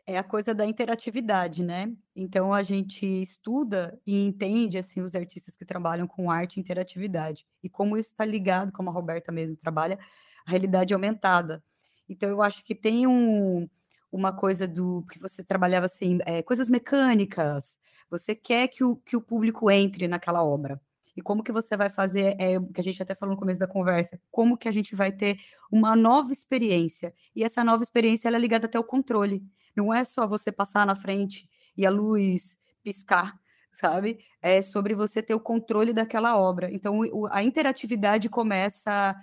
É 0.07 0.17
a 0.19 0.23
coisa 0.23 0.53
da 0.53 0.65
interatividade, 0.65 1.63
né? 1.63 1.91
Então 2.15 2.53
a 2.53 2.61
gente 2.61 3.05
estuda 3.23 3.99
e 4.05 4.23
entende 4.25 4.77
assim 4.77 5.01
os 5.01 5.15
artistas 5.15 5.57
que 5.57 5.65
trabalham 5.65 6.07
com 6.07 6.29
arte 6.29 6.57
e 6.57 6.59
interatividade 6.59 7.45
e 7.63 7.69
como 7.69 7.97
isso 7.97 8.09
está 8.09 8.23
ligado, 8.23 8.71
como 8.71 8.89
a 8.89 8.93
Roberta 8.93 9.31
mesmo 9.31 9.57
trabalha, 9.57 9.97
a 10.45 10.51
realidade 10.51 10.93
aumentada. 10.93 11.63
Então 12.07 12.29
eu 12.29 12.41
acho 12.43 12.63
que 12.63 12.75
tem 12.75 13.07
um, 13.07 13.67
uma 14.11 14.31
coisa 14.31 14.67
do 14.67 15.03
que 15.11 15.19
você 15.19 15.43
trabalhava 15.43 15.87
assim, 15.87 16.19
é, 16.25 16.43
coisas 16.43 16.69
mecânicas. 16.69 17.75
Você 18.09 18.35
quer 18.35 18.67
que 18.67 18.83
o, 18.83 18.97
que 18.97 19.17
o 19.17 19.21
público 19.21 19.71
entre 19.71 20.07
naquela 20.07 20.43
obra 20.43 20.79
e 21.15 21.21
como 21.21 21.43
que 21.43 21.51
você 21.51 21.77
vai 21.77 21.89
fazer, 21.89 22.35
é, 22.39 22.59
que 22.59 22.81
a 22.81 22.83
gente 22.83 23.01
até 23.01 23.15
falou 23.15 23.33
no 23.35 23.39
começo 23.39 23.59
da 23.59 23.67
conversa, 23.67 24.19
como 24.29 24.57
que 24.57 24.67
a 24.67 24.71
gente 24.71 24.95
vai 24.95 25.11
ter 25.11 25.39
uma 25.71 25.95
nova 25.95 26.31
experiência, 26.31 27.13
e 27.35 27.43
essa 27.43 27.63
nova 27.63 27.83
experiência 27.83 28.27
ela 28.27 28.37
é 28.37 28.39
ligada 28.39 28.65
até 28.65 28.77
ao 28.77 28.83
controle, 28.83 29.41
não 29.75 29.93
é 29.93 30.03
só 30.03 30.27
você 30.27 30.51
passar 30.51 30.85
na 30.85 30.95
frente 30.95 31.49
e 31.77 31.85
a 31.85 31.89
luz 31.89 32.57
piscar, 32.83 33.37
sabe? 33.71 34.19
É 34.41 34.61
sobre 34.61 34.93
você 34.93 35.21
ter 35.21 35.33
o 35.33 35.39
controle 35.39 35.91
daquela 35.93 36.37
obra. 36.37 36.71
Então, 36.71 36.99
o, 36.99 37.27
a 37.27 37.43
interatividade 37.43 38.29
começa 38.29 39.15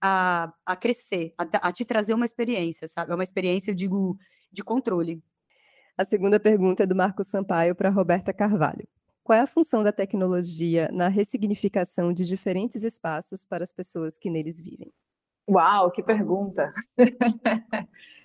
a, 0.00 0.52
a 0.64 0.76
crescer, 0.76 1.34
a, 1.36 1.68
a, 1.68 1.72
te 1.72 1.84
trazer 1.84 2.14
uma 2.14 2.24
experiência, 2.24 2.88
sabe? 2.88 3.12
É 3.12 3.14
uma 3.14 3.24
experiência, 3.24 3.70
eu 3.70 3.74
digo, 3.74 4.18
de 4.52 4.62
controle. 4.62 5.22
A 5.96 6.04
segunda 6.04 6.38
pergunta 6.38 6.84
é 6.84 6.86
do 6.86 6.94
Marcos 6.94 7.26
Sampaio 7.26 7.74
para 7.74 7.90
Roberta 7.90 8.32
Carvalho. 8.32 8.86
Qual 9.24 9.38
é 9.38 9.42
a 9.42 9.46
função 9.46 9.82
da 9.82 9.92
tecnologia 9.92 10.88
na 10.92 11.08
ressignificação 11.08 12.14
de 12.14 12.24
diferentes 12.24 12.82
espaços 12.82 13.44
para 13.44 13.62
as 13.62 13.72
pessoas 13.72 14.16
que 14.16 14.30
neles 14.30 14.60
vivem? 14.60 14.90
Uau, 15.46 15.90
que 15.90 16.02
pergunta! 16.02 16.72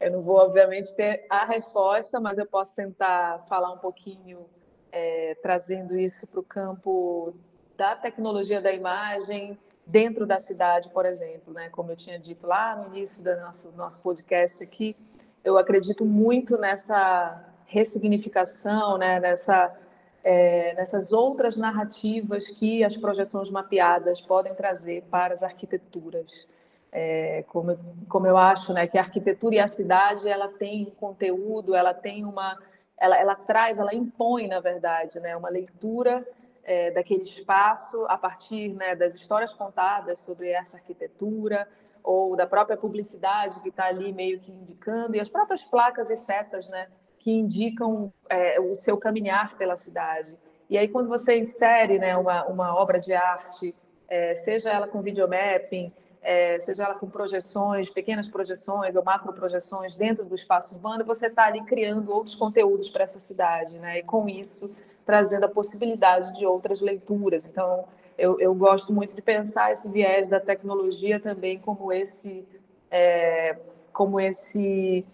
eu 0.00 0.10
não 0.10 0.22
vou, 0.22 0.36
obviamente, 0.36 0.94
ter 0.96 1.26
a 1.28 1.44
resposta, 1.44 2.18
mas 2.18 2.38
eu 2.38 2.46
posso 2.46 2.74
tentar 2.74 3.44
falar 3.48 3.70
um 3.72 3.78
pouquinho, 3.78 4.46
é, 4.90 5.36
trazendo 5.42 5.98
isso 5.98 6.26
para 6.26 6.40
o 6.40 6.42
campo 6.42 7.34
da 7.76 7.94
tecnologia 7.94 8.60
da 8.60 8.72
imagem 8.72 9.58
dentro 9.86 10.26
da 10.26 10.40
cidade, 10.40 10.88
por 10.90 11.04
exemplo. 11.04 11.52
Né? 11.52 11.68
Como 11.68 11.92
eu 11.92 11.96
tinha 11.96 12.18
dito 12.18 12.46
lá 12.46 12.76
no 12.76 12.96
início 12.96 13.22
do 13.22 13.36
nosso, 13.36 13.70
nosso 13.72 14.02
podcast 14.02 14.64
aqui, 14.64 14.96
eu 15.44 15.58
acredito 15.58 16.04
muito 16.04 16.56
nessa 16.56 17.44
ressignificação, 17.66 18.96
né? 18.96 19.20
nessa 19.20 19.76
é, 20.22 20.74
nessas 20.74 21.12
outras 21.12 21.56
narrativas 21.56 22.48
que 22.48 22.84
as 22.84 22.96
projeções 22.96 23.50
mapeadas 23.50 24.20
podem 24.20 24.54
trazer 24.54 25.02
para 25.10 25.32
as 25.32 25.42
arquiteturas. 25.42 26.46
É, 26.92 27.44
como, 27.48 27.78
como 28.08 28.26
eu 28.26 28.36
acho 28.36 28.72
né, 28.72 28.86
que 28.86 28.98
a 28.98 29.02
arquitetura 29.02 29.54
e 29.54 29.58
a 29.60 29.68
cidade 29.68 30.28
ela 30.28 30.48
tem 30.48 30.88
um 30.88 30.90
conteúdo, 30.90 31.74
ela 31.74 31.94
tem 31.94 32.24
uma, 32.24 32.58
ela, 32.98 33.16
ela 33.16 33.34
traz, 33.34 33.78
ela 33.78 33.94
impõe, 33.94 34.48
na 34.48 34.60
verdade, 34.60 35.20
né, 35.20 35.36
uma 35.36 35.48
leitura 35.48 36.26
é, 36.64 36.90
daquele 36.90 37.22
espaço 37.22 38.04
a 38.08 38.18
partir 38.18 38.70
né, 38.74 38.94
das 38.94 39.14
histórias 39.14 39.54
contadas 39.54 40.20
sobre 40.20 40.48
essa 40.48 40.76
arquitetura 40.76 41.66
ou 42.02 42.36
da 42.36 42.46
própria 42.46 42.76
publicidade 42.76 43.60
que 43.60 43.68
está 43.68 43.86
ali 43.86 44.12
meio 44.12 44.40
que 44.40 44.50
indicando 44.50 45.16
e 45.16 45.20
as 45.20 45.28
próprias 45.28 45.64
placas 45.64 46.10
e 46.10 46.16
setas, 46.16 46.68
né, 46.68 46.88
que 47.18 47.30
indicam 47.30 48.12
é, 48.28 48.58
o 48.58 48.74
seu 48.74 48.96
caminhar 48.96 49.56
pela 49.56 49.76
cidade. 49.76 50.34
E 50.68 50.78
aí, 50.78 50.88
quando 50.88 51.08
você 51.08 51.38
insere 51.38 51.98
né, 51.98 52.16
uma, 52.16 52.44
uma 52.46 52.74
obra 52.74 52.98
de 52.98 53.12
arte, 53.12 53.74
é, 54.08 54.34
seja 54.34 54.70
ela 54.70 54.86
com 54.86 55.02
videomapping, 55.02 55.92
é, 56.22 56.60
seja 56.60 56.84
ela 56.84 56.94
com 56.94 57.08
projeções, 57.08 57.88
pequenas 57.88 58.28
projeções 58.28 58.94
ou 58.94 59.02
macro 59.02 59.32
projeções 59.32 59.96
dentro 59.96 60.24
do 60.24 60.34
espaço 60.34 60.74
urbano, 60.74 61.04
você 61.04 61.28
está 61.28 61.44
ali 61.46 61.62
criando 61.64 62.12
outros 62.12 62.34
conteúdos 62.34 62.90
para 62.90 63.04
essa 63.04 63.20
cidade, 63.20 63.78
né? 63.78 63.98
E 63.98 64.02
com 64.02 64.28
isso 64.28 64.74
trazendo 65.04 65.44
a 65.44 65.48
possibilidade 65.48 66.38
de 66.38 66.46
outras 66.46 66.80
leituras. 66.80 67.46
Então, 67.46 67.84
eu, 68.16 68.38
eu 68.38 68.54
gosto 68.54 68.92
muito 68.92 69.14
de 69.14 69.22
pensar 69.22 69.72
esse 69.72 69.90
viés 69.90 70.28
da 70.28 70.38
tecnologia 70.38 71.18
também 71.18 71.58
como 71.58 71.92
esse, 71.92 72.46
é, 72.90 73.56
como 73.92 74.20
esse 74.20 75.04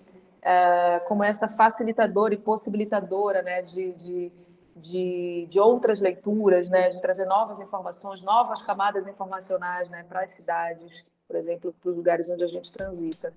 é, 0.42 1.00
como 1.08 1.24
essa 1.24 1.48
facilitadora 1.48 2.34
e 2.34 2.36
possibilitadora 2.36 3.42
né, 3.42 3.62
de, 3.62 3.92
de, 3.92 4.32
de, 4.76 5.46
de, 5.48 5.58
outras 5.58 6.00
leituras, 6.00 6.68
né, 6.68 6.90
de 6.90 7.00
trazer 7.00 7.24
novas 7.24 7.60
informações, 7.60 8.22
novas 8.22 8.60
camadas 8.62 9.06
informacionais 9.08 9.88
né, 9.88 10.04
para 10.04 10.20
as 10.20 10.32
cidades, 10.32 11.04
por 11.26 11.36
exemplo, 11.36 11.74
para 11.80 11.90
os 11.90 11.96
lugares 11.96 12.28
onde 12.28 12.44
a 12.44 12.48
gente 12.48 12.70
transita. 12.70 13.32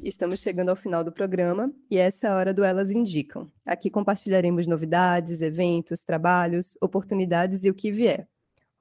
estamos 0.00 0.40
chegando 0.40 0.70
ao 0.70 0.76
final 0.76 1.04
do 1.04 1.12
programa 1.12 1.72
e 1.90 1.98
essa 1.98 2.26
é 2.26 2.30
a 2.30 2.36
hora 2.36 2.54
do 2.54 2.64
Elas 2.64 2.90
Indicam. 2.90 3.46
Aqui 3.64 3.90
compartilharemos 3.90 4.66
novidades, 4.66 5.42
eventos, 5.42 6.02
trabalhos, 6.02 6.76
oportunidades 6.80 7.64
e 7.64 7.70
o 7.70 7.74
que 7.74 7.92
vier. 7.92 8.26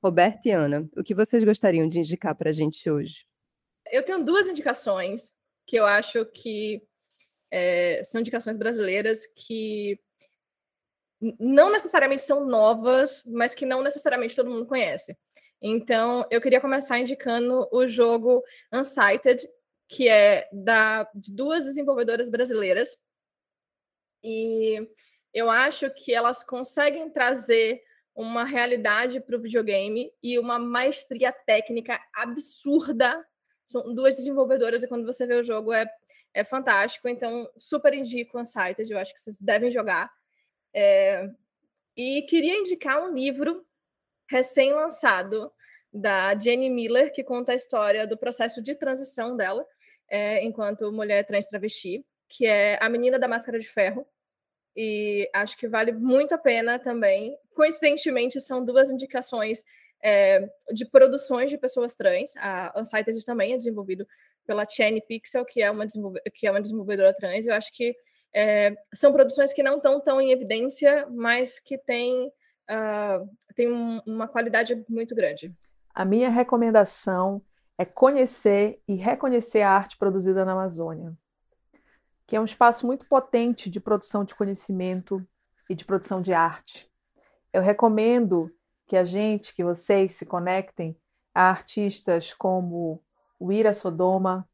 Roberta 0.02 0.48
e 0.48 0.52
Ana, 0.52 0.88
o 0.96 1.04
que 1.04 1.14
vocês 1.14 1.44
gostariam 1.44 1.90
de 1.90 2.00
indicar 2.00 2.34
para 2.36 2.50
a 2.50 2.54
gente 2.54 2.90
hoje? 2.90 3.27
Eu 3.92 4.04
tenho 4.04 4.24
duas 4.24 4.48
indicações 4.48 5.32
que 5.66 5.76
eu 5.76 5.86
acho 5.86 6.26
que 6.26 6.82
é, 7.52 8.04
são 8.04 8.22
indicações 8.22 8.58
brasileiras 8.58 9.26
que 9.36 10.00
não 11.40 11.72
necessariamente 11.72 12.24
são 12.24 12.46
novas, 12.46 13.24
mas 13.26 13.56
que 13.56 13.66
não 13.66 13.82
necessariamente 13.82 14.36
todo 14.36 14.50
mundo 14.50 14.66
conhece. 14.66 15.18
Então, 15.62 16.26
eu 16.30 16.40
queria 16.40 16.62
começar 16.62 17.00
indicando 17.00 17.68
o 17.72 17.88
jogo 17.88 18.44
Unsighted, 18.72 19.48
que 19.90 20.08
é 20.08 20.48
da, 20.52 21.10
de 21.16 21.34
duas 21.34 21.66
desenvolvedoras 21.66 22.30
brasileiras. 22.30 22.96
E 24.24 24.88
eu 25.34 25.50
acho 25.50 25.90
que 25.92 26.14
elas 26.14 26.44
conseguem 26.44 27.10
trazer 27.10 27.82
uma 28.16 28.44
realidade 28.44 29.20
para 29.20 29.36
o 29.36 29.42
videogame 29.42 30.12
e 30.22 30.38
uma 30.38 30.60
maestria 30.60 31.32
técnica 31.32 32.00
absurda. 32.14 33.26
São 33.68 33.94
duas 33.94 34.16
desenvolvedoras 34.16 34.82
e 34.82 34.88
quando 34.88 35.06
você 35.06 35.28
vê 35.28 35.36
o 35.36 35.44
jogo 35.44 35.72
é, 35.74 35.86
é 36.34 36.44
fantástico. 36.44 37.08
Então, 37.08 37.50
super 37.58 37.94
indico 37.94 38.40
Unsighted, 38.40 38.92
eu 38.92 38.98
acho 38.98 39.14
que 39.14 39.20
vocês 39.20 39.36
devem 39.40 39.72
jogar. 39.72 40.10
É... 40.74 41.30
E 41.96 42.24
queria 42.24 42.58
indicar 42.58 43.04
um 43.04 43.14
livro 43.14 43.66
recém-lançado 44.30 45.52
da 45.92 46.38
Jenny 46.38 46.70
Miller, 46.70 47.12
que 47.12 47.24
conta 47.24 47.52
a 47.52 47.56
história 47.56 48.08
do 48.08 48.18
processo 48.18 48.62
de 48.62 48.76
transição 48.76 49.36
dela 49.36 49.66
é, 50.10 50.44
enquanto 50.44 50.92
mulher 50.92 51.26
trans 51.26 51.46
travesti, 51.48 52.06
que 52.30 52.46
é 52.46 52.78
A 52.82 52.90
Menina 52.90 53.20
da 53.20 53.28
Máscara 53.28 53.60
de 53.60 53.68
Ferro. 53.68 54.06
E 54.76 55.30
acho 55.34 55.58
que 55.58 55.68
vale 55.68 55.92
muito 55.92 56.36
a 56.36 56.38
pena 56.38 56.78
também. 56.78 57.36
Coincidentemente, 57.56 58.40
são 58.40 58.64
duas 58.64 58.92
indicações 58.92 59.64
é, 60.04 60.48
de 60.74 60.86
produções 60.86 61.50
de 61.50 61.58
pessoas 61.58 61.96
trans. 61.96 62.34
A 62.38 62.74
Unsighted 62.78 63.24
também 63.26 63.54
é 63.54 63.58
desenvolvido 63.58 64.08
pela 64.46 64.68
Chani 64.68 65.02
Pixel, 65.02 65.46
que 65.46 65.62
é 65.62 65.70
uma, 65.70 65.86
que 66.34 66.48
é 66.48 66.52
uma 66.52 66.62
desenvolvedora 66.62 67.14
trans. 67.14 67.46
Eu 67.46 67.54
acho 67.54 67.72
que 67.74 67.96
é, 68.34 68.76
são 68.94 69.12
produções 69.12 69.54
que 69.54 69.64
não 69.64 69.78
estão 69.78 70.00
tão 70.00 70.22
em 70.22 70.32
evidência, 70.32 71.08
mas 71.10 71.60
que 71.60 71.78
têm, 71.78 72.28
uh, 72.28 73.30
têm 73.56 73.72
um, 73.72 74.00
uma 74.06 74.28
qualidade 74.28 74.84
muito 74.88 75.16
grande. 75.16 75.54
A 75.94 76.06
minha 76.06 76.30
recomendação 76.30 77.42
é 77.78 77.86
conhecer 77.86 78.80
e 78.88 78.96
reconhecer 78.96 79.62
a 79.62 79.72
arte 79.72 79.98
produzida 79.98 80.46
na 80.46 80.54
Amazônia, 80.54 81.14
que 82.26 82.36
é 82.36 82.42
um 82.42 82.46
espaço 82.46 82.86
muito 82.86 83.06
potente 83.08 83.70
de 83.70 83.80
produção 83.80 84.24
de 84.24 84.36
conhecimento 84.36 85.26
e 85.70 85.76
de 85.76 85.86
produção 85.86 86.22
de 86.22 86.34
arte. 86.34 86.90
Eu 87.52 87.62
recomendo 87.62 88.52
que 88.88 88.96
a 88.96 89.04
gente, 89.04 89.54
que 89.54 89.64
vocês 89.64 90.16
se 90.16 90.26
conectem 90.26 90.98
a 91.34 91.50
artistas 91.50 92.34
como 92.34 93.04
o 93.40 93.52
Ira 93.52 93.74
Sodoma, 93.74 94.48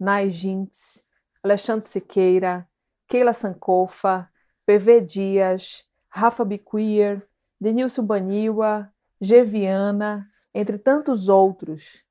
Nai 0.00 0.30
Jinx, 0.30 1.06
Alexandre 1.42 1.86
Siqueira, 1.86 2.68
Keila 3.06 3.32
Sankofa, 3.32 4.28
PV 4.66 5.02
Dias, 5.02 5.86
Rafa 6.08 6.44
Biqueer, 6.44 7.26
Denilson 7.60 8.06
Baniwa, 8.06 8.90
Geviana, 9.20 10.26
entre 10.54 10.78
tantos 10.78 11.28
outros. 11.28 12.04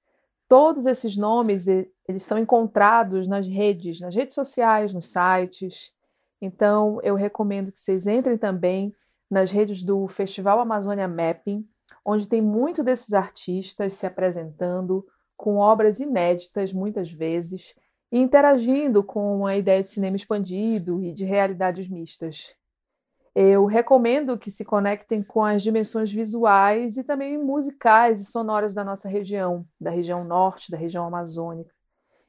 Todos 0.47 0.85
esses 0.85 1.17
nomes 1.17 1.67
eles 1.67 2.23
são 2.23 2.37
encontrados 2.37 3.27
nas 3.27 3.47
redes, 3.47 3.99
nas 3.99 4.13
redes 4.13 4.35
sociais, 4.35 4.93
nos 4.93 5.11
sites. 5.11 5.93
Então, 6.41 6.99
eu 7.01 7.15
recomendo 7.15 7.71
que 7.71 7.79
vocês 7.79 8.05
entrem 8.05 8.37
também 8.37 8.93
nas 9.33 9.49
redes 9.49 9.83
do 9.83 10.07
Festival 10.07 10.59
Amazônia 10.59 11.07
Mapping, 11.07 11.67
onde 12.05 12.29
tem 12.29 12.39
muito 12.39 12.83
desses 12.83 13.13
artistas 13.13 13.95
se 13.95 14.05
apresentando 14.05 15.03
com 15.35 15.57
obras 15.57 15.99
inéditas, 15.99 16.71
muitas 16.71 17.11
vezes, 17.11 17.73
e 18.11 18.19
interagindo 18.19 19.03
com 19.03 19.47
a 19.47 19.57
ideia 19.57 19.81
de 19.81 19.89
cinema 19.89 20.15
expandido 20.15 21.03
e 21.03 21.11
de 21.11 21.25
realidades 21.25 21.89
mistas. 21.89 22.55
Eu 23.33 23.65
recomendo 23.65 24.37
que 24.37 24.51
se 24.51 24.63
conectem 24.63 25.23
com 25.23 25.43
as 25.43 25.63
dimensões 25.63 26.13
visuais 26.13 26.97
e 26.97 27.03
também 27.03 27.35
musicais 27.35 28.21
e 28.21 28.25
sonoras 28.25 28.75
da 28.75 28.83
nossa 28.83 29.09
região, 29.09 29.65
da 29.81 29.89
região 29.89 30.23
norte, 30.23 30.69
da 30.69 30.77
região 30.77 31.07
amazônica. 31.07 31.73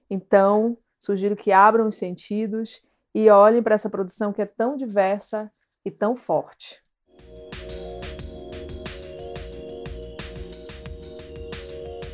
Então, 0.09 0.79
sugiro 0.99 1.37
que 1.37 1.53
abram 1.53 1.87
os 1.87 1.97
sentidos 1.97 2.81
e 3.15 3.29
olhem 3.29 3.63
para 3.63 3.75
essa 3.75 3.91
produção 3.91 4.33
que 4.33 4.41
é 4.41 4.47
tão 4.47 4.75
diversa 4.75 5.53
e 5.85 5.91
tão 5.91 6.17
forte. 6.17 6.84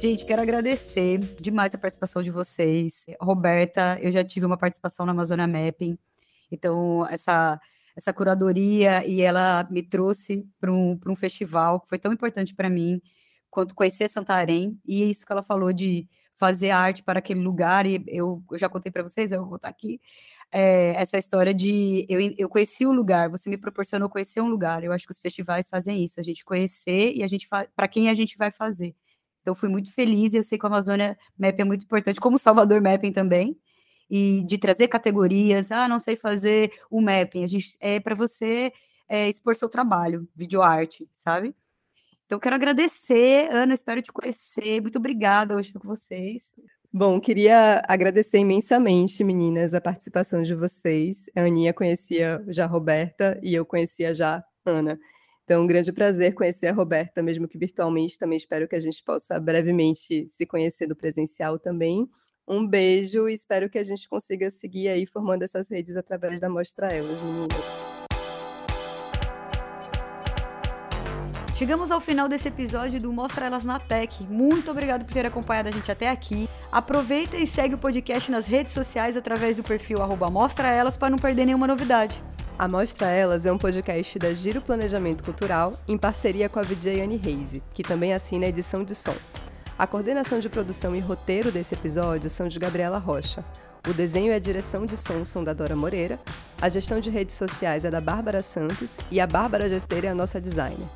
Gente, 0.00 0.24
quero 0.24 0.40
agradecer 0.40 1.18
demais 1.38 1.74
a 1.74 1.78
participação 1.78 2.22
de 2.22 2.30
vocês. 2.30 3.04
Roberta, 3.20 3.98
eu 4.00 4.10
já 4.10 4.24
tive 4.24 4.46
uma 4.46 4.56
participação 4.56 5.04
na 5.04 5.12
Amazônia 5.12 5.46
Mapping, 5.46 5.98
então 6.50 7.06
essa 7.06 7.60
essa 7.94 8.12
curadoria 8.12 9.06
e 9.06 9.20
ela 9.20 9.68
me 9.70 9.82
trouxe 9.82 10.48
para 10.58 10.72
um, 10.72 10.98
um 11.06 11.14
festival 11.14 11.80
que 11.80 11.88
foi 11.88 11.98
tão 11.98 12.12
importante 12.12 12.54
para 12.54 12.70
mim 12.70 13.02
quanto 13.50 13.74
conhecer 13.74 14.08
Santarém 14.08 14.80
e 14.86 15.02
é 15.02 15.06
isso 15.06 15.26
que 15.26 15.32
ela 15.32 15.42
falou 15.42 15.72
de 15.72 16.08
fazer 16.36 16.70
arte 16.70 17.02
para 17.02 17.18
aquele 17.18 17.40
lugar 17.40 17.84
e 17.84 18.02
eu, 18.06 18.42
eu 18.50 18.58
já 18.58 18.68
contei 18.70 18.90
para 18.90 19.02
vocês, 19.02 19.32
eu 19.32 19.40
vou 19.40 19.50
botar 19.50 19.68
aqui 19.68 20.00
é, 20.50 20.94
essa 20.96 21.18
história 21.18 21.52
de 21.52 22.06
eu, 22.08 22.20
eu 22.38 22.48
conheci 22.48 22.86
o 22.86 22.92
lugar, 22.92 23.28
você 23.28 23.50
me 23.50 23.58
proporcionou 23.58 24.08
conhecer 24.08 24.40
um 24.40 24.48
lugar. 24.48 24.82
Eu 24.82 24.92
acho 24.92 25.06
que 25.06 25.12
os 25.12 25.20
festivais 25.20 25.68
fazem 25.68 26.02
isso, 26.02 26.18
a 26.18 26.22
gente 26.22 26.44
conhecer 26.44 27.12
e 27.14 27.22
a 27.22 27.26
gente 27.26 27.46
para 27.76 27.88
quem 27.88 28.08
a 28.08 28.14
gente 28.14 28.38
vai 28.38 28.50
fazer. 28.50 28.94
Então 29.50 29.58
fui 29.58 29.68
muito 29.68 29.92
feliz, 29.92 30.32
eu 30.32 30.44
sei 30.44 30.56
que 30.56 30.64
a 30.64 30.68
Amazônia 30.68 31.18
Map 31.36 31.58
é 31.58 31.64
muito 31.64 31.84
importante, 31.84 32.20
como 32.20 32.36
o 32.36 32.38
Salvador 32.38 32.80
Mapping 32.80 33.10
também 33.10 33.58
e 34.08 34.44
de 34.46 34.56
trazer 34.58 34.86
categorias. 34.86 35.72
Ah, 35.72 35.88
não 35.88 35.98
sei 35.98 36.14
fazer 36.14 36.70
o 36.88 37.00
mapping. 37.00 37.42
A 37.42 37.48
gente 37.48 37.76
é 37.80 37.98
para 37.98 38.14
você 38.14 38.72
é, 39.08 39.28
expor 39.28 39.56
seu 39.56 39.68
trabalho, 39.68 40.28
videoarte, 40.36 41.08
sabe? 41.16 41.52
Então, 42.26 42.38
quero 42.38 42.54
agradecer, 42.54 43.50
Ana, 43.50 43.74
espero 43.74 44.00
te 44.00 44.12
conhecer. 44.12 44.80
Muito 44.80 44.98
obrigada 44.98 45.56
hoje 45.56 45.72
com 45.72 45.80
vocês. 45.80 46.54
Bom, 46.92 47.20
queria 47.20 47.82
agradecer 47.88 48.38
imensamente, 48.38 49.24
meninas, 49.24 49.74
a 49.74 49.80
participação 49.80 50.44
de 50.44 50.54
vocês. 50.54 51.24
A 51.34 51.40
Aninha 51.40 51.74
conhecia 51.74 52.40
já 52.46 52.66
a 52.66 52.68
Roberta 52.68 53.36
e 53.42 53.52
eu 53.52 53.66
conhecia 53.66 54.14
já 54.14 54.36
a 54.36 54.70
Ana. 54.70 54.96
Então, 55.50 55.64
um 55.64 55.66
grande 55.66 55.92
prazer 55.92 56.32
conhecer 56.32 56.68
a 56.68 56.72
Roberta, 56.72 57.20
mesmo 57.20 57.48
que 57.48 57.58
virtualmente. 57.58 58.16
Também 58.16 58.36
espero 58.38 58.68
que 58.68 58.76
a 58.76 58.80
gente 58.80 59.02
possa 59.02 59.36
brevemente 59.40 60.24
se 60.28 60.46
conhecer 60.46 60.86
no 60.86 60.94
presencial 60.94 61.58
também. 61.58 62.08
Um 62.46 62.64
beijo 62.64 63.28
e 63.28 63.34
espero 63.34 63.68
que 63.68 63.76
a 63.76 63.82
gente 63.82 64.08
consiga 64.08 64.48
seguir 64.48 64.86
aí 64.86 65.04
formando 65.04 65.42
essas 65.42 65.68
redes 65.68 65.96
através 65.96 66.38
da 66.38 66.48
Mostra 66.48 66.86
Elas, 66.86 67.20
meninas. 67.20 67.58
Chegamos 71.56 71.90
ao 71.90 72.00
final 72.00 72.28
desse 72.28 72.46
episódio 72.46 73.00
do 73.00 73.12
Mostra 73.12 73.46
Elas 73.46 73.64
na 73.64 73.80
Tech. 73.80 74.22
Muito 74.28 74.70
obrigado 74.70 75.04
por 75.04 75.12
ter 75.12 75.26
acompanhado 75.26 75.68
a 75.68 75.72
gente 75.72 75.90
até 75.90 76.08
aqui. 76.08 76.48
Aproveita 76.70 77.36
e 77.36 77.44
segue 77.44 77.74
o 77.74 77.78
podcast 77.78 78.30
nas 78.30 78.46
redes 78.46 78.72
sociais 78.72 79.16
através 79.16 79.56
do 79.56 79.64
perfil 79.64 79.98
Mostra 80.30 80.68
Elas 80.68 80.96
para 80.96 81.10
não 81.10 81.18
perder 81.18 81.44
nenhuma 81.44 81.66
novidade. 81.66 82.22
A 82.60 82.68
Mostra 82.68 83.06
Elas 83.06 83.46
é 83.46 83.50
um 83.50 83.56
podcast 83.56 84.18
da 84.18 84.34
Giro 84.34 84.60
Planejamento 84.60 85.24
Cultural 85.24 85.70
em 85.88 85.96
parceria 85.96 86.46
com 86.46 86.58
a 86.58 86.62
VJ 86.62 87.00
Anne 87.00 87.16
Reise, 87.16 87.62
que 87.72 87.82
também 87.82 88.12
assina 88.12 88.44
a 88.44 88.50
edição 88.50 88.84
de 88.84 88.94
som. 88.94 89.14
A 89.78 89.86
coordenação 89.86 90.38
de 90.38 90.50
produção 90.50 90.94
e 90.94 91.00
roteiro 91.00 91.50
desse 91.50 91.72
episódio 91.72 92.28
são 92.28 92.48
de 92.48 92.58
Gabriela 92.58 92.98
Rocha. 92.98 93.42
O 93.88 93.94
desenho 93.94 94.30
e 94.30 94.34
a 94.34 94.38
direção 94.38 94.84
de 94.84 94.94
som 94.94 95.24
são 95.24 95.42
da 95.42 95.54
Dora 95.54 95.74
Moreira, 95.74 96.20
a 96.60 96.68
gestão 96.68 97.00
de 97.00 97.08
redes 97.08 97.34
sociais 97.34 97.86
é 97.86 97.90
da 97.90 97.98
Bárbara 97.98 98.42
Santos 98.42 98.98
e 99.10 99.20
a 99.20 99.26
Bárbara 99.26 99.66
Gesteira 99.66 100.08
é 100.08 100.10
a 100.10 100.14
nossa 100.14 100.38
designer. 100.38 100.86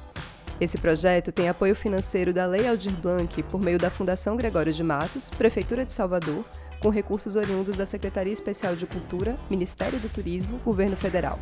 Esse 0.61 0.77
projeto 0.77 1.33
tem 1.33 1.49
apoio 1.49 1.75
financeiro 1.75 2.31
da 2.31 2.45
Lei 2.45 2.69
Aldir 2.69 2.93
Blanc 3.01 3.43
por 3.45 3.59
meio 3.59 3.79
da 3.79 3.89
Fundação 3.89 4.37
Gregório 4.37 4.73
de 4.73 4.85
Matos, 4.85 5.31
Prefeitura 5.31 5.87
de 5.87 5.95
Salvador, 5.95 6.45
com 6.85 6.91
recursos 6.91 7.35
oriundos 7.35 7.78
da 7.78 7.87
Secretaria 7.87 8.30
Especial 8.30 8.76
de 8.76 8.85
Cultura, 8.85 9.39
Ministério 9.49 9.99
do 9.99 10.07
Turismo, 10.07 10.61
Governo 10.62 10.99
Federal. 10.99 11.39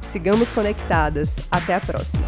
Sigamos 0.00 0.52
conectadas. 0.52 1.40
Até 1.50 1.74
a 1.74 1.80
próxima! 1.80 2.24